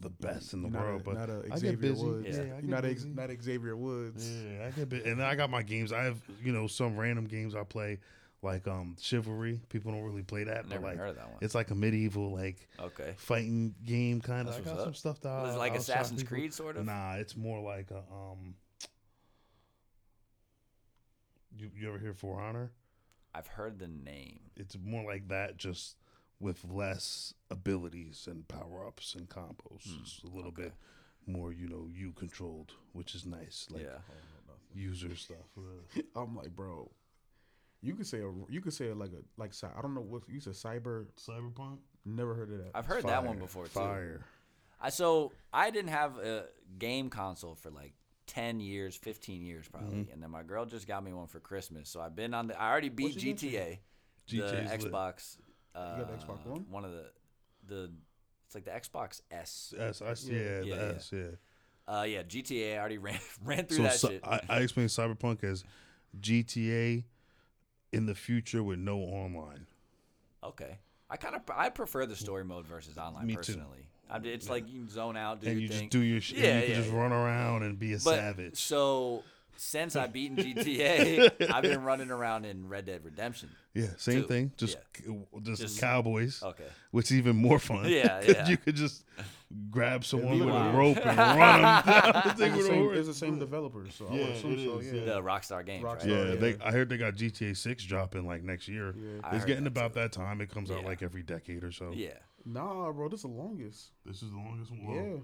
[0.00, 1.00] the best in the not world.
[1.02, 2.04] a, but not a I Xavier get busy.
[2.04, 2.36] Woods.
[2.36, 3.08] Yeah, I get not, a, busy.
[3.10, 4.28] not Xavier Woods.
[4.30, 5.92] Yeah, I get bit, and then I got my games.
[5.92, 8.00] I have you know some random games I play,
[8.42, 9.60] like um Chivalry.
[9.68, 11.38] People don't really play that, Never but like heard of that one.
[11.40, 13.14] it's like a medieval like Okay.
[13.16, 14.56] fighting game kind of.
[14.56, 14.84] I got up.
[14.84, 16.24] some stuff that Was I- like I'll Assassin's.
[16.24, 16.84] Creed sort of?
[16.84, 18.54] Nah, it's more like a um.
[21.56, 22.72] You you ever hear For Honor?
[23.34, 24.40] I've heard the name.
[24.56, 25.96] It's more like that, just
[26.42, 29.84] with less abilities and power ups and combos.
[29.88, 30.72] Hmm, It's a little bit
[31.26, 33.68] more, you know, you controlled, which is nice.
[33.70, 33.98] Like yeah.
[34.74, 35.36] user stuff.
[36.16, 36.90] I'm like, bro,
[37.80, 40.40] you could say a you could say like a like I don't know what you
[40.40, 41.06] said cyber.
[41.16, 41.78] Cyberpunk.
[42.04, 42.70] Never heard of that.
[42.74, 43.70] I've heard that one before too.
[43.70, 44.24] Fire.
[44.80, 46.46] I so I didn't have a
[46.78, 47.92] game console for like
[48.26, 50.12] ten years, fifteen years probably, Mm-hmm.
[50.12, 51.88] and then my girl just got me one for Christmas.
[51.88, 52.60] So I've been on the.
[52.60, 53.50] I already beat What'd she get you?
[53.50, 53.78] GTA,
[54.28, 54.92] the GTA's lit.
[55.74, 55.80] Xbox.
[55.80, 56.66] Uh, got the Xbox One?
[56.70, 57.04] One of the
[57.66, 57.90] the.
[58.46, 59.72] It's like the Xbox S.
[59.78, 60.02] S.
[60.02, 60.32] I see.
[60.34, 60.92] Yeah, Yeah, the yeah.
[60.96, 61.10] S.
[61.12, 61.22] Yeah.
[61.88, 62.74] Uh, yeah, GTA.
[62.74, 64.20] I already ran ran through So, that so shit.
[64.26, 65.64] I, I explain Cyberpunk as
[66.20, 67.04] GTA
[67.92, 69.66] in the future with no online.
[70.44, 70.78] okay,
[71.10, 73.38] I kind of I prefer the story mode versus online Me too.
[73.38, 73.88] personally.
[74.10, 75.78] I, it's like you can zone out, do and your you thing.
[75.80, 76.38] just do your shit.
[76.38, 77.00] Yeah, and you can yeah, just yeah.
[77.00, 78.58] run around and be a But savage.
[78.58, 79.22] so
[79.56, 83.50] since I beaten GTA, I've been running around in Red Dead Redemption.
[83.74, 84.28] Yeah, same Two.
[84.28, 84.52] thing.
[84.56, 85.14] Just Yeah.
[85.42, 86.42] just, Just- cowboys.
[86.42, 86.64] Okay.
[86.90, 87.88] Which is even more fun.
[87.88, 88.48] Yeah, 'Cause yeah.
[88.48, 89.04] You could just
[89.70, 90.70] grab someone with Wow.
[90.72, 94.08] a rope and run them down the It's the, same, it's the same developers, so
[94.08, 94.80] I Yeah, would assume it so.
[94.80, 95.04] Yeah.
[95.04, 96.04] The Rockstar Games, right?
[96.04, 96.34] Yeah, yeah.
[96.36, 96.56] they.
[96.62, 98.94] I heard they got GTA Six dropping like next year.
[98.96, 99.34] Yeah.
[99.36, 100.00] It's getting that about too.
[100.00, 100.40] that time.
[100.40, 101.92] It comes out like every decade or so.
[101.94, 102.14] Yeah.
[102.44, 103.90] Nah, bro, this is the longest.
[104.04, 104.94] This is the longest one.
[104.94, 105.16] Yeah.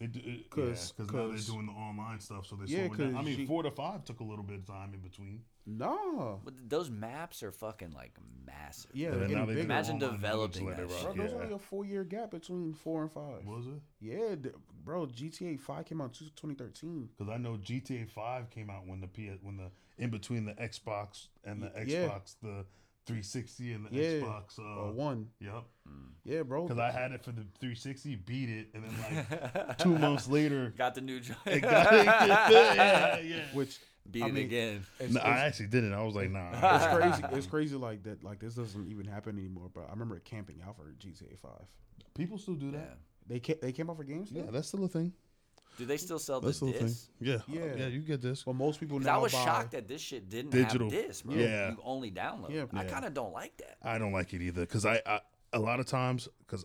[0.00, 2.98] It, it, yeah, 'Cause- because now they're doing the online stuff, so they're Yeah, slowing
[2.98, 3.14] down.
[3.14, 5.44] I 'cause mean, G- four to five took a little bit of time in between.
[5.66, 8.90] No, But those maps are fucking like massive.
[8.92, 9.60] Yeah, And they're now getting bigger.
[9.60, 11.16] Imagine developing that rock, Bro, shit.
[11.16, 11.38] there's yeah.
[11.38, 13.46] only a four year gap between four and five.
[13.46, 13.80] Was it?
[14.00, 15.06] Yeah, th- bro.
[15.06, 17.08] GTA Five came out in 2013.
[17.16, 20.54] Because I know GTA Five came out when the PS when the in between the
[20.54, 22.08] Xbox and the Yeah.
[22.08, 22.66] Xbox the
[23.06, 24.58] 360 and the Yeah, Xbox.
[24.58, 25.28] Uh, Uh, one.
[25.40, 25.64] Yep.
[26.24, 26.62] Yeah, bro.
[26.66, 28.92] Because I had it for the 360, beat it, and then
[29.68, 31.38] like two months later, Got the new joint.
[31.46, 32.04] it got it.
[32.06, 33.42] yeah, yeah.
[33.52, 33.78] Which
[34.10, 34.86] Beat I it again.
[35.00, 35.92] it's, No, I actually didn't.
[35.94, 36.50] I was like, nah.
[36.76, 37.36] it's crazy.
[37.38, 38.22] It's crazy like that.
[38.24, 39.70] Like this doesn't even happen anymore.
[39.72, 41.66] But I remember camping out for GTA Five.
[42.14, 42.78] People still do Yeah.
[42.78, 42.98] that.
[43.26, 44.30] They ca- they came out for games.
[44.30, 45.12] Yeah, that's still a thing.
[45.76, 46.86] Do they still sell the That's still a thing.
[46.86, 47.08] discs?
[47.20, 47.74] Yeah, Yeah.
[47.76, 47.86] yeah.
[47.88, 48.46] You get this.
[48.46, 49.44] Well, most people 'Cause now I was buy.
[49.44, 50.88] shocked that this shit didn't Digital.
[50.90, 51.34] have discs, bro.
[51.34, 51.70] Yeah.
[51.72, 52.50] You only download.
[52.50, 52.66] Yeah.
[52.72, 52.90] I Yeah.
[52.90, 53.78] kind of don't like that.
[53.82, 55.20] I don't like it either because I, I
[55.52, 56.64] a lot of times because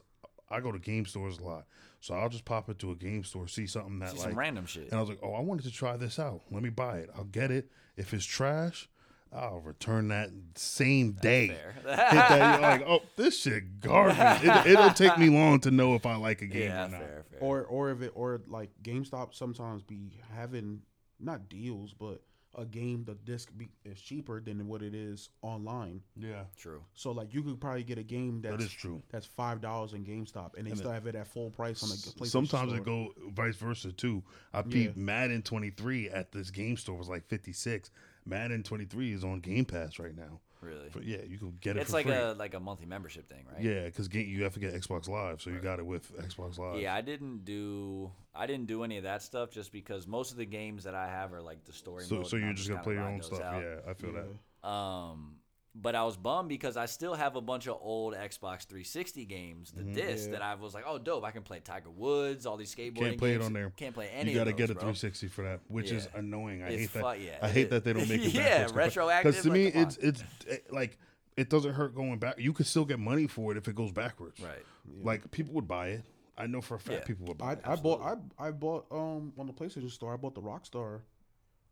[0.49, 1.65] I go to game stores a lot,
[2.01, 4.65] so I'll just pop into a game store, see something that See like, some random
[4.65, 4.85] shit.
[4.89, 6.41] and I was like, oh, I wanted to try this out.
[6.51, 7.09] Let me buy it.
[7.15, 7.69] I'll get it.
[7.97, 8.89] If it's trash,
[9.31, 11.47] I'll return that same day.
[11.47, 14.43] Hit that, you're like, oh, this shit garbage.
[14.43, 16.99] It, it'll take me long to know if I like a game yeah, or not.
[16.99, 17.39] fair, fair.
[17.39, 20.81] or or if it or like GameStop sometimes be having
[21.19, 22.21] not deals, but
[22.55, 26.01] a game the disc be, is cheaper than what it is online.
[26.15, 26.81] Yeah, True.
[26.95, 29.01] So like you could probably get a game that's that is true.
[29.11, 31.95] that's five dollars in GameStop, and they still have it at full price on the
[31.95, 32.81] PlayStation Sometimes store.
[32.81, 34.23] it go vice versa too.
[34.53, 37.91] I peeped Madden 23 at this game store was like 56.
[38.29, 40.39] Madden 23 is on Game Pass right now.
[40.61, 40.89] Really.
[40.91, 42.15] But yeah, you can get it It's for like free.
[42.15, 43.61] a like a monthly membership thing, right?
[43.63, 46.81] yeah, because you have to get Xbox Live, so you got it with Xbox Live.
[46.81, 50.37] Yeah, I didn't do I didn't do any of that stuff just because most of
[50.37, 52.27] the games that I have are like the story So, mode.
[52.27, 53.41] so you're just gonna play your own stuff.
[53.41, 53.63] out.
[53.63, 54.67] Yeah, I feel that.
[54.69, 55.35] Um,
[55.75, 59.71] but I was bummed because I still have a bunch of old Xbox 360 games,
[59.71, 59.93] Mm-hmm.
[59.93, 61.23] the disc that I was like, oh, dope!
[61.23, 62.95] I can play Tiger Woods, all these skateboarding.
[62.97, 63.71] Can't play it on there.
[63.77, 64.31] Can't play any.
[64.31, 64.93] You got to get those, a bro.
[64.93, 66.63] 360 for that, which is annoying.
[66.63, 67.15] I It's hate that.
[67.17, 67.69] fu- yeah, I it hate is.
[67.71, 70.97] that they don't make it Yeah, retroactive, Because to like, me, it's it's eh, like
[71.37, 72.39] it doesn't hurt going back.
[72.39, 74.39] You could still get money for it if it goes backwards.
[74.41, 74.63] Right.
[75.03, 76.03] Like people would buy it.
[76.37, 77.05] I know for a fact Yeah.
[77.05, 77.59] people would buy I, it.
[77.65, 78.01] I bought
[78.39, 80.13] I I bought um on the PlayStation Store.
[80.13, 81.01] I bought the Rockstar,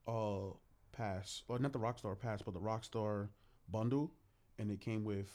[0.08, 0.54] uh,
[0.92, 3.30] pass or not the Rockstar pass, but the Rockstar
[3.72, 4.12] bundle,
[4.60, 5.30] and it came with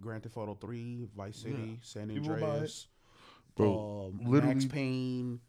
[0.00, 1.76] Grand Theft Auto Three, Vice City, Yeah.
[1.82, 2.50] San People will buy it.
[2.52, 2.88] Andreas,
[3.56, 5.40] Bro, um, literally- Max Payne,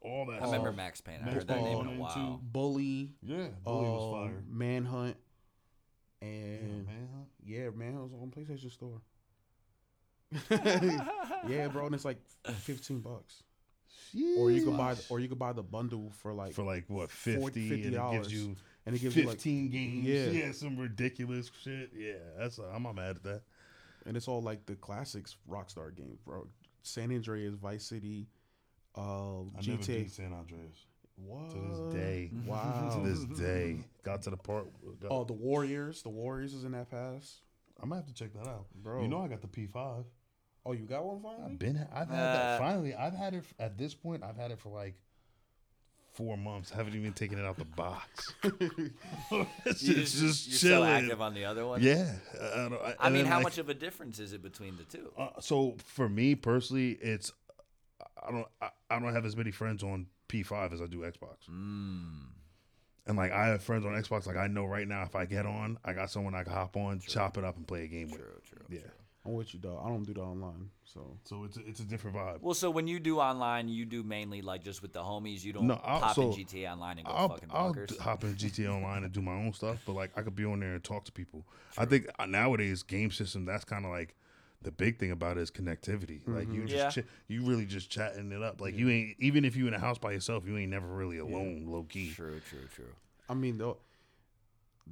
[0.00, 0.42] All that.
[0.42, 0.76] I remember stuff.
[0.76, 1.20] Max Payne.
[1.20, 2.14] I Max heard that name in a while.
[2.14, 2.40] too.
[2.42, 4.44] Bully, Yeah, Bully was um, fire.
[4.48, 5.16] Manhunt,
[6.20, 7.24] Yeah, and man, huh?
[7.44, 9.00] yeah, Manhunt was on PlayStation Store.
[11.48, 12.18] yeah, bro, and it's like
[12.54, 13.42] fifteen bucks.
[14.38, 17.10] Or you could buy, or you could buy the bundle for like, for like what
[17.10, 17.96] fifty, 40 50,
[18.86, 20.04] and it gives you and it gives you 15 like, games.
[20.36, 20.44] yeah.
[20.46, 20.52] Yeah.
[20.52, 21.90] some ridiculous shit.
[21.96, 23.42] Yeah, that's I'm not mad at that.
[24.06, 26.46] and it's all like the classics Rockstar games, bro.
[26.82, 28.26] San Andreas, Vice City,
[28.96, 29.86] uh, I never GTA.
[30.04, 31.50] beat San Andreas What?
[31.50, 32.30] to this day.
[32.46, 33.00] Wow.
[33.02, 34.66] to this day, got to the part.
[35.00, 36.02] Got, Oh, the Warriors.
[36.02, 37.40] The Warriors is in that pass,
[37.82, 39.00] I might have to check that out, bro.
[39.02, 40.04] You know, I got the P5.
[40.64, 41.44] Oh, you got one finally?
[41.52, 41.86] I've been.
[41.92, 42.58] I've had Uh, that.
[42.60, 44.22] Finally, I've had it at this point.
[44.22, 44.94] I've had it for like
[46.12, 46.70] four months.
[46.70, 48.32] haven't even taken it out the box.
[49.64, 50.90] it's just, just, just you're chilling.
[50.90, 51.82] active on the other one.
[51.82, 52.12] Yeah.
[52.40, 54.84] I, don't- I, I mean, how like, much of a difference is it between the
[54.84, 55.12] two?
[55.16, 57.32] Uh, so for me personally, it's
[58.26, 61.48] I don't I, I don't have as many friends on P5 as I do Xbox.
[61.50, 62.26] Mm.
[63.06, 64.26] And like I have friends on Xbox.
[64.26, 66.76] Like I know right now, if I get on, I got someone I can hop
[66.76, 68.20] on, chop it up, and play a game with.
[68.20, 68.78] True, true.
[69.24, 69.30] Yeah.
[69.30, 69.80] I'm with you, though.
[69.84, 72.40] I don't do that online, so So it's a, it's a different vibe.
[72.40, 75.44] Well, so when you do online, you do mainly like just with the homies.
[75.44, 77.88] You don't No, I'll- pop so in GTA Online and go I'll, fucking I'll bonkers.
[77.88, 80.44] d- hop in GTA Online and do my own stuff, but like I could be
[80.44, 81.44] on there and talk to people.
[81.78, 84.16] I think uh, nowadays game system that's kind of like
[84.62, 86.20] the big thing about it is connectivity.
[86.26, 87.02] Like you just Yeah.
[87.02, 88.60] chi- you really just chatting it up.
[88.60, 91.18] Like you ain't even if you in a house by yourself, you ain't never really
[91.18, 92.12] alone, low key.
[92.12, 92.92] True, true, true.
[93.28, 93.74] I mean the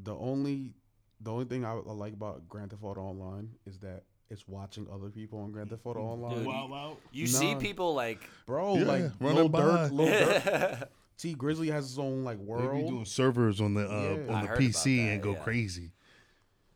[0.04, 0.72] the only
[1.20, 4.86] the only thing I, I like about Grand Theft Auto Online is that it's watching
[4.92, 6.96] other people on Grand Theft Auto Online, Dude, Wild out.
[7.12, 8.76] You see people like bro.
[8.76, 9.60] Yeah, like running Lil by.
[9.60, 10.88] Durk, Lil Durk.
[11.18, 12.74] Tee Grizzley has his own like world.
[12.74, 14.34] They be doing servers on the uh, Yeah.
[14.34, 15.38] On the PC that, and go yeah.
[15.38, 15.92] crazy.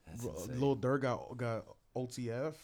[0.07, 0.61] That's Bro, insane.
[0.61, 1.65] Lil got got
[1.97, 2.55] OTF.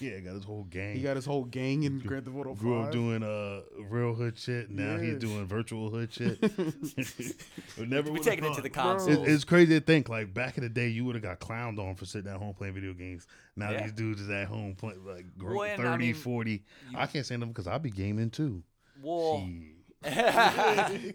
[0.00, 0.96] Yeah, got his whole gang.
[0.96, 4.38] He got his whole gang in Grand Theft Auto Grew up doing uh real hood
[4.38, 4.70] shit.
[4.70, 5.02] Now Yeah.
[5.02, 6.40] he's doing virtual hood shit.
[7.78, 8.56] But never We would've taking it thought.
[8.56, 8.82] to the Bro.
[8.82, 9.24] console.
[9.24, 11.78] It, it's crazy to think like back in the day you would have got clowned
[11.78, 13.26] on for sitting at home playing video games.
[13.56, 13.82] Now Yeah.
[13.82, 16.62] these dudes is at home playing like great Well, and 30, I mean, 40.
[16.94, 18.62] I can't say them because I'll be gaming too.
[19.02, 19.46] well,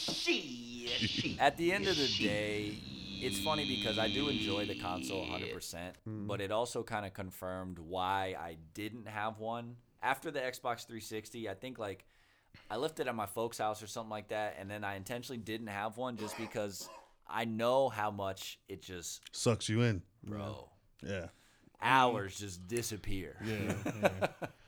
[0.00, 1.38] Shit.
[1.38, 2.74] at the end of the day,
[3.22, 6.26] it's funny because I do enjoy the console 100%, Mm-hmm.
[6.26, 9.76] but it also kind of confirmed why I didn't have one.
[10.02, 12.04] After the Xbox 360, I think like
[12.70, 15.38] I left it at my folks' house or something like that, and then I intentionally
[15.38, 16.88] didn't have one just because
[17.28, 20.02] I know how much it just, Sucks you in.
[20.24, 20.68] bro,
[21.06, 21.26] Yeah.
[21.80, 23.36] hours just disappear.
[23.44, 23.74] Yeah.
[24.02, 24.26] yeah.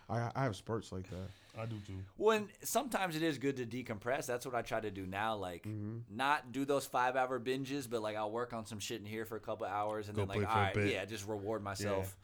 [0.09, 1.29] I, I have spurts like that.
[1.59, 1.99] I do too.
[2.17, 4.25] When sometimes it is good to decompress.
[4.27, 5.37] That's what I try to do now.
[5.37, 6.17] Like, Mm-hmm.
[6.17, 9.25] not do those five hour binges, but like I'll work on some shit in here
[9.27, 10.93] for a couple hours and Go then like, play all for a right, bit.
[10.93, 12.17] yeah, just reward myself.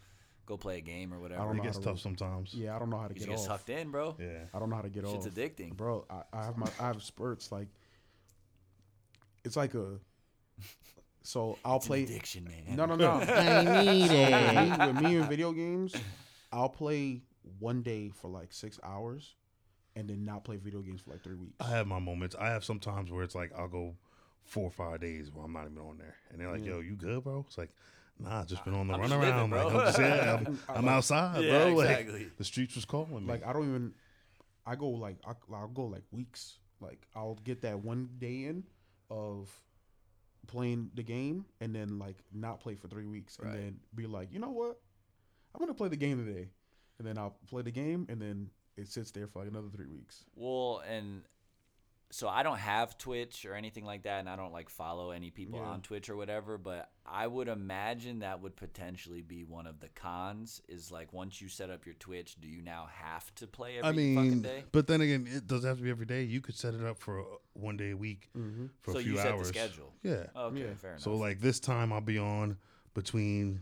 [0.46, 1.42] Go play a game or whatever.
[1.42, 2.54] I don't It know gets how to- tough sometimes.
[2.54, 3.44] Yeah, I don't know how to You get get off.
[3.44, 4.16] sucked in, bro.
[4.18, 4.44] Yeah.
[4.54, 5.34] I don't know how to get Shit's off.
[5.34, 5.76] addicting.
[5.76, 6.06] bro.
[6.08, 7.68] I, I have my I have spurts like
[9.44, 9.98] it's like a
[11.22, 12.76] so I'll It's an play addiction, man.
[12.76, 15.94] no no no I need So with me, with me in video games
[16.50, 17.20] I'll play
[17.58, 19.34] one day for like six hours
[19.96, 22.36] and then not play video games for like three weeks I have my moments.
[22.38, 23.94] I have sometimes where it's like I'll go
[24.44, 26.94] four or five days where I'm not even on there, and they're like, "Yo, you
[26.96, 27.70] good, bro?" It's like,
[28.20, 29.50] Nah, just been on the I'm run just living, around.
[29.50, 31.74] Like, I'm just, yeah, I'm, I'm outside, Yeah, bro.
[31.74, 32.28] Like exactly.
[32.36, 33.32] the streets was calling me.
[33.32, 33.94] like I don't even
[34.66, 38.64] I go like I, I'll go like weeks like I'll get that one day in
[39.10, 39.48] of
[40.46, 43.52] playing the game and then like not play for three weeks Right.
[43.54, 44.80] and then be like you know what
[45.54, 46.48] I'm gonna play the game today
[46.98, 49.86] and then I'll play the game and then it sits there for like another three
[49.86, 51.22] weeks Well, and
[52.10, 55.30] so I don't have Twitch or anything like that, and I don't like follow any
[55.30, 55.66] people Yeah.
[55.66, 56.56] on Twitch or whatever.
[56.56, 60.62] But I would imagine that would potentially be one of the cons.
[60.68, 63.88] Is like once you set up your Twitch, do you now have to play every
[63.88, 64.64] I mean, fucking day?
[64.72, 66.22] but then again, it doesn't have to be every day.
[66.22, 68.68] You could set it up for uh, one day a week mm-hmm.
[68.80, 69.48] for so a few you set hours.
[69.48, 69.92] the schedule.
[70.02, 70.28] Yeah.
[70.34, 70.74] Okay, Yeah.
[70.76, 71.02] fair enough.
[71.02, 72.56] So like this time, I'll be on
[72.94, 73.60] between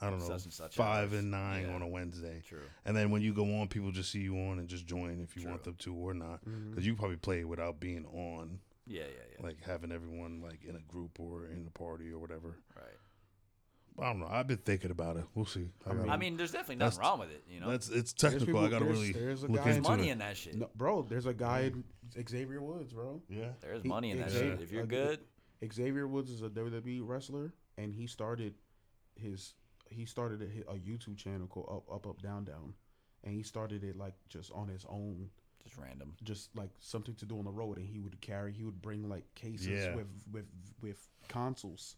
[0.00, 1.18] I don't know Such and such five hours.
[1.20, 1.74] and nine Yeah.
[1.74, 2.40] on a Wednesday.
[2.46, 2.60] True.
[2.84, 5.36] And then when you go on, people just see you on and just join if
[5.36, 6.44] you want them to or not.
[6.44, 6.70] Mm-hmm.
[6.70, 9.44] Because you probably play without being on, Yeah, yeah, yeah.
[9.46, 12.56] like having everyone like in a group or in a party or whatever.
[12.76, 12.84] right.
[14.00, 14.28] I don't know.
[14.30, 15.24] I've been thinking about it.
[15.34, 15.70] We'll see.
[15.84, 17.42] I, mean- gotta- I mean, there's definitely nothing wrong with it.
[17.50, 18.46] You know, that's it's technical.
[18.46, 20.12] people- I got to there's- really there's a look guy- there's into money it.
[20.12, 20.54] in that shit.
[20.54, 21.72] no, bro there's a guy
[22.28, 23.50] Xavier Woods bro Yeah.
[23.60, 24.62] There's He- money in that Xavier- shit.
[24.62, 25.18] If you're uh, good,
[25.72, 28.54] Xavier Woods is a WWE wrestler, and he started
[29.16, 29.54] his
[29.90, 32.74] he started a, a YouTube channel called Up Up Up Down Down,
[33.24, 35.28] and he started it like just on his own,
[35.64, 36.14] just random.
[36.24, 39.08] just like something to do on the road, and he would carry he would bring
[39.08, 39.94] like cases Yeah.
[39.94, 40.46] with with
[40.82, 41.96] with consoles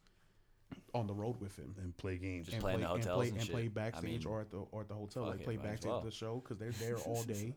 [0.95, 1.75] on the road with him.
[1.83, 2.47] And play games.
[2.47, 3.53] Just and play in the and hotels play, and and shit.
[3.55, 5.57] play I backstage mean, or at the or at the hotel, fuck like it, play
[5.57, 5.99] might as backstage well.
[5.99, 7.55] at the show because they're there all day.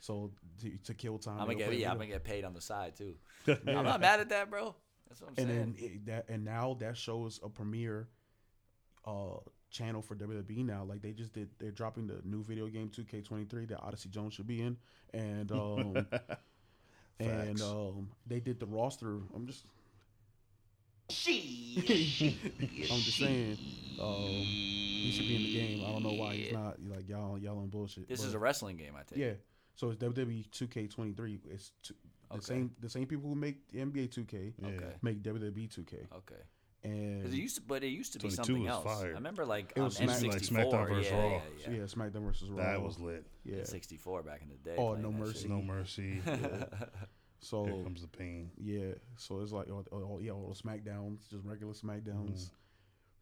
[0.00, 2.44] So to, to kill time, I'm gonna they'll get play yeah, I'm gonna get paid
[2.44, 3.14] on the side too.
[3.48, 4.74] I'm not mad at that, bro.
[5.08, 5.58] That's what I'm and saying.
[5.58, 8.08] then it, that and now that shows a premiere
[9.06, 9.36] uh
[9.74, 10.84] channel for WWE now.
[10.84, 14.46] Like they just did they're dropping the new video game 2K23 that Odyssey Jones should
[14.46, 14.76] be in.
[15.12, 16.06] And um
[17.20, 19.18] and um they did the roster.
[19.34, 19.66] I'm just
[21.10, 22.38] She.
[22.90, 23.58] I'm just saying
[24.00, 25.84] um he should be in the game.
[25.86, 28.08] I don't know why he's not like y'all y'all on bullshit.
[28.08, 29.18] this but- is a wrestling game, I take.
[29.18, 29.32] yeah.
[29.76, 31.40] So it's WWE 2K23.
[31.50, 31.94] It's two,
[32.30, 32.44] the Okay.
[32.44, 34.68] same the same people who make the NBA 2K Yeah.
[34.68, 34.92] Okay.
[35.02, 35.94] make WWE 2K.
[36.16, 36.42] Okay.
[36.84, 38.84] And 'Cause it used to, but it used to be 22 something was else.
[38.84, 39.06] fire.
[39.12, 40.28] I remember like It on was Smack- N64.
[40.32, 41.28] like SmackDown versus yeah, Raw.
[41.30, 42.56] Yeah, yeah, yeah, SmackDown versus Raw.
[42.64, 43.26] That was lit.
[43.44, 43.56] yeah.
[43.56, 44.76] N64 back in the day.
[44.76, 45.38] Oh, playing No that Mercy.
[45.40, 45.48] shit.
[45.50, 46.20] No mercy.
[47.40, 48.50] So Here comes the pain.
[48.56, 52.50] yeah, so it's like oh, oh, yeah, all the Smackdowns, just regular Smackdowns.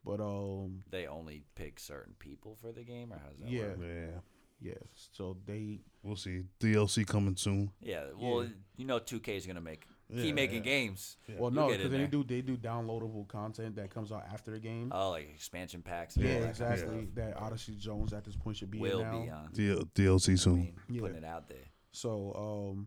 [0.04, 3.62] But um, They only pick certain people for the game, or how does that Yeah.
[3.68, 3.78] work?
[3.80, 4.20] Yeah.
[4.61, 4.74] yeah,
[5.12, 6.45] so they We'll see.
[6.61, 7.72] DLC coming soon.
[7.80, 8.11] Yeah.
[8.16, 8.50] Well, Yeah.
[8.76, 10.63] you know, 2K is gonna make Yeah, keep making yeah.
[10.71, 11.17] games.
[11.39, 14.91] well no because they do they do downloadable content that comes out after the game.
[14.95, 16.17] Oh, like expansion packs.
[16.17, 17.03] And yeah, all that kind of exactly.
[17.03, 17.14] stuff.
[17.14, 19.22] That Odyssey Jones at this point should be Will in now.
[19.22, 19.49] be on.
[19.53, 20.55] D- DLC I soon.
[20.57, 21.01] mean, Yeah.
[21.01, 21.64] putting it out there.
[21.93, 22.87] So, um,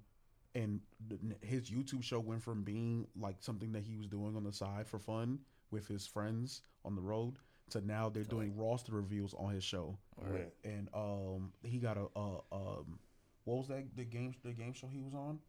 [0.55, 0.79] and
[1.09, 4.53] th- his YouTube show went from being like something that he was doing on the
[4.53, 5.39] side for fun
[5.71, 7.35] with his friends on the road
[7.71, 9.97] to now they're doing roster reviews on his show.
[10.21, 10.53] Right.
[10.63, 12.99] And um, he got a, a um,
[13.43, 15.39] what was that the game the game show he was on?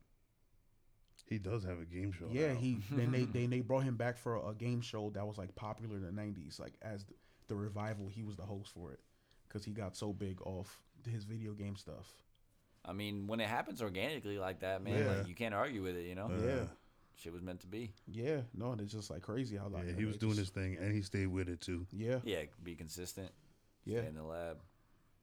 [1.28, 2.27] He does have a game show.
[2.31, 2.59] Yeah, now.
[2.61, 5.55] he then they then they brought him back for a game show that was like
[5.57, 7.15] popular in the '90s, like as the,
[7.48, 8.09] the revival.
[8.09, 9.01] He was the host for it
[9.48, 12.12] because he got so big off his video game stuff.
[12.85, 15.16] I mean, when it happens organically like that, man, Yeah.
[15.19, 16.07] like you can't argue with it.
[16.07, 16.65] You know, Uh, Yeah.
[17.16, 17.93] shit was meant to be.
[18.07, 20.62] Yeah, no, and it's just like crazy how like yeah, he was doing just- his
[20.62, 21.86] thing and he stayed with it too.
[21.93, 23.32] Yeah, Yeah, be consistent.
[23.85, 24.01] Yeah.
[24.01, 24.59] Stay in the lab.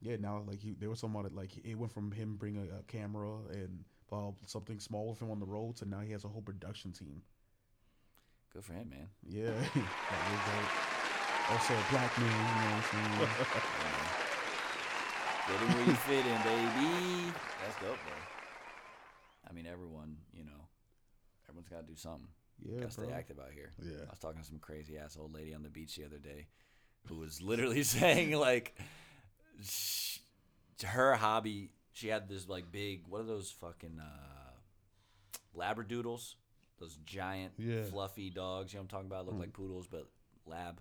[0.02, 2.82] Yeah, now like he, there was someone that like it went from him bringing a,
[2.82, 6.28] camera and uh, something small with him on the road to now he has a
[6.28, 7.22] whole production team.
[8.52, 9.08] Good for him, man.
[9.26, 11.50] Yeah, that was dope.
[11.50, 13.28] Also a black man, you know what I'm saying?
[15.46, 17.32] Get in where you fit in, baby.
[17.62, 18.16] That's dope, bro.
[19.48, 20.68] I mean, everyone, you know,
[21.48, 22.28] everyone's got to do something.
[22.64, 23.72] Yeah, Gotta stay active out here.
[23.82, 24.04] Yeah.
[24.06, 26.46] I was talking to some crazy ass old lady on the beach the other day
[27.08, 28.74] who was literally saying like
[29.62, 30.18] sh-
[30.84, 34.50] her hobby she had this like big what are those fucking uh
[35.56, 36.34] labradoodles
[36.78, 37.84] those giant Yeah.
[37.84, 40.08] fluffy dogs you know what i'm talking about look like poodles but
[40.46, 40.80] lab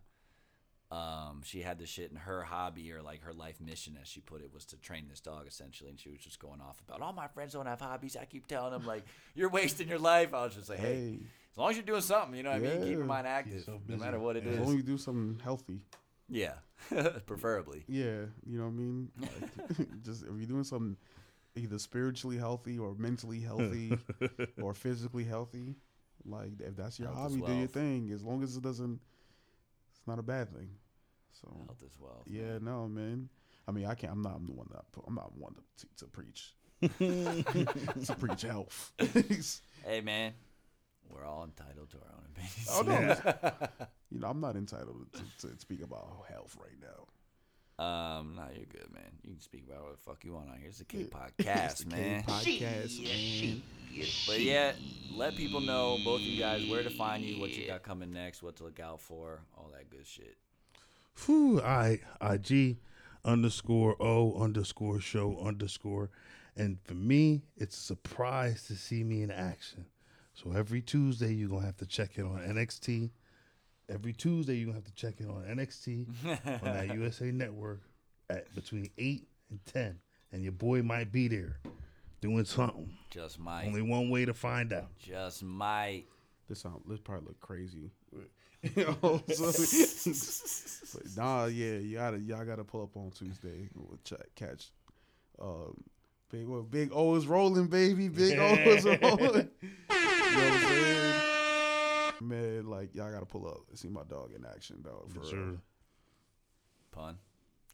[0.92, 4.20] um she had this shit in her hobby or like her life mission as she
[4.20, 7.02] put it was to train this dog essentially and she was just going off about
[7.02, 10.34] all my friends don't have hobbies i keep telling them like you're wasting your life
[10.34, 11.20] i was just like hey, Hey,
[11.52, 12.82] as long as you're doing something, you know what I mean?
[12.82, 14.54] Keep your mind active, yourself no matter what it Yeah.
[14.54, 14.66] as is.
[14.66, 15.82] long as you do something healthy.
[16.30, 16.54] Yeah,
[17.26, 17.84] preferably.
[17.88, 19.12] Yeah, you know what I mean.
[19.20, 20.98] Like, just if you're doing something
[21.56, 23.98] either spiritually healthy or mentally healthy
[24.62, 25.76] or physically healthy,
[26.26, 28.12] like if that's your Health hobby, do your thing.
[28.14, 29.00] As long as it doesn't,
[29.92, 30.70] it's not a bad thing.
[31.32, 32.24] So Health as well.
[32.26, 33.30] yeah, no, man.
[33.68, 34.14] I mean, I can't.
[34.14, 34.36] I'm not.
[34.36, 34.86] I'm the one that.
[35.08, 36.54] I'm not one to, to preach.
[37.00, 38.92] to preach health.
[39.86, 40.34] Hey, man,
[41.10, 42.70] we're all entitled to our own opinions.
[42.72, 47.08] oh no, you know, I'm not entitled to, to speak about health right now.
[47.80, 49.12] Um, no, you're good, man.
[49.24, 50.70] You can speak about what the fuck you want on here.
[50.70, 52.24] It's a K podcast, the K man.
[52.24, 53.62] podcast, man.
[54.28, 54.74] But yeah,
[55.16, 58.12] let people know, both of you guys, where to find you, what you got coming
[58.12, 60.38] next, what to look out for, all that good shit.
[61.26, 62.00] Whew, all right.
[62.22, 62.78] IG
[63.26, 66.10] underscore O underscore show underscore.
[66.56, 69.86] And for me, it's a surprise to see me in action.
[70.34, 73.12] So every Tuesday, you're going to have to check in on NXT.
[73.90, 76.08] Every Tuesday, you're going to have to check in on NXT
[76.64, 77.82] on that USA network
[78.30, 80.00] at between 8 and 10.
[80.32, 81.60] And your boy might be there
[82.22, 82.90] doing something.
[83.12, 83.66] Just might.
[83.68, 84.90] Only one way to find out.
[84.98, 86.06] Just might.
[86.50, 87.92] This sound this probably look crazy.
[88.78, 89.52] You know, so-
[90.94, 93.68] but nah, yeah, you gotta y'all gotta pull up on Tuesday.
[93.76, 94.72] We'll ch- catch.
[95.38, 95.76] Um,
[96.32, 98.08] big well, big O is rolling, baby.
[98.08, 99.50] Big O is rolling.
[100.34, 101.14] You know
[102.16, 105.12] what Man, like y'all gotta pull up and see my dog in action, dog.
[105.12, 105.46] For Sure.
[105.46, 105.58] real.
[106.92, 107.18] Pun.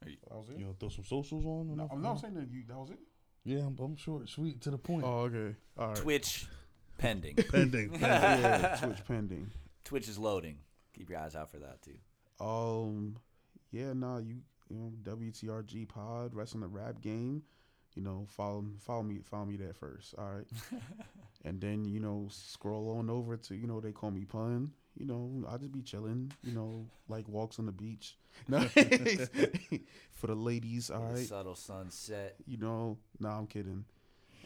[0.02, 1.76] That was You know, throw some socials on?
[1.76, 2.64] No, I'm not saying that you.
[2.68, 3.00] That was it.
[3.44, 5.04] Yeah, I'm, I'm short, sweet, to the point.
[5.06, 5.56] Oh, okay.
[5.78, 5.96] All right.
[5.98, 6.48] Twitch
[6.98, 7.36] pending.
[7.52, 7.90] Pending.
[7.90, 7.92] pending.
[8.02, 9.52] yeah, Twitch pending.
[9.84, 10.58] Twitch is loading.
[10.94, 11.98] Keep your eyes out for that too.
[12.44, 13.18] Um,
[13.72, 14.38] yeah, nah, you
[14.70, 17.44] you know WTRG Pod, Wrestling the Rap Game.
[17.96, 20.16] You know, follow follow me follow me there first.
[20.18, 20.48] All right,
[21.46, 24.72] and then you know scroll on over to you know they call me Pun.
[24.98, 26.32] You know, I just be chilling.
[26.44, 28.16] You know, like walks on the beach.
[28.50, 30.90] For the ladies.
[30.90, 32.36] All right, Subtle sunset.
[32.46, 33.86] you know, nah, I'm kidding.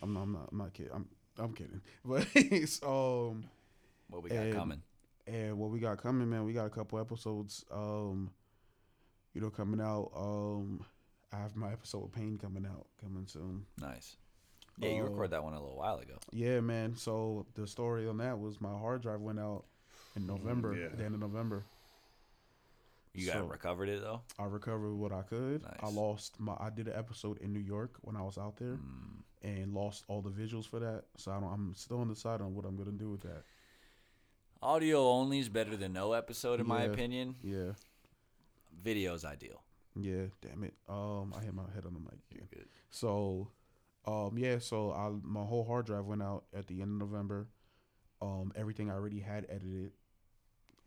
[0.02, 0.22] I'm not.
[0.24, 0.50] I'm not.
[0.52, 0.92] I'm not kidding.
[0.94, 1.08] I'm.
[1.38, 1.82] I'm kidding.
[2.06, 3.46] But it's um.
[4.10, 4.82] What we got And- coming?
[5.26, 8.30] And what we got coming, man, we got a couple episodes, um,
[9.34, 10.12] you know, coming out.
[10.14, 10.84] Um,
[11.34, 13.66] I have my episode of Pain coming out, coming soon.
[13.80, 14.16] Nice.
[14.78, 16.18] Yeah, you Uh, recorded that one a little while ago.
[16.32, 16.96] Yeah, man.
[16.96, 19.66] So the story on that was my hard drive went out
[20.16, 20.86] in November, yeah.
[20.86, 21.64] at the end of November.
[23.16, 24.22] You got recovered it though.
[24.40, 25.64] I recovered what I could.
[25.82, 26.54] I lost my.
[26.60, 29.22] I did an episode in New York when I was out there, Mm.
[29.44, 31.06] and lost all the visuals for that.
[31.18, 31.52] So I don't.
[31.54, 33.44] I'm still undecided on what I'm gonna do with that.
[34.64, 37.36] Audio only is better than no episode, in my opinion.
[37.44, 37.74] Yeah,
[38.82, 39.63] Video is ideal.
[39.96, 40.24] Yeah.
[40.42, 40.74] Damn it.
[40.90, 42.20] Um, I hit my head on the mic.
[42.32, 42.48] You're.
[42.90, 43.50] So,
[44.06, 47.48] um, yeah, so I my whole hard drive went out at the end of November.
[48.22, 49.92] Um, everything I already had edited.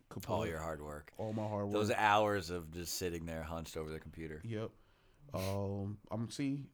[0.09, 1.11] kaput, All your hard work.
[1.17, 1.73] all my hard work.
[1.73, 4.41] Those hours of just sitting there hunched over the computer.
[4.43, 4.71] Yep.
[5.33, 6.65] Um, I'm see.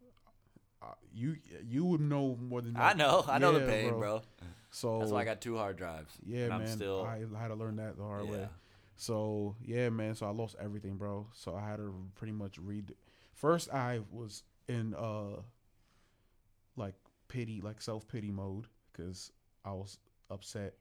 [1.14, 3.24] You you would know more than I know.
[3.28, 4.22] I know the pain, bro.
[4.72, 6.12] So That's why I got two hard drives.
[6.26, 6.76] yeah, and I'm man.
[6.76, 7.04] still.
[7.06, 8.48] I had to learn that the hard way.
[8.96, 10.16] So yeah, man.
[10.16, 11.28] So I lost everything, bro.
[11.34, 12.94] So I had to pretty much read.
[13.34, 15.42] First, I was in uh,
[16.76, 16.96] like
[17.28, 19.32] pity, like self pity mode, because
[19.66, 19.98] I was
[20.30, 20.76] upset,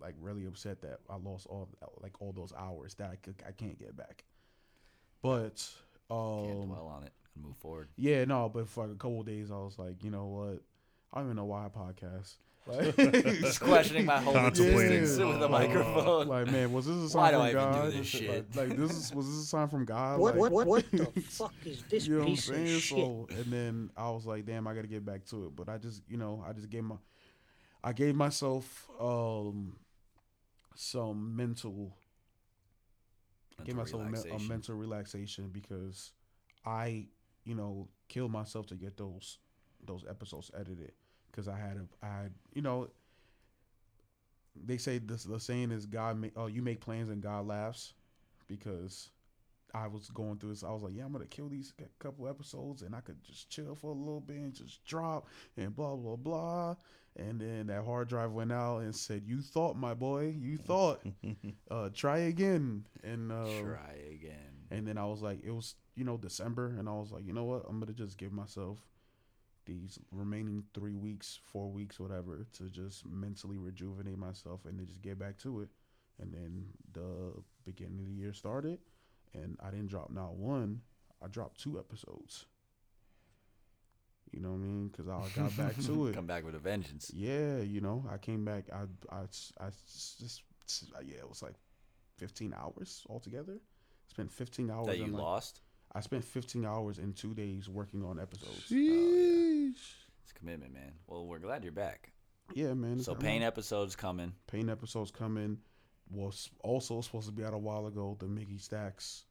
[0.00, 1.68] like really upset that I lost all
[2.00, 4.24] like all those hours that I could I can't get back.
[5.22, 5.66] But
[6.08, 6.20] Can't
[6.60, 7.88] um, dwell on it and move forward.
[7.96, 8.48] yeah, no.
[8.48, 10.62] But for a couple of days, I was like, you know what?
[11.12, 12.36] I don't even know why I podcast.
[12.66, 14.98] Like, Just questioning my whole Contemplating.
[15.00, 16.28] existence with a Uh, microphone.
[16.28, 17.92] Like, man, was this a sign Why do from I even do God?
[17.92, 18.56] this shit?
[18.56, 20.18] Like, like, this is was this a sign from God?
[20.18, 22.66] What, like, what, what the fuck is this you know what I'm piece of saying?
[22.80, 22.98] shit?
[22.98, 25.56] So, and then I was like, damn, I got to get back to it.
[25.56, 26.96] But I just, you know, I just gave my,
[27.82, 29.76] I gave myself um
[30.74, 31.94] some mental,
[33.64, 36.12] gave myself a, me- a mental relaxation because
[36.64, 37.08] I,
[37.44, 39.38] you know, killed myself to get those
[39.86, 40.92] those episodes edited
[41.34, 42.88] because I had a, I you know,
[44.64, 47.94] they say this the saying is God make oh you make plans and God laughs
[48.46, 49.10] because
[49.74, 50.62] I was going through this.
[50.62, 53.74] I was like, yeah, I'm gonna kill these couple episodes and I could just chill
[53.74, 56.76] for a little bit and just drop and blah blah blah.
[57.16, 61.00] And then that hard drive went out and said, "You thought, my boy, you thought.
[61.70, 64.66] uh, try again." And uh, Try again.
[64.70, 67.32] and then I was like, it was you know December, and I was like, you
[67.32, 68.78] know what, I'm gonna just give myself
[69.66, 75.02] these remaining three weeks, four weeks, whatever, to just mentally rejuvenate myself and then just
[75.02, 75.68] get back to it.
[76.20, 77.32] And then the
[77.64, 78.78] beginning of the year started,
[79.32, 80.82] and I didn't drop not one.
[81.22, 82.46] I dropped two episodes.
[84.30, 84.88] You know what I mean?
[84.88, 86.14] Because I got back to it.
[86.14, 87.10] Come back with a vengeance.
[87.14, 88.64] Yeah, you know, I came back.
[88.72, 88.82] I,
[89.14, 89.20] I,
[89.60, 90.42] I just,
[91.04, 91.54] yeah, it was like
[92.18, 93.58] 15 hours altogether.
[94.08, 94.86] Spent 15 hours.
[94.86, 95.60] That you like- lost.
[95.94, 98.64] I spent 15 hours in two days working on episodes.
[98.70, 99.70] Sheesh.
[100.22, 100.92] It's a commitment, man.
[101.06, 102.12] Well, we're glad you're back.
[102.52, 103.00] Yeah, man.
[103.00, 104.32] So I'm- pain episodes coming.
[104.46, 105.58] pain episodes coming.
[106.10, 108.16] Was also supposed to be out a while ago.
[108.20, 109.24] The Mickey Stacks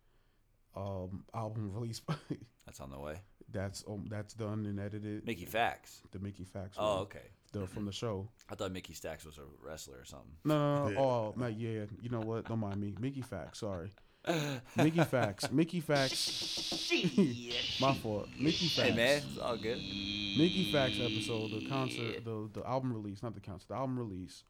[0.75, 2.01] um, album release.
[2.65, 3.17] That's on the way.
[3.51, 5.25] that's um, that's done and edited.
[5.27, 6.01] Mickey Facts.
[6.11, 6.77] The Mickey Facts.
[6.79, 7.19] Oh, one, okay.
[7.51, 8.29] The from the show.
[8.49, 10.31] I thought Mickey Stacks was a wrestler or something.
[10.45, 10.89] No, no, no.
[10.91, 10.99] Yeah.
[10.99, 11.85] Oh, no, yeah.
[12.01, 12.45] You know what?
[12.47, 12.95] Don't mind me.
[12.99, 13.59] Mickey Facts.
[13.59, 13.91] Sorry.
[14.77, 15.51] Mickey Facts.
[15.51, 16.91] Mickey Facts.
[17.81, 18.27] My fault.
[18.39, 18.89] Mickey Facts.
[18.89, 19.77] Hey man, it's all good.
[19.77, 24.43] Mickey Facts episode, the concert, the the album release, not the concert, the album release.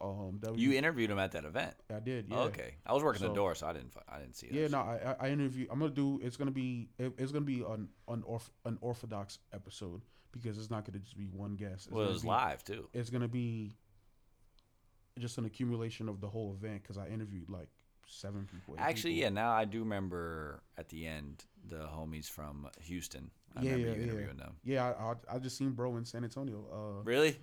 [0.00, 1.74] Um, w, You interviewed him at that event.
[1.94, 2.26] I did.
[2.30, 2.36] Yeah.
[2.38, 3.92] Oh, okay, I was working the door, so I didn't.
[3.92, 4.52] fi- I didn't see it.
[4.52, 5.66] Yeah, no, I I- I interview.
[5.70, 6.20] I'm gonna do.
[6.22, 6.88] It's gonna be.
[6.98, 10.02] It, it's gonna be an unorth, unorthodox episode
[10.32, 11.86] because it's not gonna just be one guest.
[11.86, 12.88] It's Well, it was be- live too.
[12.92, 13.74] It's gonna be
[15.18, 17.68] just an accumulation of the whole event because I interviewed like
[18.08, 18.74] seven people.
[18.78, 19.22] Actually, people.
[19.24, 19.28] yeah.
[19.30, 23.30] Now I do remember at the end the homies from Houston.
[23.56, 24.26] I yeah, remember yeah, you yeah.
[24.36, 24.56] them.
[24.64, 26.64] Yeah, I, I I just seen bro in San Antonio.
[26.72, 27.38] Uh, Really?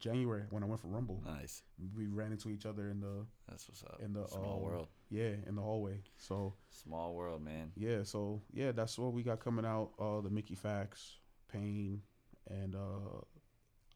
[0.00, 1.62] January when I went for Rumble, Nice.
[1.96, 4.00] we ran into each other in the That's what's up.
[4.04, 4.88] in the Small uh, world.
[5.08, 6.00] Yeah, in the hallway.
[6.18, 7.70] So Small world, man.
[7.76, 9.90] yeah, so yeah, that's what we got coming out.
[10.00, 11.18] Uh, the Mickey Facts,
[11.52, 12.02] Pain,
[12.50, 13.20] and uh,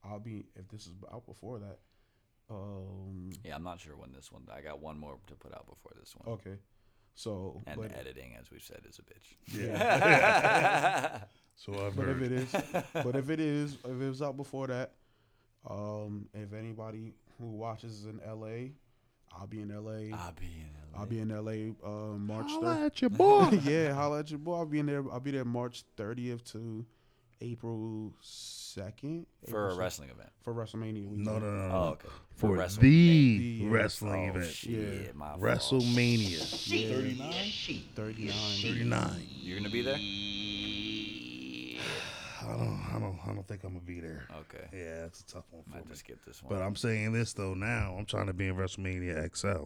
[0.05, 1.78] I'll be if this is out before that.
[2.51, 4.43] Um, Yeah, I'm not sure when this one.
[4.55, 6.35] I got one more to put out before this one.
[6.35, 6.59] okay,
[7.14, 9.36] so And but, editing, as we've said, is a bitch.
[9.59, 11.23] Yeah.
[11.56, 12.52] so I've but if it is,
[12.93, 14.93] but if it is, if it was out before that,
[15.68, 18.73] um, if anybody who watches is in L.A.,
[19.39, 20.12] I'll be in L.A.
[20.12, 20.98] I'll be in LA.
[21.01, 21.74] I'll be in L.A.
[21.85, 22.86] Uh, March Holla third.
[22.86, 23.48] at your boy.
[23.64, 24.55] yeah, holla at your boy.
[24.59, 25.05] I'll be in there.
[25.12, 26.86] I'll be there March 30th to
[27.40, 30.30] April 2nd for a April wrestling event.
[30.42, 31.24] for WrestleMania weekend.
[31.24, 31.74] no, no, no, no.
[31.74, 32.08] Oh, okay.
[32.36, 34.52] For Wrestle- the The, wrestling Oh event.
[34.52, 35.12] shit, Yeah.
[35.14, 35.36] my.
[35.36, 36.70] WrestleMania.
[36.70, 36.94] Yeah.
[36.94, 37.82] 39?
[37.94, 38.32] 39.
[38.62, 39.26] 39.
[39.40, 39.96] You're gonna be there?
[42.42, 44.26] I don't, I don't, I don't think I'm gonna be there.
[44.40, 44.68] Okay.
[44.72, 45.90] Yeah, it's a tough one for Might me.
[45.90, 46.52] just skip this one.
[46.54, 47.96] But I'm saying this though now.
[47.98, 49.64] I'm trying to be in WrestleMania XL.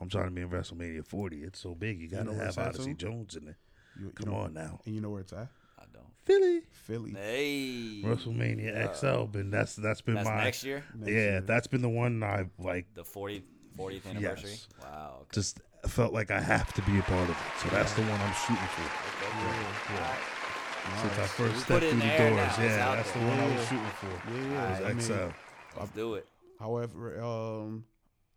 [0.00, 1.42] I'm trying to be in WrestleMania 40.
[1.42, 2.00] It's so big.
[2.00, 3.06] You gotta know have Odyssey too?
[3.06, 3.58] Jones in there.
[3.98, 5.48] You, you Come know, on now, And you know where it's at?
[5.84, 6.04] I don't.
[6.24, 6.62] Philly.
[6.70, 7.10] Philly.
[7.12, 8.02] Hey.
[8.04, 9.24] WrestleMania XL.
[9.24, 10.84] Been that's that's been That's my next year.
[10.94, 11.16] Next yeah.
[11.16, 11.40] year.
[11.42, 12.86] That's been the one I like.
[12.94, 13.42] The 40,
[13.78, 14.50] 40th anniversary.
[14.50, 14.68] Yes.
[14.82, 15.16] Wow.
[15.22, 15.28] Okay.
[15.32, 17.36] Just felt like I have to be a part of it.
[17.62, 18.82] So that's the one I'm shooting for.
[19.26, 19.94] Okay.
[19.94, 22.64] Yeah, Since I first We stepped through the the doors, now.
[22.64, 23.28] Yeah, out that's the there.
[23.28, 23.56] one I Yeah.
[23.56, 24.30] was shooting for.
[24.32, 24.70] Yeah, yeah.
[24.70, 25.78] Was I mean, XL.
[25.80, 26.28] Let's do it.
[26.58, 27.84] However, um,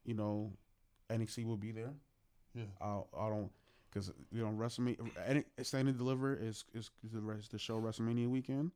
[0.06, 0.52] you know,
[1.10, 1.94] NXT will be there.
[2.54, 2.64] Yeah.
[2.82, 3.52] I I don't
[3.98, 7.80] because you know WrestleMania, any Stand and Deliver is is, is the rest the show
[7.80, 8.72] WrestleMania weekend,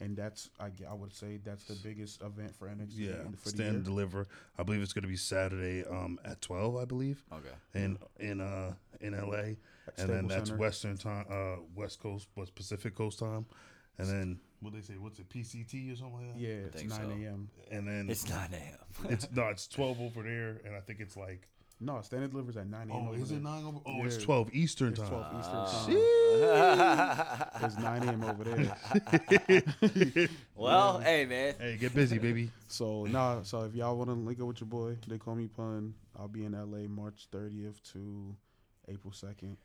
[0.00, 2.90] and that's I, I would say that's the biggest event for NXT.
[2.96, 3.82] Yeah, in- for the stand and year.
[3.84, 4.26] deliver.
[4.58, 6.76] I believe it's going to be Saturday um, at twelve.
[6.76, 7.48] I believe Okay.
[7.74, 9.56] in in uh in LA, At
[9.98, 10.60] and then that's Center.
[10.60, 13.46] Western time, uh West Coast, what's Pacific Coast time,
[13.98, 16.40] and then what they say, what's it, PCT or something like that?
[16.40, 17.24] Yeah, it's think nine so.
[17.26, 17.48] a.m.
[17.70, 19.08] and then It's 9 a.m.
[19.10, 21.48] it's no, it's twelve over there, and I think it's like
[21.82, 23.04] No, standard Deliver's at nine a.m.
[23.06, 23.38] oh, over is there.
[23.38, 23.78] it nine over?
[23.86, 25.08] Oh, it's twelve Eastern It's time.
[25.08, 25.56] 12 Eastern
[26.42, 27.48] Ah.
[27.54, 27.64] time.
[27.64, 28.24] It's 9 a.m.
[28.24, 30.28] over there.
[30.54, 31.54] well, hey man.
[31.58, 32.50] Hey, get busy, baby.
[32.68, 35.46] So nah, so if y'all want to link up with your boy, they call me
[35.48, 35.94] Pun.
[36.18, 38.36] I'll be in LA March 30th to
[38.88, 39.56] April 2nd.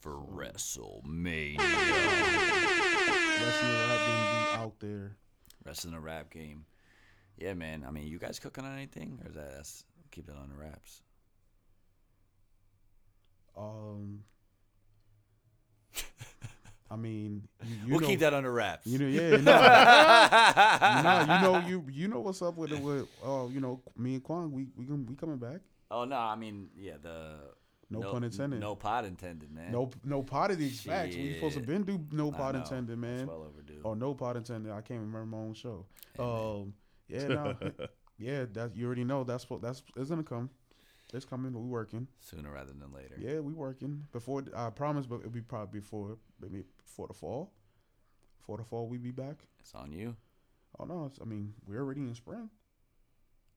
[0.00, 1.58] For WrestleMania.
[3.40, 5.16] Wrestling rap game be out there.
[5.64, 6.64] Wrestling a rap game.
[7.36, 7.84] Yeah, man.
[7.86, 10.56] I mean, you guys cooking on anything, or is that that's, keep it on the
[10.56, 11.02] wraps?
[13.60, 14.20] Um,
[16.92, 18.84] I mean, you, you we'll know, keep that under wraps.
[18.86, 19.52] You know, yeah, no,
[21.02, 22.80] nah, you know, you you know what's up with it.
[22.80, 25.60] With oh, you know, me and Quan, we we we coming back.
[25.90, 27.36] oh no, I mean, yeah, the
[27.90, 28.58] No, pun intended.
[28.58, 29.70] No pot intended, man.
[29.70, 31.14] no, no pot of these facts.
[31.14, 31.68] We supposed to Shit.
[31.68, 32.60] been do no I pot know.
[32.60, 33.26] intended, It's man.
[33.28, 33.80] well overdue.
[33.84, 34.72] Or no pot intended.
[34.72, 35.86] I can't remember my own show.
[36.16, 36.22] Hey.
[36.24, 36.74] Um,
[37.06, 37.56] yeah, no,
[38.18, 38.46] yeah.
[38.52, 39.22] That you already know.
[39.22, 40.50] That's what that's it's gonna come.
[41.12, 41.52] It's coming.
[41.52, 42.06] We working.
[42.20, 43.16] Sooner rather than later.
[43.18, 44.06] Yeah, we working.
[44.12, 47.52] Before I promise, but it'll be probably before maybe before the fall.
[48.38, 49.36] Before the fall, we be back.
[49.60, 50.16] It's on you.
[50.78, 52.48] Oh no, it's, I mean we're already in spring.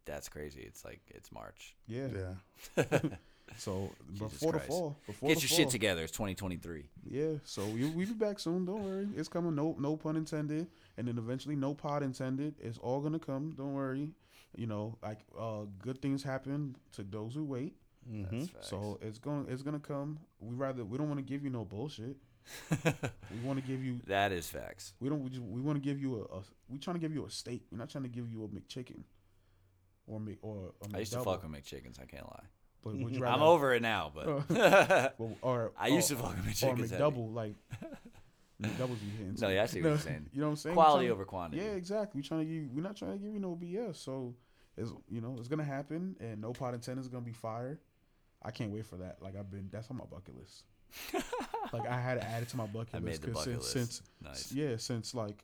[0.05, 0.61] That's crazy.
[0.61, 1.75] It's like it's March.
[1.87, 2.07] Yeah.
[2.77, 2.83] Yeah.
[3.57, 5.57] So Jesus before the fall, before Get the your fall.
[5.57, 6.01] shit together.
[6.03, 6.89] It's 2023.
[7.07, 7.25] Yeah.
[7.43, 8.65] So we we be back soon.
[8.65, 9.07] Don't worry.
[9.15, 9.53] It's coming.
[9.53, 10.67] No no pun intended.
[10.97, 12.55] And then eventually no pot intended.
[12.59, 13.51] It's all gonna come.
[13.55, 14.09] Don't worry.
[14.55, 17.75] You know, like uh, good things happen to those who wait.
[18.09, 18.39] Mm-hmm.
[18.39, 18.69] That's facts.
[18.69, 20.19] So it's going it's gonna come.
[20.39, 22.17] We rather we don't want to give you no bullshit.
[22.83, 24.93] we want to give you that is facts.
[24.99, 27.25] we don't we, we want to give you a, a we trying to give you
[27.25, 27.63] a steak.
[27.71, 29.03] We're not trying to give you a McChicken
[30.07, 32.01] or Mc, or I used to fuck with McChickens.
[32.01, 32.43] I can't lie.
[32.83, 34.49] But would you rather, I'm over it now, but
[35.17, 36.89] well, or I used or, to fuck with or McChickens.
[36.89, 37.03] heavy.
[37.03, 37.55] McDouble like
[38.61, 39.35] McDoubles be hitting.
[39.39, 39.53] No, too.
[39.53, 40.29] yeah, I see what you're saying.
[40.33, 40.75] You know what I'm saying?
[40.75, 41.63] Quality over quantity.
[41.63, 42.19] Yeah, exactly.
[42.21, 42.71] We're trying to give.
[42.71, 43.97] We're not trying to give you no BS.
[43.97, 44.35] So,
[44.77, 47.79] it's you know it's gonna happen, and no pot intended is gonna be fire.
[48.41, 49.21] I can't wait for that.
[49.21, 50.63] Like I've been, that's on my bucket list.
[51.73, 53.63] like I had to add it to my bucket I made list the 'cause bucket
[53.63, 53.93] since, list.
[53.97, 54.51] since Nice.
[54.51, 55.43] yeah, since like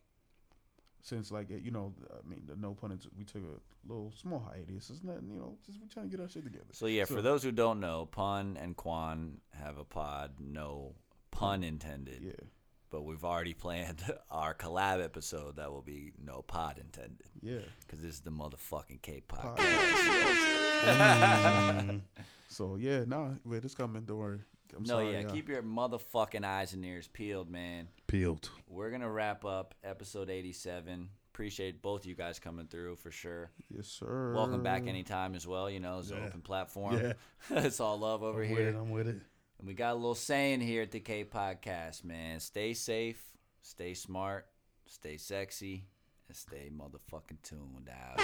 [1.01, 4.39] since like you know, I mean, the no pun intended, we took a little small
[4.39, 4.89] hiatus.
[4.89, 6.65] It's not you know, just we trying to get our shit together.
[6.73, 10.33] So yeah, for those who don't know, Pun and Quan have a pod.
[10.39, 10.95] No
[11.31, 12.21] pun intended.
[12.21, 12.47] Yeah,
[12.89, 14.01] But we've already planned
[14.31, 17.59] our collab episode that will be no pod intended yeah.
[17.81, 19.57] because this is the motherfucking K Pod.
[19.57, 20.45] podcast.
[20.79, 22.01] Mm.
[22.47, 24.03] So yeah, nah, wait, it's coming.
[24.03, 24.39] Don't worry.
[24.75, 27.87] I'm no, sorry, yeah, keep your motherfucking eyes and ears peeled, man.
[28.07, 28.49] Peeled.
[28.67, 31.09] We're gonna wrap up episode 87.
[31.33, 33.49] Appreciate both you guys coming through for sure.
[33.69, 34.33] Yes, sir.
[34.35, 35.69] Welcome back anytime as well.
[35.69, 36.99] You know, it's an open platform.
[36.99, 37.13] Yeah.
[37.65, 38.57] it's all love over I'm here.
[38.57, 38.75] with it.
[38.75, 39.17] I'm with it.
[39.59, 42.39] And we got a little saying here at the K Podcast, man.
[42.39, 43.21] Stay safe,
[43.61, 44.47] stay smart,
[44.85, 45.83] stay sexy,
[46.29, 48.17] and stay motherfucking tuned out.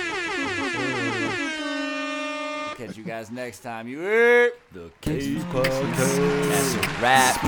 [2.77, 3.87] Catch you guys next time.
[3.89, 6.47] You heard the K Podcast.
[6.47, 7.41] That's a wrap.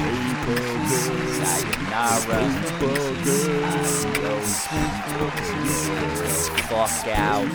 [1.37, 2.41] Sayonara.
[6.67, 7.47] Fuck out.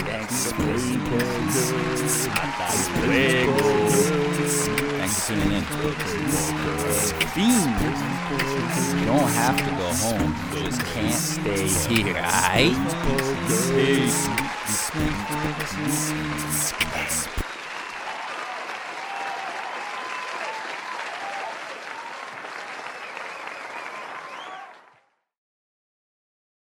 [0.00, 1.00] Thanks for listening.
[2.58, 3.89] Hasta luego.
[5.10, 5.64] Tuning in.
[8.98, 10.34] You don't have to go home.
[10.54, 12.14] You just can't stay here?
[13.74, 14.28] Peace.